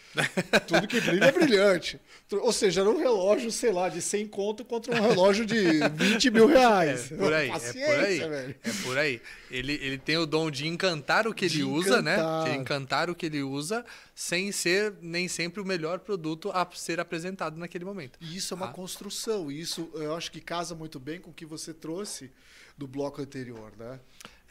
Tudo 0.66 0.88
que 0.88 1.00
brilha 1.00 1.26
é 1.26 1.32
brilhante. 1.32 2.00
Ou 2.32 2.52
seja, 2.52 2.80
era 2.80 2.90
um 2.90 2.98
relógio, 2.98 3.50
sei 3.52 3.70
lá, 3.70 3.88
de 3.88 4.02
100 4.02 4.26
conto 4.26 4.64
contra 4.64 4.92
um 4.92 5.00
relógio 5.08 5.46
de 5.46 5.56
20 5.94 6.30
mil 6.32 6.46
reais. 6.48 7.12
É 7.12 7.16
por 7.16 7.32
aí, 7.32 7.48
é 7.48 7.52
por 7.52 7.60
Paciência, 7.60 7.96
aí. 8.06 8.18
velho. 8.28 8.54
É 8.64 8.70
por 8.82 8.98
aí. 8.98 9.22
Ele, 9.52 9.72
ele 9.74 9.98
tem 9.98 10.16
o 10.16 10.26
dom 10.26 10.50
de 10.50 10.66
encantar 10.66 11.28
o 11.28 11.34
que 11.34 11.46
De 11.48 11.58
ele 11.58 11.64
usa, 11.64 12.02
né? 12.02 12.14
encantar. 12.14 12.44
De 12.50 12.56
encantar 12.58 13.10
o 13.10 13.14
que 13.14 13.26
ele 13.26 13.42
usa, 13.44 13.84
sem 14.16 14.50
ser 14.50 14.94
nem 15.00 15.28
sempre 15.28 15.60
o 15.60 15.64
melhor 15.64 16.00
produto 16.00 16.50
a 16.52 16.68
ser 16.74 16.98
apresentado 16.98 17.56
naquele 17.56 17.84
momento. 17.84 18.18
E 18.20 18.36
isso 18.36 18.52
é 18.52 18.56
uma 18.56 18.66
Ah. 18.66 18.72
construção. 18.72 19.50
E 19.50 19.60
isso 19.60 19.88
eu 19.94 20.14
acho 20.16 20.30
que 20.32 20.40
casa 20.40 20.74
muito 20.74 20.98
bem 20.98 21.20
com 21.20 21.30
o 21.30 21.34
que 21.34 21.46
você 21.46 21.72
trouxe 21.72 22.32
do 22.76 22.86
bloco 22.88 23.20
anterior, 23.22 23.72
né? 23.78 24.00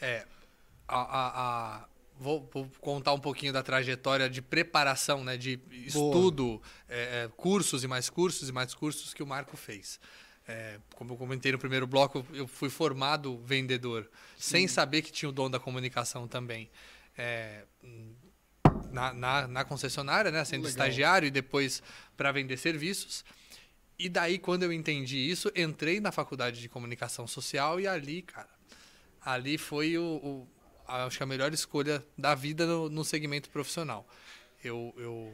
É. 0.02 0.26
A, 0.88 0.97
a- 1.02 1.78
a- 1.84 1.88
vou, 2.20 2.50
vou 2.52 2.70
contar 2.82 3.14
um 3.14 3.20
pouquinho 3.20 3.54
da 3.54 3.62
trajetória 3.64 4.30
de 4.30 4.41
preparação, 4.41 5.24
né? 5.24 5.38
De 5.38 5.60
estudo, 5.72 6.62
é, 6.88 7.24
é, 7.26 7.30
cursos 7.38 7.84
e 7.84 7.88
mais 7.88 8.10
cursos 8.10 8.50
e 8.50 8.52
mais 8.52 8.74
cursos 8.74 9.14
que 9.14 9.22
o 9.24 9.28
Marco 9.28 9.56
fez. 9.56 10.00
É, 10.47 10.80
como 10.95 11.14
eu 11.14 11.18
comentei 11.18 11.52
no 11.52 11.60
primeiro 11.60 11.86
bloco, 11.86 12.26
eu 12.34 12.47
fui 12.47 12.70
formado 12.72 13.38
vendedor, 13.45 14.10
sem 14.38 14.68
saber 14.68 15.04
que 15.04 15.12
tinha 15.12 15.30
o 15.30 15.32
dom 15.32 15.50
da 15.50 15.60
comunicação 15.60 16.28
também. 16.28 16.70
É, 17.16 17.66
na, 18.91 19.14
na, 19.14 19.47
na 19.47 19.64
concessionária, 19.64 20.32
né? 20.32 20.43
Sendo 20.45 20.64
Legal. 20.64 20.70
estagiário 20.72 21.28
e 21.28 21.32
depois 21.32 21.84
para 22.18 22.32
vender 22.32 22.58
serviços. 22.58 23.24
E 23.97 24.08
daí, 24.10 24.39
quando 24.39 24.64
eu 24.64 24.72
entendi 24.74 25.18
isso, 25.18 25.52
entrei 25.56 26.00
na 26.00 26.12
faculdade 26.12 26.60
de 26.62 26.70
comunicação 26.70 27.28
social 27.28 27.80
e 27.80 27.88
ali, 27.88 28.22
cara, 28.22 28.50
ali 29.24 29.58
foi 29.58 29.98
o, 29.98 30.04
o- 30.04 30.48
acho 30.88 31.18
que 31.18 31.24
a 31.24 31.26
melhor 31.28 31.54
escolha 31.54 32.04
da 32.18 32.34
vida 32.36 32.66
no, 32.66 32.90
no 32.90 33.04
segmento 33.06 33.50
profissional. 33.50 34.08
Eu, 34.64 34.94
eu, 34.98 35.34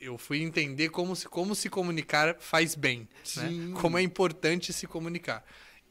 eu 0.00 0.18
fui 0.18 0.40
entender 0.42 0.88
como 0.88 1.14
se, 1.14 1.28
como 1.28 1.54
se 1.54 1.68
comunicar 1.68 2.36
faz 2.40 2.74
bem, 2.74 3.08
né? 3.36 3.50
Como 3.80 3.98
é 3.98 4.02
importante 4.02 4.72
se 4.72 4.86
comunicar. 4.86 5.44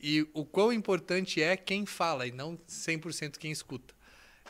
E 0.04 0.28
o 0.34 0.44
quão 0.44 0.74
importante 0.74 1.42
é 1.42 1.56
quem 1.56 1.86
fala 1.86 2.26
e 2.26 2.32
não 2.32 2.58
100% 2.68 3.38
quem 3.38 3.52
escuta. 3.52 3.94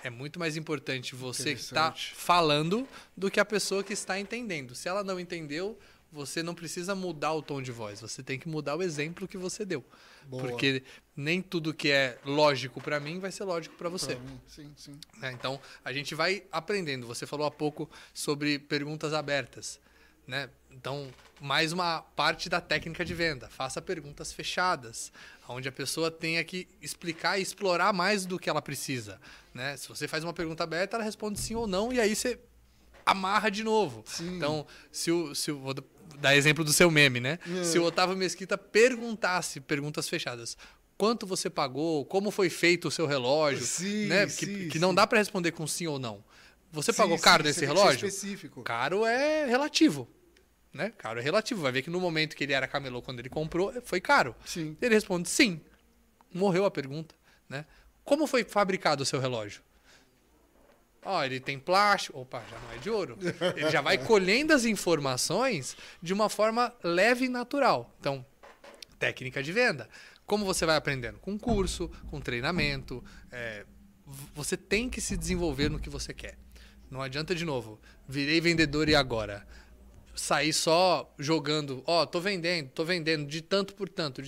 É 0.04 0.10
muito 0.10 0.40
mais 0.40 0.56
importante 0.58 1.14
você 1.14 1.44
que 1.56 1.62
está 1.62 1.92
falando 2.16 2.88
do 3.16 3.30
que 3.30 3.40
a 3.40 3.46
pessoa 3.46 3.84
que 3.84 3.94
está 3.94 4.20
entendendo. 4.20 4.74
Se 4.74 4.88
ela 4.88 5.04
não 5.04 5.20
entendeu, 5.20 5.78
você 6.12 6.42
não 6.42 6.56
precisa 6.56 6.96
mudar 6.96 7.34
o 7.34 7.42
tom 7.42 7.62
de 7.62 7.72
voz, 7.72 8.02
você 8.02 8.24
tem 8.24 8.40
que 8.40 8.48
mudar 8.50 8.76
o 8.78 8.82
exemplo 8.82 9.28
que 9.28 9.38
você 9.38 9.64
deu. 9.64 9.86
Boa. 10.26 10.44
Porque 10.44 10.84
nem 11.16 11.42
tudo 11.42 11.74
que 11.74 11.90
é 11.92 12.18
lógico 12.26 12.82
para 12.82 13.00
mim 13.00 13.20
vai 13.20 13.32
ser 13.32 13.44
lógico 13.44 13.76
para 13.76 13.90
você. 13.90 14.16
Pra 14.16 14.26
Sim, 14.48 14.72
sim. 14.76 15.00
né? 15.18 15.32
Então, 15.32 15.60
a 15.84 15.92
gente 15.92 16.16
vai 16.16 16.44
aprendendo. 16.52 17.08
Você 17.08 17.26
falou 17.26 17.46
há 17.46 17.52
pouco 17.52 17.90
sobre 18.14 18.60
perguntas 18.60 19.14
abertas. 19.14 19.80
Né? 20.28 20.50
Então, 20.72 21.10
mais 21.40 21.74
uma 21.74 22.02
parte 22.02 22.48
da 22.48 22.62
técnica 22.62 23.04
de 23.04 23.14
venda. 23.14 23.50
Faça 23.50 23.82
perguntas 23.82 24.32
fechadas, 24.32 25.12
onde 25.48 25.68
a 25.68 25.72
pessoa 25.72 26.10
tenha 26.10 26.44
que 26.44 26.68
explicar 26.82 27.38
e 27.38 27.42
explorar 27.42 27.92
mais 27.92 28.26
do 28.26 28.40
que 28.40 28.50
ela 28.50 28.62
precisa. 28.62 29.20
Né? 29.54 29.76
Se 29.76 29.90
você 29.90 30.08
faz 30.08 30.24
uma 30.24 30.34
pergunta 30.34 30.64
aberta, 30.64 30.96
ela 30.96 31.04
responde 31.04 31.40
sim 31.40 31.56
ou 31.56 31.68
não, 31.68 31.92
e 31.92 32.00
aí 32.00 32.16
você 32.16 32.40
amarra 33.06 33.50
de 33.50 33.64
novo. 33.64 34.04
Sim. 34.06 34.38
Então, 34.38 34.66
se 34.92 35.12
o, 35.12 35.36
se 35.36 35.52
o, 35.52 35.60
vou 35.60 35.74
dar 36.22 36.36
exemplo 36.36 36.64
do 36.64 36.72
seu 36.72 36.90
meme, 36.92 37.20
né? 37.20 37.40
É. 37.60 37.64
Se 37.64 37.78
o 37.80 37.84
Otávio 37.84 38.16
Mesquita 38.16 38.58
perguntasse 38.58 39.60
perguntas 39.60 40.08
fechadas, 40.08 40.56
quanto 40.98 41.26
você 41.26 41.50
pagou, 41.50 42.06
como 42.06 42.30
foi 42.32 42.50
feito 42.50 42.88
o 42.88 42.92
seu 42.92 43.06
relógio, 43.08 43.66
Sim, 43.66 44.06
né? 44.08 44.28
sim, 44.28 44.46
que, 44.46 44.66
que 44.68 44.74
sim. 44.74 44.80
não 44.80 44.94
dá 44.94 45.06
para 45.08 45.18
responder 45.18 45.52
com 45.52 45.66
sim 45.66 45.88
ou 45.88 45.98
não. 46.00 46.24
Você 46.72 46.94
pagou 46.94 47.20
caro 47.20 47.44
nesse 47.44 47.60
que 47.62 47.66
relógio? 47.66 48.08
específico. 48.08 48.62
Caro 48.64 49.06
é 49.06 49.46
relativo. 49.46 50.08
Né? 50.74 50.94
Caro 50.98 51.20
é 51.20 51.24
relativo. 51.24 51.62
Vai 51.62 51.72
ver 51.74 51.82
que 51.82 51.90
no 51.90 52.00
momento 52.00 52.34
que 52.34 52.46
ele 52.46 52.54
era 52.54 52.66
camelô, 52.66 53.02
quando 53.02 53.20
ele 53.20 53.28
comprou, 53.30 53.74
foi 53.84 54.00
caro. 54.00 54.34
Sim. 54.46 54.78
Ele 54.82 54.96
responde 54.96 55.28
sim. 55.28 55.60
Morreu 56.34 56.64
a 56.64 56.72
pergunta. 56.72 57.14
Né? 57.50 57.66
Como 58.06 58.26
foi 58.26 58.46
fabricado 58.46 59.04
o 59.04 59.06
seu 59.06 59.20
relógio? 59.20 59.62
Ó, 61.04 61.24
ele 61.24 61.40
tem 61.40 61.58
plástico. 61.60 62.20
Opa, 62.20 62.44
já 62.50 62.60
não 62.60 62.72
é 62.74 62.78
de 62.78 62.90
ouro. 62.90 63.18
Ele 63.56 63.70
já 63.70 63.82
vai 63.82 63.98
colhendo 63.98 64.54
as 64.54 64.66
informações 64.66 65.76
de 66.02 66.14
uma 66.14 66.30
forma 66.30 66.74
leve 66.84 67.26
e 67.26 67.30
natural. 67.30 67.94
Então, 68.00 68.26
técnica 69.00 69.42
de 69.42 69.52
venda. 69.52 69.90
Como 70.26 70.46
você 70.46 70.66
vai 70.66 70.76
aprendendo? 70.78 71.20
Com 71.20 71.38
curso, 71.38 71.90
com 72.10 72.22
treinamento. 72.22 73.04
é, 73.32 73.66
você 74.34 74.58
tem 74.58 74.90
que 74.90 75.00
se 75.02 75.16
desenvolver 75.18 75.70
no 75.70 75.80
que 75.80 75.90
você 75.90 76.14
quer. 76.14 76.38
Não 76.90 77.02
adianta, 77.02 77.34
de 77.34 77.46
novo, 77.46 77.80
virei 78.08 78.42
vendedor 78.42 78.90
e 78.90 78.96
agora? 78.96 79.48
Sair 80.14 80.52
só 80.52 81.14
jogando, 81.18 81.82
ó, 81.88 82.06
tô 82.06 82.20
vendendo, 82.20 82.70
tô 82.70 82.84
vendendo 82.84 83.26
de 83.26 83.42
tanto 83.42 83.74
por 83.74 83.88
tanto. 83.88 84.22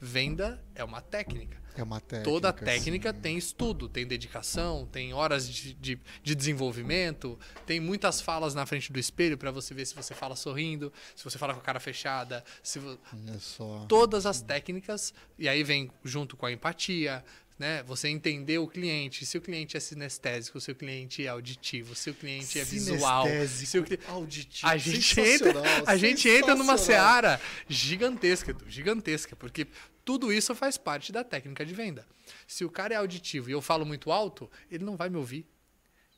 Venda 0.00 0.62
é 0.74 0.82
uma 0.82 1.02
técnica. 1.02 1.58
É 1.80 1.84
uma 1.84 2.00
técnica. 2.00 2.30
Toda 2.30 2.52
técnica 2.52 3.12
sim. 3.12 3.20
tem 3.20 3.38
estudo, 3.38 3.88
tem 3.88 4.06
dedicação, 4.06 4.86
tem 4.90 5.14
horas 5.14 5.48
de, 5.48 5.74
de, 5.74 6.00
de 6.22 6.34
desenvolvimento, 6.34 7.38
tem 7.64 7.78
muitas 7.78 8.20
falas 8.20 8.54
na 8.54 8.66
frente 8.66 8.92
do 8.92 8.98
espelho 8.98 9.38
para 9.38 9.50
você 9.50 9.72
ver 9.72 9.86
se 9.86 9.94
você 9.94 10.14
fala 10.14 10.34
sorrindo, 10.34 10.92
se 11.14 11.22
você 11.24 11.38
fala 11.38 11.54
com 11.54 11.60
a 11.60 11.62
cara 11.62 11.78
fechada, 11.78 12.44
se 12.62 12.78
Olha 12.80 13.38
só. 13.38 13.86
todas 13.88 14.26
as 14.26 14.40
técnicas 14.40 15.14
e 15.38 15.48
aí 15.48 15.62
vem 15.62 15.90
junto 16.04 16.36
com 16.36 16.46
a 16.46 16.52
empatia, 16.52 17.24
né? 17.58 17.82
Você 17.84 18.08
entender 18.08 18.58
o 18.58 18.68
cliente, 18.68 19.26
se 19.26 19.36
o 19.36 19.40
cliente 19.40 19.76
é 19.76 19.80
sinestésico, 19.80 20.60
se 20.60 20.70
o 20.70 20.74
cliente 20.74 21.24
é 21.24 21.28
auditivo, 21.28 21.94
se 21.94 22.10
o 22.10 22.14
cliente 22.14 22.58
é 22.58 22.64
visual, 22.64 23.26
se 23.48 23.78
o 23.78 23.84
cli- 23.84 23.98
auditivo. 24.06 24.66
a 24.68 24.76
gente 24.76 25.20
entra, 25.20 25.52
a 25.86 25.96
gente 25.96 26.28
entra 26.28 26.54
numa 26.54 26.78
seara 26.78 27.40
gigantesca, 27.68 28.54
gigantesca, 28.66 29.34
porque 29.36 29.66
tudo 30.04 30.32
isso 30.32 30.54
faz 30.54 30.76
parte 30.78 31.10
da 31.12 31.24
técnica 31.24 31.66
de 31.66 31.74
venda. 31.74 32.06
Se 32.46 32.64
o 32.64 32.70
cara 32.70 32.94
é 32.94 32.96
auditivo 32.96 33.48
e 33.50 33.52
eu 33.52 33.60
falo 33.60 33.84
muito 33.84 34.10
alto, 34.12 34.50
ele 34.70 34.84
não 34.84 34.96
vai 34.96 35.08
me 35.08 35.16
ouvir. 35.16 35.46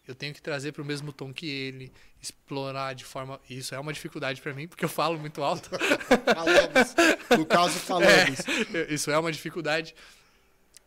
Eu 0.07 0.14
tenho 0.14 0.34
que 0.34 0.43
trazer 0.43 0.72
para 0.72 0.82
o 0.82 0.84
mesmo 0.84 1.12
tom 1.12 1.32
que 1.32 1.47
ele, 1.47 1.93
explorar 2.20 2.95
de 2.95 3.05
forma. 3.05 3.41
Isso 3.49 3.74
é 3.74 3.78
uma 3.78 3.93
dificuldade 3.93 4.41
para 4.41 4.53
mim, 4.53 4.66
porque 4.66 4.84
eu 4.84 4.88
falo 4.88 5.16
muito 5.18 5.41
alto. 5.43 5.70
Falamos. 5.70 6.95
No 7.38 7.47
caso, 7.47 7.78
falamos. 7.78 8.41
É, 8.74 8.93
isso 8.93 9.11
é 9.11 9.18
uma 9.18 9.30
dificuldade. 9.30 9.95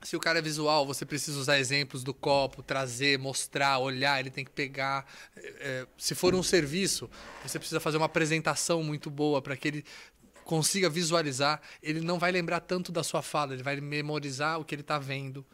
Se 0.03 0.15
o 0.15 0.19
cara 0.19 0.39
é 0.39 0.41
visual, 0.41 0.85
você 0.85 1.05
precisa 1.05 1.39
usar 1.39 1.59
exemplos 1.59 2.03
do 2.03 2.13
copo, 2.13 2.61
trazer, 2.61 3.17
mostrar, 3.17 3.79
olhar, 3.79 4.19
ele 4.19 4.29
tem 4.29 4.43
que 4.43 4.51
pegar. 4.51 5.05
É, 5.35 5.47
é, 5.59 5.87
se 5.97 6.13
for 6.13 6.35
um 6.35 6.43
serviço, 6.43 7.09
você 7.41 7.57
precisa 7.57 7.79
fazer 7.79 7.97
uma 7.97 8.05
apresentação 8.05 8.83
muito 8.83 9.09
boa 9.09 9.41
para 9.41 9.55
que 9.55 9.67
ele 9.67 9.85
consiga 10.43 10.89
visualizar. 10.89 11.61
Ele 11.81 12.01
não 12.01 12.19
vai 12.19 12.31
lembrar 12.31 12.59
tanto 12.59 12.91
da 12.91 13.03
sua 13.03 13.21
fala, 13.21 13.53
ele 13.53 13.63
vai 13.63 13.79
memorizar 13.79 14.59
o 14.59 14.65
que 14.65 14.75
ele 14.75 14.81
está 14.81 14.99
vendo. 14.99 15.45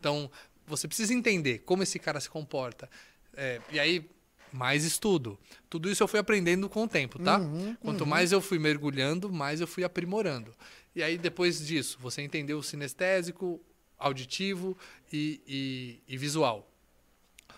Então, 0.00 0.30
você 0.66 0.88
precisa 0.88 1.12
entender 1.12 1.58
como 1.60 1.82
esse 1.82 1.98
cara 1.98 2.20
se 2.20 2.30
comporta. 2.30 2.88
É, 3.36 3.60
e 3.70 3.78
aí, 3.78 4.08
mais 4.52 4.84
estudo. 4.84 5.38
Tudo 5.68 5.90
isso 5.90 6.02
eu 6.02 6.08
fui 6.08 6.18
aprendendo 6.18 6.68
com 6.68 6.84
o 6.84 6.88
tempo, 6.88 7.18
tá? 7.18 7.40
Quanto 7.80 8.06
mais 8.06 8.32
eu 8.32 8.40
fui 8.40 8.58
mergulhando, 8.58 9.30
mais 9.30 9.60
eu 9.60 9.66
fui 9.66 9.84
aprimorando. 9.84 10.54
E 10.94 11.02
aí, 11.02 11.18
depois 11.18 11.64
disso, 11.64 11.98
você 12.00 12.22
entendeu 12.22 12.58
o 12.58 12.62
sinestésico, 12.62 13.60
auditivo 13.98 14.76
e, 15.12 15.40
e- 15.46 16.14
e 16.14 16.16
visual. 16.16 16.68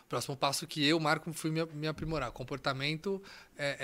Próximo 0.09 0.37
passo 0.37 0.67
que 0.67 0.85
eu, 0.85 0.99
Marco, 0.99 1.33
fui 1.33 1.51
me, 1.51 1.65
me 1.67 1.87
aprimorar. 1.87 2.33
Comportamento 2.33 3.23
é, 3.57 3.77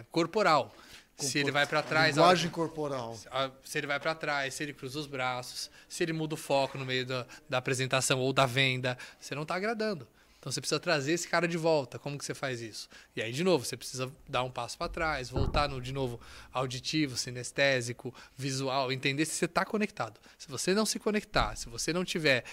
é, 0.00 0.04
corporal. 0.10 0.74
Se 1.16 1.38
ele 1.38 1.52
vai 1.52 1.66
para 1.66 1.82
trás... 1.82 2.16
a 2.18 2.22
Linguagem 2.22 2.50
corporal. 2.50 3.16
se 3.62 3.78
ele 3.78 3.86
vai 3.86 4.00
para 4.00 4.14
trás, 4.14 4.54
se 4.54 4.62
ele 4.62 4.72
cruza 4.72 4.98
os 4.98 5.06
braços, 5.06 5.70
se 5.88 6.02
ele 6.02 6.12
muda 6.12 6.34
o 6.34 6.36
foco 6.36 6.76
no 6.76 6.84
meio 6.84 7.06
da, 7.06 7.26
da 7.48 7.58
apresentação 7.58 8.18
ou 8.18 8.32
da 8.32 8.46
venda, 8.46 8.98
você 9.20 9.34
não 9.34 9.42
está 9.42 9.54
agradando. 9.54 10.08
Então 10.44 10.52
você 10.52 10.60
precisa 10.60 10.78
trazer 10.78 11.14
esse 11.14 11.26
cara 11.26 11.48
de 11.48 11.56
volta. 11.56 11.98
Como 11.98 12.18
que 12.18 12.24
você 12.24 12.34
faz 12.34 12.60
isso? 12.60 12.86
E 13.16 13.22
aí, 13.22 13.32
de 13.32 13.42
novo, 13.42 13.64
você 13.64 13.78
precisa 13.78 14.12
dar 14.28 14.42
um 14.42 14.50
passo 14.50 14.76
para 14.76 14.90
trás, 14.90 15.30
voltar 15.30 15.70
no, 15.70 15.80
de 15.80 15.90
novo, 15.90 16.20
auditivo, 16.52 17.16
sinestésico, 17.16 18.14
visual, 18.36 18.92
entender 18.92 19.24
se 19.24 19.32
você 19.36 19.46
está 19.46 19.64
conectado. 19.64 20.20
Se 20.36 20.46
você 20.46 20.74
não 20.74 20.84
se 20.84 20.98
conectar, 20.98 21.56
se 21.56 21.66
você 21.70 21.94
não 21.94 22.04
tiver 22.04 22.44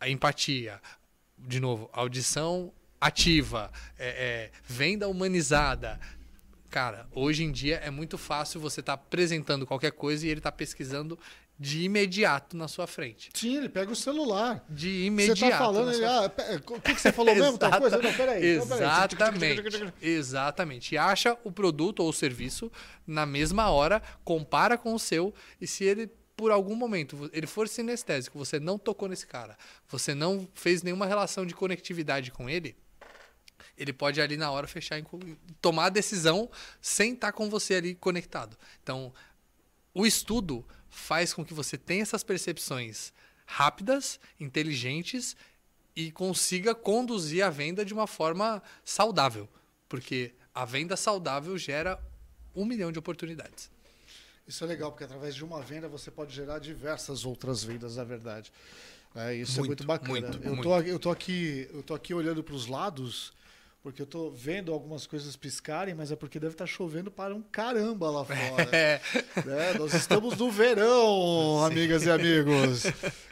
a 0.00 0.08
empatia, 0.08 0.82
de 1.38 1.60
novo, 1.60 1.88
audição 1.92 2.72
ativa, 3.00 3.70
é, 3.96 4.08
é, 4.08 4.50
venda 4.66 5.06
humanizada, 5.06 6.00
Cara, 6.68 7.06
hoje 7.12 7.44
em 7.44 7.52
dia 7.52 7.76
é 7.76 7.90
muito 7.90 8.18
fácil 8.18 8.60
você 8.60 8.80
estar 8.80 8.94
apresentando 8.94 9.64
qualquer 9.64 9.92
coisa 9.92 10.26
e 10.26 10.28
ele 10.28 10.40
tá 10.40 10.52
pesquisando 10.52 11.18
de 11.58 11.82
imediato 11.82 12.56
na 12.56 12.68
sua 12.68 12.86
frente. 12.86 13.30
Sim, 13.32 13.56
ele 13.56 13.68
pega 13.68 13.90
o 13.90 13.96
celular. 13.96 14.64
De 14.68 15.06
imediato. 15.06 15.40
Você 15.40 15.50
tá 15.50 15.58
falando, 15.58 15.92
ele, 15.92 16.04
ah, 16.04 16.32
o 16.66 16.80
que, 16.80 16.94
que 16.94 17.00
você 17.00 17.12
falou 17.12 17.34
mesmo? 17.34 17.56
Tal 17.56 17.80
coisa? 17.80 17.96
Não, 17.96 18.12
peraí. 18.12 18.58
não, 18.58 18.66
peraí. 18.66 18.82
Exatamente. 18.82 19.94
Exatamente. 20.02 20.94
E 20.94 20.98
acha 20.98 21.36
o 21.44 21.50
produto 21.50 22.00
ou 22.00 22.10
o 22.10 22.12
serviço 22.12 22.70
na 23.06 23.24
mesma 23.24 23.70
hora, 23.70 24.02
compara 24.22 24.76
com 24.76 24.94
o 24.94 24.98
seu, 24.98 25.32
e 25.60 25.66
se 25.66 25.84
ele 25.84 26.10
por 26.36 26.50
algum 26.50 26.76
momento 26.76 27.30
ele 27.32 27.46
for 27.46 27.66
sinestésico, 27.66 28.38
você 28.38 28.60
não 28.60 28.78
tocou 28.78 29.08
nesse 29.08 29.26
cara, 29.26 29.56
você 29.88 30.14
não 30.14 30.46
fez 30.54 30.82
nenhuma 30.82 31.06
relação 31.06 31.46
de 31.46 31.54
conectividade 31.54 32.30
com 32.30 32.50
ele, 32.50 32.76
ele 33.76 33.92
pode 33.92 34.20
ali 34.20 34.36
na 34.36 34.50
hora 34.50 34.66
fechar, 34.66 35.00
tomar 35.62 35.86
a 35.86 35.90
decisão 35.90 36.50
sem 36.78 37.14
estar 37.14 37.32
com 37.32 37.48
você 37.48 37.76
ali 37.76 37.94
conectado. 37.94 38.56
Então, 38.82 39.14
o 39.94 40.06
estudo 40.06 40.62
faz 40.96 41.34
com 41.34 41.44
que 41.44 41.52
você 41.52 41.76
tenha 41.76 42.02
essas 42.02 42.24
percepções 42.24 43.12
rápidas, 43.44 44.18
inteligentes 44.40 45.36
e 45.94 46.10
consiga 46.10 46.74
conduzir 46.74 47.44
a 47.44 47.50
venda 47.50 47.84
de 47.84 47.92
uma 47.92 48.06
forma 48.06 48.62
saudável, 48.84 49.48
porque 49.88 50.32
a 50.54 50.64
venda 50.64 50.96
saudável 50.96 51.56
gera 51.56 52.00
um 52.54 52.64
milhão 52.64 52.90
de 52.90 52.98
oportunidades. 52.98 53.70
Isso 54.48 54.64
é 54.64 54.66
legal, 54.66 54.90
porque 54.90 55.04
através 55.04 55.34
de 55.34 55.44
uma 55.44 55.60
venda 55.60 55.86
você 55.88 56.10
pode 56.10 56.34
gerar 56.34 56.58
diversas 56.58 57.24
outras 57.24 57.62
vendas, 57.62 57.96
na 57.96 58.04
verdade. 58.04 58.50
É, 59.14 59.34
isso 59.34 59.58
muito, 59.58 59.64
é 59.64 59.68
muito 59.68 59.86
bacana. 59.86 60.10
Muito, 60.12 60.68
eu, 60.86 60.98
tô 60.98 61.10
aqui, 61.10 61.68
eu 61.72 61.82
tô 61.82 61.94
aqui 61.94 62.14
olhando 62.14 62.42
para 62.42 62.54
os 62.54 62.66
lados 62.66 63.32
porque 63.86 64.02
eu 64.02 64.06
tô 64.06 64.32
vendo 64.32 64.72
algumas 64.72 65.06
coisas 65.06 65.36
piscarem, 65.36 65.94
mas 65.94 66.10
é 66.10 66.16
porque 66.16 66.40
deve 66.40 66.54
estar 66.54 66.64
tá 66.64 66.68
chovendo 66.68 67.08
para 67.08 67.32
um 67.32 67.40
caramba 67.40 68.10
lá 68.10 68.24
fora. 68.24 68.66
É. 68.76 69.00
Né? 69.44 69.74
Nós 69.78 69.94
estamos 69.94 70.36
no 70.36 70.50
verão, 70.50 71.60
Sim. 71.62 71.66
amigas 71.66 72.04
e 72.04 72.10
amigos. 72.10 72.82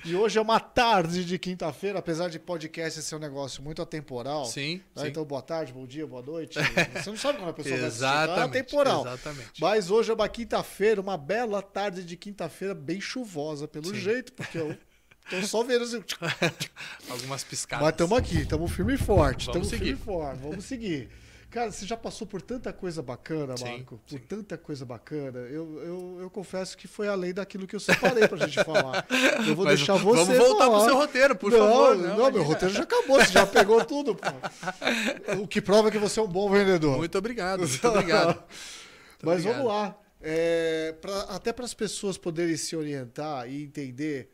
E 0.04 0.14
hoje 0.14 0.38
é 0.38 0.40
uma 0.40 0.60
tarde 0.60 1.24
de 1.24 1.40
quinta-feira, 1.40 1.98
apesar 1.98 2.28
de 2.28 2.38
podcast 2.38 3.02
ser 3.02 3.16
um 3.16 3.18
negócio 3.18 3.64
muito 3.64 3.82
atemporal. 3.82 4.44
Sim, 4.44 4.76
né? 4.94 5.02
sim. 5.02 5.08
Então, 5.08 5.24
boa 5.24 5.42
tarde, 5.42 5.72
bom 5.72 5.86
dia, 5.86 6.06
boa 6.06 6.22
noite. 6.22 6.56
Você 6.56 7.10
não 7.10 7.16
sabe 7.16 7.38
quando 7.38 7.50
a 7.50 7.52
pessoa 7.52 7.76
vai 7.76 7.88
assistir. 7.88 8.04
É 8.04 8.42
atemporal. 8.42 9.00
Exatamente. 9.08 9.60
Mas 9.60 9.90
hoje 9.90 10.12
é 10.12 10.14
uma 10.14 10.28
quinta-feira, 10.28 11.00
uma 11.00 11.16
bela 11.18 11.60
tarde 11.62 12.04
de 12.04 12.16
quinta-feira, 12.16 12.74
bem 12.74 13.00
chuvosa, 13.00 13.66
pelo 13.66 13.86
sim. 13.86 13.96
jeito, 13.96 14.32
porque 14.32 14.58
eu 14.58 14.76
Tô 15.28 15.42
só 15.42 15.62
vendo 15.62 15.84
assim. 15.84 16.02
Algumas 17.08 17.44
piscadas. 17.44 17.84
Mas 17.84 17.92
estamos 17.92 18.18
aqui, 18.18 18.40
estamos 18.40 18.72
firme 18.72 18.94
e 18.94 18.98
forte. 18.98 19.46
Vamos 19.46 19.68
seguir. 19.68 19.84
Firme 19.84 20.00
e 20.00 20.04
forte, 20.04 20.40
vamos 20.42 20.64
seguir. 20.64 21.08
Cara, 21.54 21.70
você 21.70 21.86
já 21.86 21.96
passou 21.96 22.26
por 22.26 22.42
tanta 22.42 22.72
coisa 22.72 23.00
bacana, 23.00 23.54
Marco? 23.60 23.64
Sim, 23.64 23.84
por 23.84 24.00
sim. 24.08 24.18
tanta 24.18 24.58
coisa 24.58 24.84
bacana. 24.84 25.38
Eu, 25.38 25.80
eu, 25.84 26.18
eu 26.22 26.28
confesso 26.28 26.76
que 26.76 26.88
foi 26.88 27.06
além 27.06 27.32
daquilo 27.32 27.64
que 27.64 27.76
eu 27.76 27.80
separei 27.80 28.26
pra 28.26 28.38
gente 28.38 28.64
falar. 28.64 29.06
Eu 29.46 29.54
vou 29.54 29.64
Mas 29.64 29.76
deixar 29.76 29.94
você. 29.94 30.24
Vamos 30.24 30.36
voltar 30.36 30.64
falar. 30.64 30.78
pro 30.78 30.88
seu 30.88 30.96
roteiro, 30.96 31.36
por 31.36 31.52
não, 31.52 31.58
favor. 31.58 31.96
Não, 31.96 32.16
não 32.16 32.32
meu 32.32 32.42
roteiro 32.42 32.74
já 32.74 32.82
acabou, 32.82 33.20
você 33.20 33.30
já 33.30 33.46
pegou 33.46 33.84
tudo, 33.84 34.16
pô. 34.16 34.26
O 35.40 35.46
que 35.46 35.62
prova 35.62 35.92
que 35.92 35.98
você 35.98 36.18
é 36.18 36.24
um 36.24 36.28
bom 36.28 36.50
vendedor. 36.50 36.96
Muito 36.96 37.16
obrigado, 37.16 37.60
muito 37.60 37.88
obrigado. 37.88 38.42
Mas 39.22 39.46
obrigado. 39.46 39.54
vamos 39.54 39.68
lá. 39.68 39.96
É, 40.20 40.92
pra, 41.00 41.20
até 41.36 41.52
para 41.52 41.64
as 41.64 41.74
pessoas 41.74 42.18
poderem 42.18 42.56
se 42.56 42.74
orientar 42.74 43.48
e 43.48 43.62
entender 43.62 44.33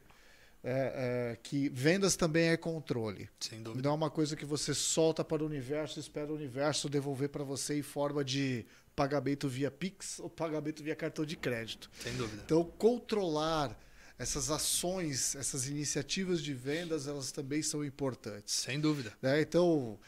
é, 0.62 1.32
é, 1.32 1.36
que 1.42 1.68
vendas 1.70 2.16
também 2.16 2.48
é 2.48 2.56
controle. 2.56 3.28
Sem 3.40 3.62
dúvida. 3.62 3.82
Não 3.82 3.92
é 3.92 3.94
uma 3.94 4.10
coisa 4.10 4.36
que 4.36 4.44
você 4.44 4.74
solta 4.74 5.24
para 5.24 5.42
o 5.42 5.46
universo 5.46 5.98
e 5.98 6.00
espera 6.00 6.30
o 6.30 6.34
universo 6.34 6.88
devolver 6.88 7.28
para 7.28 7.44
você 7.44 7.78
em 7.78 7.82
forma 7.82 8.24
de 8.24 8.66
pagamento 8.94 9.48
via 9.48 9.70
Pix 9.70 10.18
ou 10.18 10.28
pagamento 10.28 10.82
via 10.82 10.94
cartão 10.94 11.24
de 11.24 11.36
crédito. 11.36 11.90
Sem 12.02 12.14
dúvida. 12.14 12.42
Então, 12.44 12.64
controlar 12.64 13.78
essas 14.18 14.50
ações, 14.50 15.34
essas 15.34 15.66
iniciativas 15.66 16.42
de 16.42 16.52
vendas, 16.52 17.06
elas 17.06 17.32
também 17.32 17.62
são 17.62 17.82
importantes. 17.82 18.54
Sem 18.54 18.78
dúvida. 18.78 19.14
Né? 19.22 19.40
Então, 19.40 19.98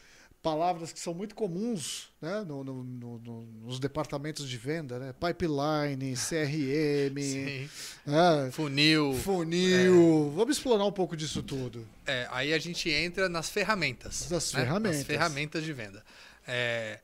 palavras 0.43 0.91
que 0.91 0.99
são 0.99 1.13
muito 1.13 1.33
comuns 1.33 2.09
né? 2.21 2.43
no, 2.45 2.65
no, 2.65 2.83
no, 2.83 3.45
nos 3.63 3.79
departamentos 3.79 4.47
de 4.47 4.57
venda, 4.57 4.99
né? 4.99 5.13
Pipeline, 5.13 6.13
CRM, 6.15 7.15
né? 8.05 8.51
funil. 8.51 9.13
Funil. 9.13 10.29
É. 10.31 10.35
Vamos 10.35 10.57
explorar 10.57 10.85
um 10.85 10.91
pouco 10.91 11.15
disso 11.15 11.41
tudo. 11.41 11.87
É, 12.05 12.27
aí 12.29 12.53
a 12.53 12.59
gente 12.59 12.89
entra 12.89 13.29
nas 13.29 13.49
ferramentas. 13.49 14.27
Das 14.29 14.51
né? 14.51 14.59
ferramentas. 14.59 14.97
Nas 14.97 15.07
ferramentas 15.07 15.63
de 15.63 15.71
venda. 15.71 16.03
É, 16.45 16.99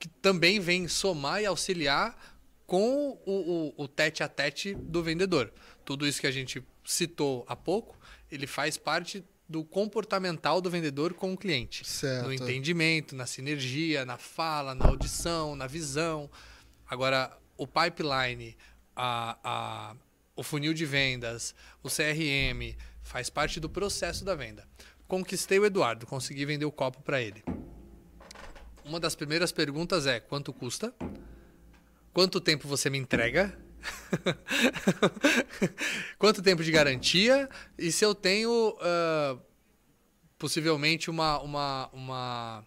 que 0.00 0.08
também 0.08 0.58
vem 0.58 0.88
somar 0.88 1.40
e 1.40 1.46
auxiliar 1.46 2.18
com 2.66 3.20
o, 3.24 3.72
o, 3.76 3.84
o 3.84 3.88
tete 3.88 4.24
a 4.24 4.28
tete 4.28 4.74
do 4.74 5.00
vendedor. 5.00 5.52
Tudo 5.84 6.04
isso 6.04 6.20
que 6.20 6.26
a 6.26 6.32
gente 6.32 6.60
citou 6.84 7.44
há 7.48 7.54
pouco, 7.54 7.96
ele 8.30 8.48
faz 8.48 8.76
parte 8.76 9.24
do 9.52 9.62
comportamental 9.62 10.62
do 10.62 10.70
vendedor 10.70 11.12
com 11.12 11.34
o 11.34 11.36
cliente. 11.36 11.86
Certo. 11.86 12.24
No 12.24 12.32
entendimento, 12.32 13.14
na 13.14 13.26
sinergia, 13.26 14.04
na 14.04 14.16
fala, 14.16 14.74
na 14.74 14.86
audição, 14.86 15.54
na 15.54 15.66
visão. 15.66 16.30
Agora, 16.88 17.30
o 17.56 17.66
pipeline, 17.66 18.56
a, 18.96 19.38
a, 19.44 19.96
o 20.34 20.42
funil 20.42 20.72
de 20.72 20.86
vendas, 20.86 21.54
o 21.82 21.88
CRM, 21.88 22.74
faz 23.02 23.28
parte 23.28 23.60
do 23.60 23.68
processo 23.68 24.24
da 24.24 24.34
venda. 24.34 24.66
Conquistei 25.06 25.58
o 25.58 25.66
Eduardo, 25.66 26.06
consegui 26.06 26.46
vender 26.46 26.64
o 26.64 26.72
copo 26.72 27.02
para 27.02 27.20
ele. 27.20 27.44
Uma 28.82 28.98
das 28.98 29.14
primeiras 29.14 29.52
perguntas 29.52 30.06
é: 30.06 30.18
quanto 30.18 30.50
custa? 30.52 30.94
Quanto 32.14 32.40
tempo 32.40 32.66
você 32.66 32.88
me 32.88 32.96
entrega? 32.96 33.56
Quanto 36.18 36.42
tempo 36.42 36.62
de 36.62 36.70
garantia? 36.70 37.48
E 37.78 37.90
se 37.90 38.04
eu 38.04 38.14
tenho 38.14 38.70
uh, 38.70 39.40
possivelmente 40.38 41.08
uma, 41.08 41.40
uma, 41.40 41.88
uma, 41.92 42.66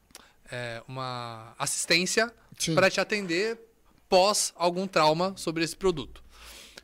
é, 0.49 0.81
uma 0.87 1.53
assistência 1.59 2.33
para 2.73 2.89
te 2.89 3.01
atender 3.01 3.59
pós 4.07 4.53
algum 4.55 4.87
trauma 4.87 5.33
sobre 5.35 5.63
esse 5.63 5.75
produto. 5.75 6.23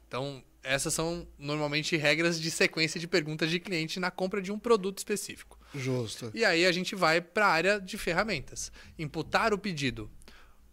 Então, 0.07 0.43
essas 0.61 0.93
são 0.93 1.25
normalmente 1.39 1.95
regras 1.95 2.39
de 2.39 2.51
sequência 2.51 2.99
de 2.99 3.07
perguntas 3.07 3.49
de 3.49 3.59
cliente 3.59 3.99
na 3.99 4.11
compra 4.11 4.41
de 4.41 4.51
um 4.51 4.59
produto 4.59 4.97
específico. 4.97 5.57
Justo. 5.73 6.29
E 6.33 6.43
aí 6.43 6.65
a 6.65 6.71
gente 6.71 6.93
vai 6.93 7.21
para 7.21 7.47
a 7.47 7.49
área 7.49 7.79
de 7.79 7.97
ferramentas. 7.97 8.71
Imputar 8.99 9.53
o 9.53 9.57
pedido 9.57 10.11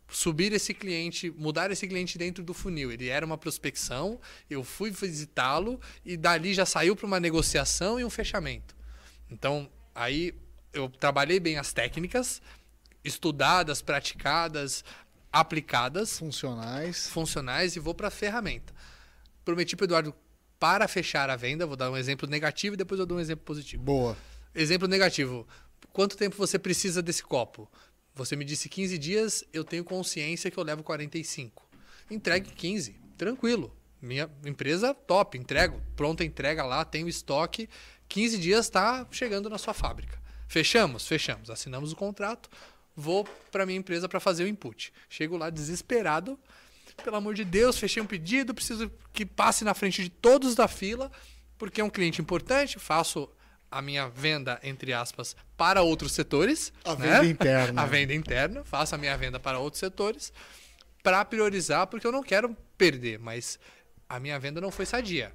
subir 0.09 0.53
esse 0.53 0.73
cliente, 0.73 1.31
mudar 1.31 1.71
esse 1.71 1.87
cliente 1.87 2.17
dentro 2.17 2.43
do 2.43 2.55
funil. 2.55 2.91
Ele 2.91 3.09
era 3.09 3.25
uma 3.25 3.37
prospecção, 3.37 4.19
eu 4.49 4.65
fui 4.65 4.91
visitá-lo 4.91 5.81
e 6.05 6.17
dali 6.17 6.55
já 6.55 6.65
saiu 6.65 6.97
para 6.97 7.07
uma 7.07 7.21
negociação 7.21 8.01
e 8.01 8.05
um 8.05 8.11
fechamento. 8.11 8.75
Então, 9.31 9.71
aí 9.95 10.35
eu 10.73 10.89
trabalhei 10.89 11.39
bem 11.39 11.59
as 11.59 11.73
técnicas, 11.73 12.41
estudadas, 13.05 13.83
praticadas, 13.83 14.83
aplicadas. 15.33 16.19
Funcionais. 16.19 17.09
Funcionais 17.09 17.77
e 17.77 17.81
vou 17.81 17.95
para 17.95 18.09
a 18.09 18.11
ferramenta. 18.11 18.73
Prometi 19.45 19.77
para 19.77 19.85
o 19.85 19.87
Eduardo, 19.87 20.15
para 20.59 20.89
fechar 20.89 21.31
a 21.31 21.37
venda, 21.37 21.67
vou 21.67 21.77
dar 21.77 21.91
um 21.91 21.97
exemplo 21.97 22.29
negativo 22.29 22.75
e 22.75 22.77
depois 22.77 22.99
eu 22.99 23.07
dou 23.07 23.19
um 23.19 23.21
exemplo 23.21 23.45
positivo. 23.45 23.83
Boa. 23.83 24.17
Exemplo 24.55 24.89
negativo. 24.89 25.47
Quanto 25.93 26.17
tempo 26.17 26.37
você 26.37 26.59
precisa 26.59 27.03
desse 27.03 27.23
copo? 27.23 27.71
Você 28.19 28.35
me 28.35 28.45
disse 28.45 28.69
15 28.69 28.99
dias, 28.99 29.45
eu 29.53 29.63
tenho 29.63 29.85
consciência 29.85 30.51
que 30.51 30.59
eu 30.59 30.65
levo 30.65 30.83
45. 30.83 31.65
Entregue 32.11 32.51
15, 32.51 32.97
tranquilo. 33.17 33.73
Minha 34.03 34.29
empresa 34.45 34.93
top, 34.93 35.39
entrego, 35.39 35.81
pronta 35.95 36.25
entrega 36.25 36.65
lá, 36.65 36.85
tenho 36.85 37.09
estoque. 37.09 37.71
15 38.09 38.39
dias 38.39 38.67
está 38.67 39.07
chegando 39.13 39.49
na 39.49 39.57
sua 39.57 39.73
fábrica. 39.73 40.21
Fechamos? 40.49 41.07
Fechamos. 41.07 41.49
Assinamos 41.49 41.93
o 41.93 41.97
contrato, 41.97 42.51
vou 42.97 43.23
para 43.53 43.65
minha 43.65 43.79
empresa 43.79 44.09
para 44.09 44.19
fazer 44.19 44.43
o 44.43 44.49
input. 44.49 44.93
Chego 45.09 45.37
lá 45.37 45.49
desesperado. 45.49 46.37
Pelo 47.05 47.15
amor 47.15 47.35
de 47.35 47.45
Deus, 47.45 47.79
fechei 47.79 48.03
um 48.03 48.07
pedido, 48.07 48.53
preciso 48.53 48.91
que 49.13 49.25
passe 49.25 49.63
na 49.63 49.75
frente 49.75 50.03
de 50.03 50.11
todos 50.11 50.57
da 50.57 50.67
fila, 50.67 51.09
porque 51.57 51.81
é 51.81 51.85
um 51.85 51.91
cliente 51.91 52.21
importante, 52.21 52.81
faço 52.81 53.31
a 53.71 53.83
minha 53.83 54.09
venda, 54.09 54.59
entre 54.63 54.93
aspas, 54.93 55.37
para 55.57 55.83
outros 55.83 56.13
setores. 56.13 56.73
A 56.85 56.95
né? 56.95 57.07
venda 57.07 57.27
interna. 57.27 57.83
A 57.83 57.87
venda 57.87 58.15
interna. 58.15 58.65
Faço 58.65 58.95
a 58.95 58.99
minha 58.99 59.17
venda 59.17 59.39
para 59.39 59.59
outros 59.59 59.81
setores 59.81 60.33
para 61.03 61.25
priorizar, 61.25 61.87
porque 61.87 62.07
eu 62.07 62.13
não 62.13 62.23
quero 62.23 62.57
perder, 62.77 63.19
mas 63.19 63.59
a 64.09 64.19
minha 64.19 64.39
venda 64.39 64.61
não 64.61 64.71
foi 64.71 64.85
sadia. 64.85 65.33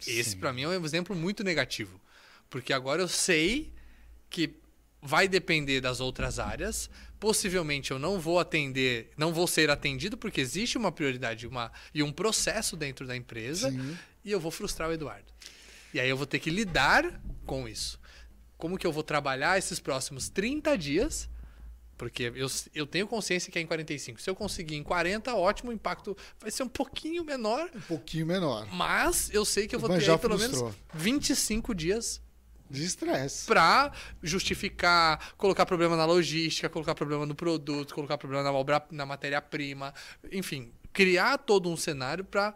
Sim. 0.00 0.18
Esse, 0.18 0.36
para 0.36 0.52
mim, 0.52 0.62
é 0.62 0.68
um 0.68 0.84
exemplo 0.84 1.14
muito 1.14 1.44
negativo. 1.44 2.00
Porque 2.50 2.72
agora 2.72 3.02
eu 3.02 3.08
sei 3.08 3.72
que 4.30 4.58
vai 5.00 5.28
depender 5.28 5.80
das 5.80 6.00
outras 6.00 6.38
áreas. 6.38 6.88
Possivelmente 7.20 7.90
eu 7.90 7.98
não 7.98 8.18
vou 8.18 8.38
atender, 8.38 9.10
não 9.16 9.32
vou 9.32 9.46
ser 9.46 9.70
atendido, 9.70 10.16
porque 10.16 10.40
existe 10.40 10.76
uma 10.76 10.90
prioridade 10.90 11.46
uma, 11.46 11.70
e 11.92 12.02
um 12.02 12.10
processo 12.10 12.76
dentro 12.76 13.06
da 13.06 13.16
empresa. 13.16 13.70
Sim. 13.70 13.96
E 14.24 14.30
eu 14.30 14.40
vou 14.40 14.50
frustrar 14.50 14.88
o 14.88 14.92
Eduardo. 14.92 15.32
E 15.94 16.00
aí 16.00 16.08
eu 16.08 16.16
vou 16.16 16.26
ter 16.26 16.40
que 16.40 16.50
lidar 16.50 17.20
com 17.46 17.68
isso. 17.68 18.00
Como 18.58 18.76
que 18.76 18.84
eu 18.84 18.90
vou 18.90 19.04
trabalhar 19.04 19.56
esses 19.56 19.78
próximos 19.78 20.28
30 20.28 20.76
dias? 20.76 21.30
Porque 21.96 22.32
eu, 22.34 22.48
eu 22.74 22.84
tenho 22.84 23.06
consciência 23.06 23.52
que 23.52 23.58
é 23.58 23.62
em 23.62 23.66
45. 23.66 24.20
Se 24.20 24.28
eu 24.28 24.34
conseguir 24.34 24.74
em 24.74 24.82
40, 24.82 25.32
ótimo, 25.36 25.70
o 25.70 25.72
impacto 25.72 26.16
vai 26.40 26.50
ser 26.50 26.64
um 26.64 26.68
pouquinho 26.68 27.24
menor. 27.24 27.70
Um 27.72 27.80
pouquinho 27.82 28.26
menor. 28.26 28.66
Mas 28.72 29.32
eu 29.32 29.44
sei 29.44 29.68
que 29.68 29.76
eu 29.76 29.78
vou 29.78 29.88
mas 29.88 30.04
ter 30.04 30.10
aí, 30.10 30.18
pelo 30.18 30.36
menos 30.36 30.64
25 30.92 31.72
dias 31.72 32.20
de 32.68 32.84
estresse. 32.84 33.46
Para 33.46 33.92
justificar, 34.20 35.34
colocar 35.36 35.64
problema 35.64 35.96
na 35.96 36.04
logística, 36.04 36.68
colocar 36.68 36.96
problema 36.96 37.24
no 37.24 37.36
produto, 37.36 37.94
colocar 37.94 38.18
problema 38.18 38.42
na, 38.42 38.50
obra, 38.50 38.84
na 38.90 39.06
matéria-prima, 39.06 39.94
enfim, 40.32 40.72
criar 40.92 41.38
todo 41.38 41.70
um 41.70 41.76
cenário 41.76 42.24
para 42.24 42.52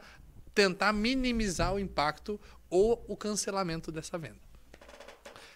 tentar 0.53 0.93
minimizar 0.93 1.73
o 1.73 1.79
impacto 1.79 2.41
ou 2.71 3.05
o 3.09 3.17
cancelamento 3.17 3.91
dessa 3.91 4.19
venda. 4.19 4.41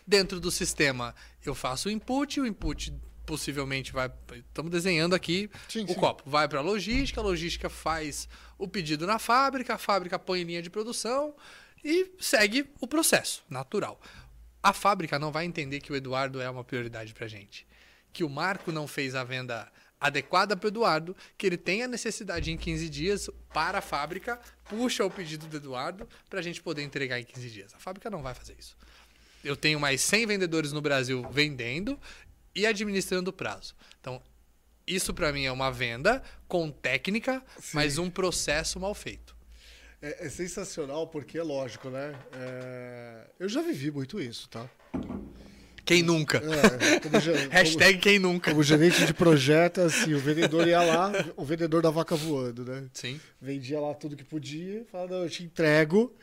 Dentro 0.07 0.41
do 0.41 0.51
sistema, 0.51 1.15
eu 1.45 1.55
faço 1.55 1.89
o 1.89 1.93
input, 1.93 2.41
o 2.41 2.47
input 2.47 2.93
possivelmente 3.25 3.93
vai. 3.93 4.11
Estamos 4.35 4.71
desenhando 4.71 5.15
aqui 5.15 5.49
Sim, 5.69 5.85
o 5.85 5.89
sim. 5.89 5.95
copo. 5.95 6.29
Vai 6.29 6.49
para 6.49 6.59
a 6.59 6.63
logística, 6.63 7.21
a 7.21 7.25
logística 7.25 7.69
faz 7.69 8.29
o 8.59 8.67
pedido 8.67 9.07
na 9.07 9.19
fábrica, 9.19 9.75
a 9.75 9.79
fábrica 9.79 10.19
põe 10.19 10.41
em 10.41 10.45
linha 10.45 10.63
de 10.63 10.71
produção 10.71 11.35
e 11.85 12.11
segue 12.21 12.71
o 12.81 12.87
processo 12.87 13.43
natural. 13.49 14.01
A 14.63 14.73
fábrica 14.73 15.19
não 15.19 15.33
vai 15.33 15.45
entender 15.45 15.81
que 15.81 15.93
o 15.93 15.97
Eduardo 15.97 16.41
é 16.41 16.49
uma 16.49 16.63
prioridade 16.65 17.13
para 17.15 17.27
gente. 17.27 17.67
Que 18.13 18.23
o 18.23 18.29
Marco 18.29 18.71
não 18.71 18.87
fez 18.87 19.15
a 19.15 19.25
venda 19.25 19.71
adequada 20.03 20.57
para 20.57 20.67
o 20.67 20.69
Eduardo, 20.69 21.17
que 21.39 21.47
ele 21.47 21.57
tem 21.57 21.85
a 21.85 21.89
necessidade 21.89 22.51
em 22.51 22.57
15 22.57 22.89
dias 22.89 23.31
para 23.55 23.79
a 23.79 23.81
fábrica, 23.81 24.39
puxa 24.65 25.05
o 25.05 25.11
pedido 25.11 25.47
do 25.47 25.57
Eduardo 25.57 26.09
para 26.29 26.41
a 26.41 26.43
gente 26.43 26.61
poder 26.61 26.83
entregar 26.83 27.21
em 27.21 27.25
15 27.25 27.49
dias. 27.49 27.75
A 27.75 27.79
fábrica 27.79 28.11
não 28.11 28.21
vai 28.21 28.35
fazer 28.35 28.57
isso. 28.59 28.77
Eu 29.45 29.57
tenho 29.57 29.79
mais 29.79 30.01
100 30.01 30.27
vendedores 30.27 30.73
no 30.73 30.81
Brasil 30.81 31.25
vendendo 31.31 31.99
e 32.55 32.67
administrando 32.67 33.31
o 33.31 33.33
prazo. 33.33 33.75
Então, 34.01 34.21
isso 34.87 35.15
para 35.15 35.33
mim 35.33 35.45
é 35.45 35.53
uma 35.53 35.71
venda 35.71 36.21
com 36.49 36.71
técnica, 36.71 37.43
mas 37.73 37.97
um 37.97 38.11
processo 38.11 38.81
mal 38.81 38.95
feito. 38.95 39.37
É, 40.01 40.27
é 40.27 40.29
sensacional 40.29 41.07
porque 41.07 41.39
é 41.39 41.43
lógico, 41.43 41.89
né? 41.89 42.13
É, 42.33 43.27
Eu 43.39 43.49
já 43.49 43.63
vivi 43.63 43.91
muito 43.93 44.21
isso, 44.21 44.49
tá? 44.49 44.69
Quem 45.85 46.03
nunca? 46.03 46.39
É, 46.39 47.01
como, 47.01 47.19
ge- 47.21 47.33
como- 47.33 47.51
Hashtag 47.51 47.99
quem 47.99 48.19
nunca. 48.19 48.51
como 48.51 48.63
gerente 48.63 49.05
de 49.05 49.13
projeto, 49.13 49.81
assim, 49.81 50.15
o 50.15 50.19
vendedor 50.19 50.67
ia 50.69 50.81
lá, 50.83 51.11
o 51.37 51.45
vendedor 51.45 51.83
da 51.83 51.91
vaca 51.91 52.15
voando, 52.15 52.65
né? 52.65 52.85
Sim. 52.93 53.21
Vendia 53.41 53.81
lá 53.81 53.93
tudo 53.95 54.17
que 54.17 54.25
podia, 54.25 54.85
falava, 54.91 55.15
não, 55.17 55.23
eu 55.25 55.31
te 55.31 55.43
entrego. 55.43 56.15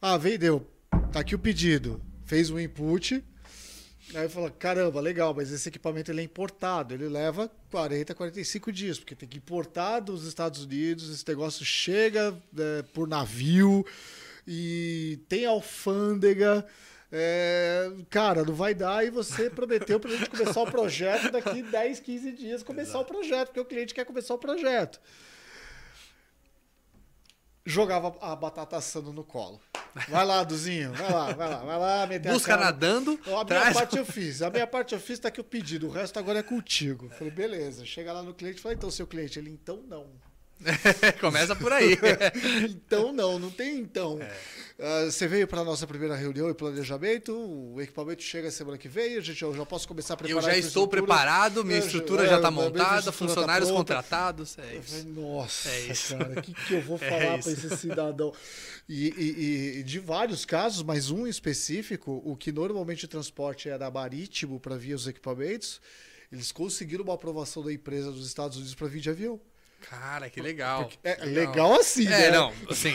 Ah, 0.00 0.16
vendeu. 0.16 0.66
Tá 1.12 1.20
aqui 1.20 1.34
o 1.34 1.38
pedido. 1.38 2.00
Fez 2.24 2.48
o 2.50 2.58
input. 2.58 3.22
Aí 4.14 4.28
fala, 4.28 4.50
caramba, 4.50 5.00
legal, 5.00 5.32
mas 5.34 5.50
esse 5.52 5.68
equipamento 5.68 6.10
ele 6.10 6.20
é 6.20 6.24
importado. 6.24 6.92
Ele 6.94 7.08
leva 7.08 7.50
40, 7.70 8.14
45 8.14 8.72
dias, 8.72 8.98
porque 8.98 9.14
tem 9.14 9.28
que 9.28 9.38
importar 9.38 10.00
dos 10.00 10.26
Estados 10.26 10.64
Unidos, 10.64 11.08
esse 11.10 11.24
negócio 11.28 11.64
chega 11.64 12.36
é, 12.58 12.82
por 12.94 13.06
navio 13.06 13.84
e 14.46 15.18
tem 15.28 15.44
alfândega. 15.46 16.66
É, 17.14 17.90
cara, 18.08 18.42
não 18.42 18.54
vai 18.54 18.74
dar 18.74 19.04
e 19.04 19.10
você 19.10 19.50
prometeu 19.50 20.00
pra 20.00 20.10
gente 20.10 20.30
começar 20.30 20.62
o 20.62 20.70
projeto 20.70 21.30
daqui 21.30 21.62
10, 21.62 22.00
15 22.00 22.32
dias 22.32 22.62
começar 22.62 22.98
o 22.98 23.04
projeto, 23.04 23.48
porque 23.48 23.60
o 23.60 23.64
cliente 23.66 23.92
quer 23.92 24.06
começar 24.06 24.32
o 24.32 24.38
projeto 24.38 24.98
jogava 27.64 28.14
a 28.20 28.34
batata 28.34 28.76
assando 28.76 29.12
no 29.12 29.24
colo. 29.24 29.60
Vai 30.08 30.24
lá, 30.24 30.42
Duzinho, 30.42 30.92
vai 30.94 31.12
lá, 31.12 31.32
vai 31.32 31.48
lá, 31.48 31.56
vai 31.58 31.78
lá, 31.78 32.02
a 32.02 32.32
Busca 32.32 32.56
nadando, 32.56 33.18
A 33.26 33.30
minha 33.30 33.44
traz. 33.44 33.74
parte 33.74 33.98
eu 33.98 34.06
fiz, 34.06 34.40
a 34.40 34.50
minha 34.50 34.66
parte 34.66 34.94
eu 34.94 35.00
fiz, 35.00 35.18
tá 35.18 35.28
aqui 35.28 35.40
o 35.40 35.44
pedido, 35.44 35.86
o 35.86 35.90
resto 35.90 36.18
agora 36.18 36.38
é 36.38 36.42
contigo. 36.42 37.10
Falei, 37.10 37.30
beleza. 37.30 37.84
Chega 37.84 38.12
lá 38.12 38.22
no 38.22 38.32
cliente 38.32 38.58
e 38.58 38.62
fala, 38.62 38.74
então, 38.74 38.90
seu 38.90 39.06
cliente, 39.06 39.38
ele, 39.38 39.50
então 39.50 39.82
não. 39.86 40.06
Começa 41.20 41.54
por 41.56 41.72
aí. 41.72 41.96
Então 42.64 43.12
não, 43.12 43.38
não 43.38 43.50
tem 43.50 43.78
então. 43.80 44.18
É. 44.20 44.32
Ah, 44.78 45.04
você 45.10 45.28
veio 45.28 45.46
para 45.46 45.62
nossa 45.64 45.86
primeira 45.86 46.16
reunião 46.16 46.48
e 46.50 46.54
planejamento, 46.54 47.32
o 47.34 47.80
equipamento 47.80 48.22
chega 48.22 48.50
semana 48.50 48.76
que 48.78 48.88
vem, 48.88 49.16
a 49.16 49.20
gente, 49.20 49.40
eu 49.42 49.54
já 49.54 49.64
posso 49.64 49.86
começar 49.86 50.14
a 50.14 50.16
Eu 50.16 50.18
preparar 50.18 50.42
já 50.44 50.52
a 50.52 50.58
estou 50.58 50.88
preparado, 50.88 51.64
minha 51.64 51.78
Eu 51.78 51.82
já- 51.82 51.86
estrutura 51.86 52.24
é, 52.24 52.28
já 52.28 52.36
está 52.36 52.50
montada, 52.50 53.02
tá 53.02 53.12
funcionários 53.12 53.68
pronta. 53.70 53.94
contratados. 53.94 54.58
É 54.58 54.74
Eu 54.76 54.80
isso. 54.80 55.08
nossa, 55.08 55.68
É 55.68 55.80
isso. 55.86 56.16
cara, 56.16 56.38
o 56.38 56.42
que, 56.42 56.54
que 56.54 56.74
eu 56.74 56.82
vou 56.82 56.96
É 57.02 57.08
falar 57.08 57.38
para 57.38 57.52
esse 57.52 57.76
cidadão? 57.76 58.32
E, 58.88 59.08
e- 59.16 59.78
e- 59.78 59.82
de 59.84 59.98
vários 60.00 60.44
casos, 60.44 60.82
mas 60.82 61.10
um 61.10 61.26
em 61.26 61.30
específico, 61.30 62.20
o 62.24 62.36
que 62.36 62.50
normalmente 62.50 63.04
o 63.04 63.08
transporte 63.08 63.68
era 63.68 63.90
marítimo 63.90 64.58
para 64.58 64.76
vir 64.76 64.94
os 64.94 65.06
equipamentos, 65.06 65.80
eles 66.30 66.50
conseguiram 66.50 67.04
uma 67.04 67.14
aprovação 67.14 67.62
da 67.62 67.72
empresa 67.72 68.10
dos 68.10 68.26
Estados 68.26 68.56
Unidos 68.56 68.74
para 68.74 68.88
vir 68.88 69.00
de 69.00 69.10
avião. 69.10 69.40
Cara, 69.88 70.30
que 70.30 70.40
legal. 70.40 70.90
É 71.04 71.24
legal 71.24 71.74
assim, 71.74 72.06
É, 72.06 72.10
né? 72.10 72.30
não, 72.30 72.52
assim, 72.70 72.94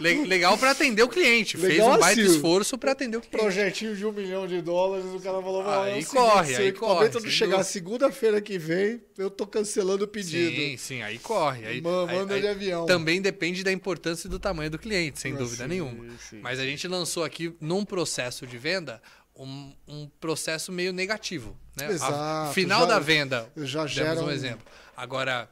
le- 0.00 0.24
legal 0.26 0.56
para 0.56 0.70
atender 0.70 1.02
o 1.02 1.08
cliente. 1.08 1.56
Fez 1.56 1.72
Legal 1.74 1.96
um 1.96 1.98
baita 1.98 2.20
assim. 2.20 2.30
esforço 2.30 2.78
para 2.78 2.92
atender 2.92 3.16
o 3.16 3.20
cliente. 3.20 3.38
Projetinho 3.38 3.96
de 3.96 4.06
um 4.06 4.12
milhão 4.12 4.46
de 4.46 4.60
dólares, 4.62 5.06
o 5.06 5.18
cara 5.20 5.40
falou, 5.42 5.62
"Ah, 5.62 5.84
Aí 5.84 6.04
corre, 6.04 6.56
aí 6.56 6.72
corre, 6.72 7.10
sem 7.12 7.30
chegar 7.30 7.62
segunda-feira 7.64 8.40
que 8.40 8.58
vem, 8.58 9.02
eu 9.18 9.30
tô 9.30 9.46
cancelando 9.46 10.04
o 10.04 10.08
pedido. 10.08 10.54
Sim, 10.56 10.76
sim, 10.76 11.02
aí 11.02 11.18
corre. 11.18 11.66
Aí, 11.66 11.80
Ma- 11.80 12.08
aí- 12.08 12.16
manda 12.16 12.34
aí 12.34 12.40
de 12.40 12.48
avião. 12.48 12.86
Também 12.86 13.20
depende 13.20 13.64
da 13.64 13.72
importância 13.72 14.26
e 14.28 14.30
do 14.30 14.38
tamanho 14.38 14.70
do 14.70 14.78
cliente, 14.78 15.18
sem 15.20 15.32
Ah, 15.34 15.36
dúvida 15.36 15.66
nenhuma. 15.66 16.04
sim. 16.28 16.38
Mas 16.40 16.58
a 16.60 16.64
gente 16.64 16.86
lançou 16.86 17.24
aqui, 17.24 17.54
num 17.60 17.84
processo 17.84 18.46
de 18.46 18.56
venda, 18.58 19.02
um, 19.34 19.72
um 19.88 20.08
processo 20.20 20.70
meio 20.70 20.92
negativo. 20.92 21.56
Né? 21.76 21.86
A- 21.86 21.90
Exato, 21.92 22.52
final 22.54 22.80
já- 22.82 22.86
da 22.86 22.98
venda, 22.98 23.50
já 23.56 23.84
demos 23.86 24.20
um 24.22 24.26
um- 24.26 24.30
exemplo. 24.30 24.66
Agora, 24.96 25.48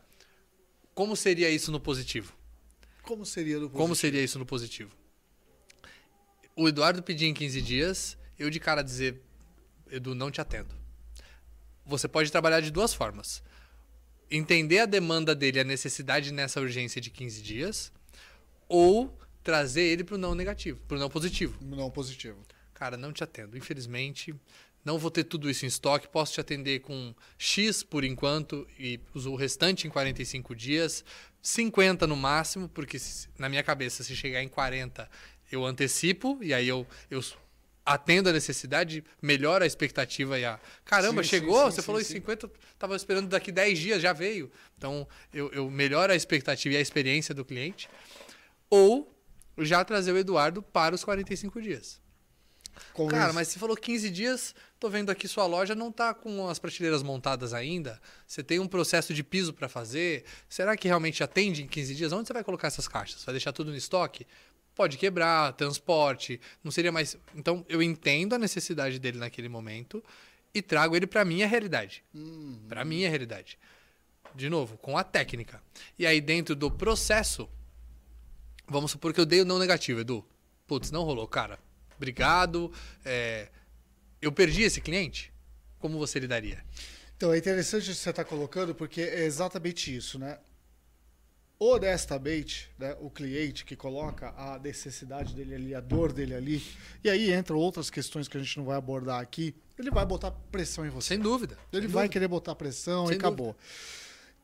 como 0.98 1.14
seria 1.14 1.48
isso 1.48 1.70
no 1.70 1.78
positivo? 1.78 2.34
Como 3.04 3.24
seria 3.24 3.60
no 3.60 3.70
Como 3.70 3.94
seria 3.94 4.20
isso 4.20 4.36
no 4.36 4.44
positivo? 4.44 4.90
O 6.56 6.68
Eduardo 6.68 7.04
pedir 7.04 7.26
em 7.26 7.32
15 7.32 7.62
dias, 7.62 8.18
eu 8.36 8.50
de 8.50 8.58
cara 8.58 8.82
dizer, 8.82 9.22
Edu, 9.92 10.12
não 10.12 10.28
te 10.28 10.40
atendo. 10.40 10.74
Você 11.86 12.08
pode 12.08 12.32
trabalhar 12.32 12.60
de 12.60 12.72
duas 12.72 12.92
formas. 12.92 13.44
Entender 14.28 14.80
a 14.80 14.86
demanda 14.86 15.36
dele, 15.36 15.60
a 15.60 15.64
necessidade 15.64 16.32
nessa 16.32 16.60
urgência 16.60 17.00
de 17.00 17.10
15 17.10 17.42
dias, 17.42 17.92
ou 18.68 19.16
trazer 19.44 19.82
ele 19.82 20.02
para 20.02 20.16
o 20.16 20.18
não 20.18 20.34
negativo, 20.34 20.80
para 20.88 20.96
o 20.96 21.00
não 21.00 21.08
positivo. 21.08 21.64
Não 21.64 21.88
positivo. 21.92 22.44
Cara, 22.74 22.96
não 22.96 23.12
te 23.12 23.22
atendo. 23.22 23.56
Infelizmente, 23.56 24.34
não 24.88 24.98
vou 24.98 25.10
ter 25.10 25.24
tudo 25.24 25.50
isso 25.50 25.66
em 25.66 25.68
estoque. 25.68 26.08
Posso 26.08 26.32
te 26.32 26.40
atender 26.40 26.80
com 26.80 27.14
X 27.36 27.82
por 27.82 28.04
enquanto 28.04 28.66
e 28.78 28.98
o 29.14 29.36
restante 29.36 29.86
em 29.86 29.90
45 29.90 30.56
dias. 30.56 31.04
50 31.42 32.06
no 32.06 32.16
máximo, 32.16 32.70
porque 32.70 32.96
na 33.38 33.50
minha 33.50 33.62
cabeça, 33.62 34.02
se 34.02 34.16
chegar 34.16 34.42
em 34.42 34.48
40, 34.48 35.06
eu 35.52 35.62
antecipo 35.66 36.38
e 36.40 36.54
aí 36.54 36.66
eu, 36.66 36.86
eu 37.10 37.22
atendo 37.84 38.30
a 38.30 38.32
necessidade, 38.32 39.04
melhoro 39.20 39.62
a 39.62 39.66
expectativa 39.66 40.38
e 40.38 40.46
a. 40.46 40.58
Caramba, 40.86 41.22
Sim, 41.22 41.28
chegou? 41.28 41.58
sim, 41.64 41.70
sim, 41.70 41.76
Você 41.76 41.82
falou 41.82 42.00
em 42.00 42.04
50, 42.04 42.50
tava 42.78 42.96
esperando 42.96 43.28
daqui 43.28 43.52
10 43.52 43.78
dias, 43.78 44.00
já 44.00 44.14
veio. 44.14 44.50
Então, 44.78 45.06
eu, 45.34 45.52
eu 45.52 45.70
melhoro 45.70 46.14
a 46.14 46.16
expectativa 46.16 46.74
e 46.74 46.78
a 46.78 46.80
experiência 46.80 47.34
do 47.34 47.44
cliente. 47.44 47.90
Ou 48.70 49.14
já 49.58 49.84
trazer 49.84 50.12
o 50.12 50.16
Eduardo 50.16 50.62
para 50.62 50.94
os 50.94 51.04
45 51.04 51.60
dias. 51.60 52.00
Convenci- 52.92 53.20
Cara, 53.20 53.32
mas 53.32 53.48
você 53.48 53.58
falou 53.58 53.76
15 53.76 54.10
dias, 54.10 54.54
tô 54.78 54.88
vendo 54.88 55.10
aqui 55.10 55.26
sua 55.28 55.46
loja 55.46 55.74
não 55.74 55.90
tá 55.92 56.12
com 56.14 56.48
as 56.48 56.58
prateleiras 56.58 57.02
montadas 57.02 57.52
ainda. 57.54 58.00
Você 58.26 58.42
tem 58.42 58.58
um 58.58 58.66
processo 58.68 59.12
de 59.14 59.22
piso 59.22 59.52
para 59.52 59.68
fazer. 59.68 60.24
Será 60.48 60.76
que 60.76 60.88
realmente 60.88 61.22
atende 61.22 61.62
em 61.62 61.66
15 61.66 61.94
dias? 61.94 62.12
Onde 62.12 62.26
você 62.26 62.32
vai 62.32 62.44
colocar 62.44 62.68
essas 62.68 62.86
caixas? 62.88 63.24
Vai 63.24 63.32
deixar 63.32 63.52
tudo 63.52 63.70
no 63.70 63.76
estoque? 63.76 64.26
Pode 64.74 64.96
quebrar, 64.96 65.52
transporte, 65.54 66.40
não 66.62 66.70
seria 66.70 66.92
mais. 66.92 67.16
Então, 67.34 67.64
eu 67.68 67.82
entendo 67.82 68.34
a 68.34 68.38
necessidade 68.38 68.98
dele 69.00 69.18
naquele 69.18 69.48
momento 69.48 70.02
e 70.54 70.62
trago 70.62 70.94
ele 70.94 71.06
para 71.06 71.24
minha 71.24 71.46
realidade. 71.48 72.04
Para 72.68 72.84
minha 72.84 73.08
realidade. 73.08 73.58
De 74.36 74.48
novo, 74.48 74.76
com 74.78 74.96
a 74.96 75.02
técnica. 75.02 75.60
E 75.98 76.06
aí, 76.06 76.20
dentro 76.20 76.54
do 76.54 76.70
processo, 76.70 77.48
vamos 78.68 78.92
supor 78.92 79.12
que 79.12 79.20
eu 79.20 79.26
dei 79.26 79.40
o 79.40 79.44
não 79.44 79.58
negativo, 79.58 80.00
Edu. 80.00 80.24
Putz, 80.66 80.90
não 80.92 81.02
rolou, 81.02 81.26
cara. 81.26 81.58
Obrigado. 81.98 82.72
é, 83.04 83.48
eu 84.22 84.32
perdi 84.32 84.62
esse 84.62 84.80
cliente? 84.80 85.32
Como 85.78 85.98
você 85.98 86.18
lidaria? 86.18 86.64
Então, 87.16 87.32
é 87.32 87.38
interessante 87.38 87.92
você 87.94 88.10
está 88.10 88.24
colocando, 88.24 88.74
porque 88.74 89.00
é 89.00 89.24
exatamente 89.24 89.94
isso, 89.94 90.18
né? 90.18 90.38
Honestamente, 91.60 92.70
né, 92.78 92.96
o 93.00 93.10
cliente 93.10 93.64
que 93.64 93.74
coloca 93.74 94.32
a 94.36 94.60
necessidade 94.60 95.34
dele 95.34 95.56
ali, 95.56 95.74
a 95.74 95.80
dor 95.80 96.12
dele 96.12 96.34
ali, 96.34 96.62
e 97.02 97.10
aí 97.10 97.34
entram 97.34 97.56
outras 97.56 97.90
questões 97.90 98.28
que 98.28 98.36
a 98.36 98.40
gente 98.40 98.56
não 98.56 98.64
vai 98.64 98.76
abordar 98.76 99.20
aqui, 99.20 99.52
ele 99.76 99.90
vai 99.90 100.06
botar 100.06 100.30
pressão 100.30 100.86
em 100.86 100.88
você. 100.88 101.08
Sem 101.08 101.18
dúvida. 101.18 101.58
Ele 101.72 101.82
sem 101.82 101.90
vai 101.90 102.04
dúvida. 102.04 102.12
querer 102.12 102.28
botar 102.28 102.54
pressão 102.54 103.06
Sem 103.06 103.16
e 103.16 103.18
acabou. 103.18 103.56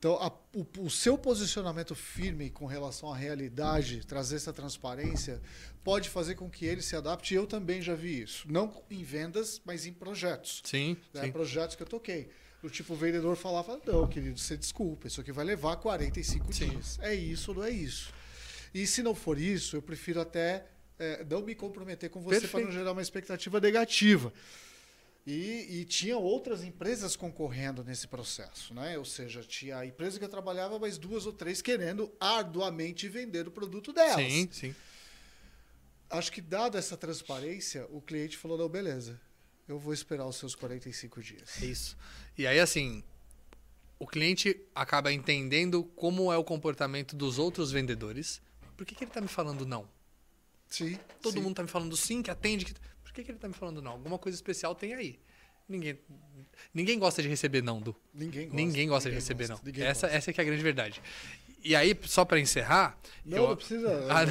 Então, 0.05 0.21
a- 0.21 0.31
o, 0.55 0.85
o 0.85 0.89
seu 0.91 1.17
posicionamento 1.17 1.95
firme 1.95 2.51
com 2.51 2.67
relação 2.67 3.11
à 3.11 3.17
realidade, 3.17 4.05
trazer 4.05 4.35
essa 4.35 4.53
transparência, 4.53 5.41
pode 5.83 6.09
fazer 6.11 6.35
com 6.35 6.47
que 6.47 6.63
ele 6.63 6.83
se 6.83 6.95
adapte. 6.95 7.33
E 7.33 7.37
eu 7.37 7.47
também 7.47 7.81
já 7.81 7.95
vi 7.95 8.21
isso. 8.21 8.45
Não 8.47 8.83
em 8.91 9.03
vendas, 9.03 9.59
mas 9.65 9.87
em 9.87 9.91
projetos. 9.91 10.61
Sim, 10.63 10.95
né? 11.11 11.23
sim. 11.23 11.31
Projetos 11.31 11.75
que 11.75 11.81
eu 11.81 11.87
toquei. 11.87 12.29
Do 12.61 12.69
tipo, 12.69 12.93
o 12.93 12.95
vendedor 12.95 13.35
falava: 13.35 13.81
Não, 13.83 14.07
querido, 14.07 14.37
você 14.37 14.55
desculpa, 14.55 15.07
isso 15.07 15.19
aqui 15.21 15.31
vai 15.31 15.43
levar 15.43 15.75
45 15.77 16.53
Sim. 16.53 16.69
dias. 16.69 16.99
É 17.01 17.15
isso 17.15 17.49
ou 17.49 17.57
não 17.57 17.63
é 17.63 17.71
isso? 17.71 18.13
E 18.75 18.85
se 18.85 19.01
não 19.01 19.15
for 19.15 19.39
isso, 19.39 19.75
eu 19.75 19.81
prefiro 19.81 20.21
até 20.21 20.67
é, 20.99 21.25
não 21.27 21.41
me 21.41 21.55
comprometer 21.55 22.11
com 22.11 22.21
você 22.21 22.47
para 22.47 22.59
não 22.59 22.71
gerar 22.71 22.91
uma 22.91 23.01
expectativa 23.01 23.59
negativa. 23.59 24.31
E, 25.25 25.79
e 25.79 25.85
tinha 25.85 26.17
outras 26.17 26.63
empresas 26.63 27.15
concorrendo 27.15 27.83
nesse 27.83 28.07
processo, 28.07 28.75
né? 28.75 28.95
Ou 28.97 29.05
seja, 29.05 29.41
tinha 29.41 29.79
a 29.79 29.85
empresa 29.85 30.19
que 30.19 30.25
eu 30.25 30.29
trabalhava, 30.29 30.77
mas 30.77 30.99
duas 30.99 31.25
ou 31.25 31.33
três 31.33 31.63
querendo 31.63 32.13
arduamente 32.19 33.07
vender 33.07 33.47
o 33.47 33.51
produto 33.51 33.91
delas. 33.91 34.31
Sim, 34.31 34.49
sim. 34.51 34.75
Acho 36.11 36.31
que 36.31 36.41
dada 36.41 36.77
essa 36.77 36.95
transparência, 36.95 37.87
o 37.89 37.99
cliente 37.99 38.37
falou, 38.37 38.55
não, 38.55 38.69
beleza, 38.69 39.19
eu 39.67 39.79
vou 39.79 39.93
esperar 39.93 40.27
os 40.27 40.35
seus 40.35 40.53
45 40.53 41.21
dias. 41.23 41.63
É 41.63 41.65
isso. 41.65 41.97
E 42.37 42.45
aí, 42.45 42.59
assim, 42.59 43.03
o 43.97 44.05
cliente 44.05 44.61
acaba 44.75 45.11
entendendo 45.11 45.83
como 45.95 46.31
é 46.31 46.37
o 46.37 46.43
comportamento 46.43 47.15
dos 47.15 47.39
outros 47.39 47.71
vendedores. 47.71 48.41
Por 48.77 48.85
que, 48.85 48.93
que 48.93 49.03
ele 49.03 49.09
está 49.09 49.21
me 49.21 49.27
falando 49.27 49.65
não? 49.65 49.89
Sim. 50.67 50.99
Todo 51.21 51.33
sim. 51.33 51.39
mundo 51.39 51.51
está 51.51 51.63
me 51.63 51.69
falando 51.69 51.95
sim, 51.97 52.21
que 52.21 52.29
atende. 52.29 52.65
Que... 52.65 52.73
Por 53.15 53.21
que, 53.21 53.23
que 53.23 53.31
ele 53.31 53.37
está 53.37 53.47
me 53.47 53.53
falando 53.53 53.81
não? 53.81 53.93
Alguma 53.93 54.19
coisa 54.19 54.35
especial 54.35 54.75
tem 54.75 54.93
aí. 54.93 55.17
Ninguém, 55.69 55.97
ninguém 56.73 56.99
gosta 56.99 57.21
de 57.21 57.29
receber 57.29 57.63
não, 57.63 57.79
Du. 57.79 57.95
Ninguém 58.13 58.43
gosta. 58.43 58.55
Ninguém 58.57 58.87
gosta 58.89 59.09
de 59.09 59.15
ninguém 59.15 59.21
receber 59.23 59.47
gosta, 59.47 59.63
não. 59.63 59.85
Essa, 59.85 60.07
gosta. 60.07 60.17
essa 60.17 60.29
é 60.29 60.33
que 60.33 60.41
é 60.41 60.43
a 60.43 60.45
grande 60.45 60.61
verdade. 60.61 61.01
E 61.63 61.73
aí, 61.73 61.97
só 62.03 62.25
para 62.25 62.41
encerrar, 62.41 62.99
Não, 63.25 63.37
eu, 63.37 63.47
não 63.47 63.55
precisa. 63.55 63.87
Ah, 64.11 64.25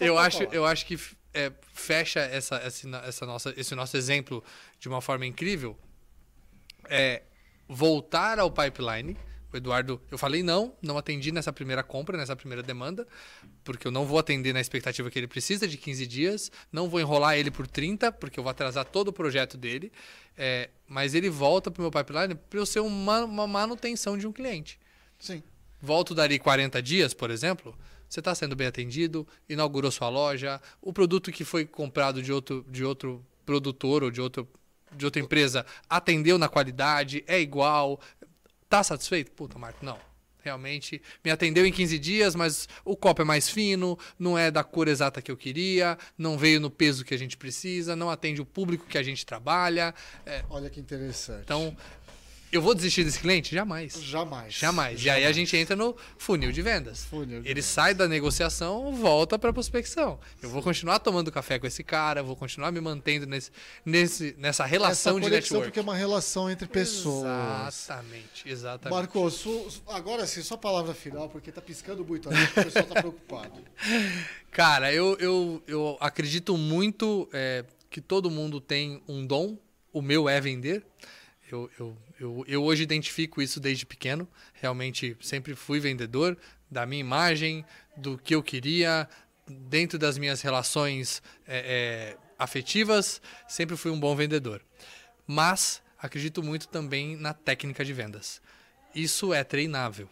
eu 0.00 0.16
acho, 0.16 0.44
eu 0.44 0.64
acho 0.64 0.86
que 0.86 0.96
é, 1.34 1.52
fecha 1.74 2.20
essa, 2.20 2.58
essa, 2.58 2.88
essa 3.04 3.26
nossa, 3.26 3.52
esse 3.56 3.74
nosso 3.74 3.96
exemplo 3.96 4.42
de 4.78 4.88
uma 4.88 5.00
forma 5.00 5.26
incrível. 5.26 5.76
É 6.88 7.22
voltar 7.68 8.38
ao 8.38 8.52
pipeline. 8.52 9.16
O 9.52 9.56
Eduardo, 9.56 10.00
eu 10.10 10.18
falei 10.18 10.42
não, 10.42 10.74
não 10.82 10.98
atendi 10.98 11.32
nessa 11.32 11.52
primeira 11.52 11.82
compra, 11.82 12.18
nessa 12.18 12.36
primeira 12.36 12.62
demanda, 12.62 13.06
porque 13.64 13.86
eu 13.86 13.90
não 13.90 14.04
vou 14.04 14.18
atender 14.18 14.52
na 14.52 14.60
expectativa 14.60 15.10
que 15.10 15.18
ele 15.18 15.26
precisa 15.26 15.66
de 15.66 15.76
15 15.76 16.06
dias, 16.06 16.52
não 16.70 16.88
vou 16.88 17.00
enrolar 17.00 17.36
ele 17.36 17.50
por 17.50 17.66
30, 17.66 18.12
porque 18.12 18.38
eu 18.38 18.44
vou 18.44 18.50
atrasar 18.50 18.84
todo 18.84 19.08
o 19.08 19.12
projeto 19.12 19.56
dele, 19.56 19.90
é, 20.36 20.68
mas 20.86 21.14
ele 21.14 21.30
volta 21.30 21.70
para 21.70 21.80
o 21.80 21.82
meu 21.82 21.90
pipeline 21.90 22.34
para 22.34 22.58
eu 22.58 22.66
ser 22.66 22.80
uma, 22.80 23.24
uma 23.24 23.46
manutenção 23.46 24.18
de 24.18 24.26
um 24.26 24.32
cliente 24.32 24.78
Sim. 25.18 25.42
volto 25.80 26.14
dali 26.14 26.38
40 26.38 26.82
dias, 26.82 27.14
por 27.14 27.30
exemplo, 27.30 27.74
você 28.08 28.20
está 28.20 28.34
sendo 28.34 28.56
bem 28.56 28.66
atendido, 28.66 29.26
inaugurou 29.48 29.90
sua 29.90 30.08
loja, 30.08 30.60
o 30.80 30.92
produto 30.92 31.30
que 31.30 31.44
foi 31.44 31.66
comprado 31.66 32.22
de 32.22 32.32
outro, 32.32 32.64
de 32.68 32.84
outro 32.84 33.24
produtor 33.44 34.02
ou 34.02 34.10
de, 34.10 34.20
outro, 34.20 34.48
de 34.96 35.04
outra 35.04 35.20
empresa 35.20 35.66
atendeu 35.88 36.38
na 36.38 36.48
qualidade, 36.48 37.22
é 37.26 37.38
igual. 37.38 38.00
Tá 38.68 38.82
satisfeito? 38.82 39.30
Puta, 39.32 39.58
Marco, 39.58 39.84
não. 39.84 39.98
Realmente 40.40 41.02
me 41.22 41.30
atendeu 41.30 41.66
em 41.66 41.72
15 41.72 41.98
dias, 41.98 42.34
mas 42.34 42.68
o 42.84 42.96
copo 42.96 43.20
é 43.20 43.24
mais 43.24 43.48
fino, 43.48 43.98
não 44.18 44.38
é 44.38 44.50
da 44.50 44.62
cor 44.62 44.86
exata 44.88 45.20
que 45.20 45.30
eu 45.30 45.36
queria, 45.36 45.98
não 46.16 46.38
veio 46.38 46.60
no 46.60 46.70
peso 46.70 47.04
que 47.04 47.12
a 47.12 47.18
gente 47.18 47.36
precisa, 47.36 47.96
não 47.96 48.08
atende 48.08 48.40
o 48.40 48.46
público 48.46 48.86
que 48.86 48.96
a 48.96 49.02
gente 49.02 49.26
trabalha. 49.26 49.94
É, 50.24 50.44
Olha 50.48 50.70
que 50.70 50.80
interessante. 50.80 51.42
então, 51.42 51.76
eu 52.50 52.62
vou 52.62 52.74
desistir 52.74 53.04
desse 53.04 53.18
cliente? 53.18 53.54
Jamais. 53.54 54.00
jamais. 54.02 54.54
Jamais. 54.54 55.04
E 55.04 55.10
aí 55.10 55.24
a 55.24 55.32
gente 55.32 55.56
entra 55.56 55.76
no 55.76 55.96
funil 56.16 56.50
de 56.50 56.62
vendas. 56.62 57.04
Funil 57.04 57.42
de 57.42 57.48
Ele 57.48 57.54
vendas. 57.54 57.64
sai 57.66 57.94
da 57.94 58.08
negociação, 58.08 58.92
volta 58.94 59.38
para 59.38 59.52
prospecção. 59.52 60.18
Eu 60.42 60.48
vou 60.48 60.62
continuar 60.62 60.98
tomando 60.98 61.30
café 61.30 61.58
com 61.58 61.66
esse 61.66 61.84
cara, 61.84 62.22
vou 62.22 62.36
continuar 62.36 62.72
me 62.72 62.80
mantendo 62.80 63.26
nesse, 63.26 63.50
nesse, 63.84 64.34
nessa 64.38 64.64
relação 64.64 65.18
Essa 65.18 65.28
de 65.28 65.34
network. 65.34 65.64
porque 65.66 65.78
é 65.78 65.82
uma 65.82 65.96
relação 65.96 66.50
entre 66.50 66.66
pessoas. 66.66 67.26
Exatamente, 67.68 68.48
exatamente. 68.48 68.94
Marcos, 68.94 69.82
agora 69.88 70.26
sim, 70.26 70.42
só 70.42 70.56
palavra 70.56 70.94
final, 70.94 71.28
porque 71.28 71.52
tá 71.52 71.60
piscando 71.60 72.04
muito 72.04 72.28
ali, 72.30 72.42
o 72.42 72.50
pessoal 72.64 72.86
tá 72.86 73.00
preocupado. 73.00 73.62
Cara, 74.50 74.92
eu, 74.92 75.16
eu, 75.20 75.62
eu 75.66 75.96
acredito 76.00 76.56
muito 76.56 77.28
é, 77.32 77.64
que 77.90 78.00
todo 78.00 78.30
mundo 78.30 78.60
tem 78.60 79.02
um 79.06 79.26
dom. 79.26 79.56
O 79.92 80.02
meu 80.02 80.28
é 80.28 80.40
vender. 80.40 80.84
Eu, 81.50 81.70
eu, 81.78 81.96
eu, 82.18 82.44
eu 82.48 82.62
hoje 82.64 82.82
identifico 82.82 83.40
isso 83.40 83.60
desde 83.60 83.86
pequeno. 83.86 84.28
Realmente 84.54 85.16
sempre 85.20 85.54
fui 85.54 85.80
vendedor 85.80 86.36
da 86.70 86.84
minha 86.84 87.00
imagem, 87.00 87.64
do 87.96 88.18
que 88.18 88.34
eu 88.34 88.42
queria, 88.42 89.08
dentro 89.46 89.98
das 89.98 90.18
minhas 90.18 90.42
relações 90.42 91.22
é, 91.46 92.16
é, 92.16 92.16
afetivas. 92.38 93.22
Sempre 93.46 93.76
fui 93.76 93.90
um 93.90 93.98
bom 93.98 94.14
vendedor. 94.14 94.62
Mas 95.26 95.82
acredito 95.98 96.42
muito 96.42 96.68
também 96.68 97.16
na 97.16 97.32
técnica 97.32 97.84
de 97.84 97.92
vendas. 97.92 98.40
Isso 98.94 99.32
é 99.32 99.44
treinável. 99.44 100.08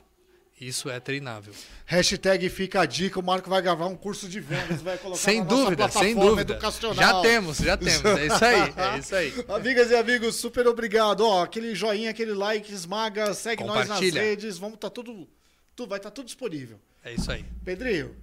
Isso 0.58 0.88
é 0.88 0.98
treinável. 0.98 1.52
Hashtag 1.84 2.48
fica 2.48 2.80
a 2.80 2.86
dica, 2.86 3.20
o 3.20 3.22
Marco 3.22 3.50
vai 3.50 3.60
gravar 3.60 3.86
um 3.88 3.96
curso 3.96 4.26
de 4.26 4.40
vendas, 4.40 4.80
vai 4.80 4.96
colocar 4.96 5.20
Sem 5.20 5.44
dúvida, 5.44 5.86
sem 5.90 6.14
dúvida. 6.14 6.54
educacional. 6.54 6.94
Já 6.96 7.20
temos, 7.20 7.58
já 7.58 7.76
temos. 7.76 8.04
É 8.04 8.26
isso 8.26 8.44
aí, 8.44 8.74
é 8.76 8.98
isso 8.98 9.14
aí. 9.14 9.44
Amigas 9.54 9.90
e 9.90 9.94
amigos, 9.94 10.36
super 10.36 10.66
obrigado. 10.66 11.20
Ó, 11.20 11.42
aquele 11.42 11.74
joinha, 11.74 12.10
aquele 12.10 12.32
like, 12.32 12.72
esmaga, 12.72 13.34
segue 13.34 13.64
nós 13.64 13.86
nas 13.86 14.00
redes. 14.00 14.56
Vamos 14.56 14.78
tá 14.78 14.88
tudo, 14.88 15.28
tu 15.74 15.86
vai 15.86 15.98
estar 15.98 16.10
tudo 16.10 16.24
disponível. 16.24 16.80
É 17.04 17.12
isso 17.12 17.30
aí. 17.30 17.44
Pedrinho, 17.62 18.16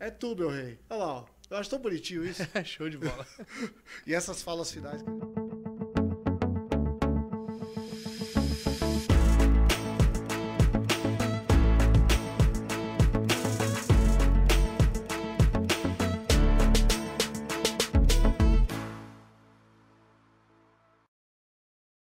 é 0.00 0.10
tu, 0.10 0.34
meu 0.34 0.50
rei. 0.50 0.76
Olha 0.90 0.98
lá, 0.98 1.12
ó. 1.18 1.24
Eu 1.50 1.58
acho 1.58 1.70
tão 1.70 1.78
bonitinho 1.78 2.26
isso. 2.26 2.42
Show 2.64 2.90
de 2.90 2.98
bola. 2.98 3.24
E 4.06 4.12
essas 4.12 4.42
falas 4.42 4.72
finais. 4.72 5.00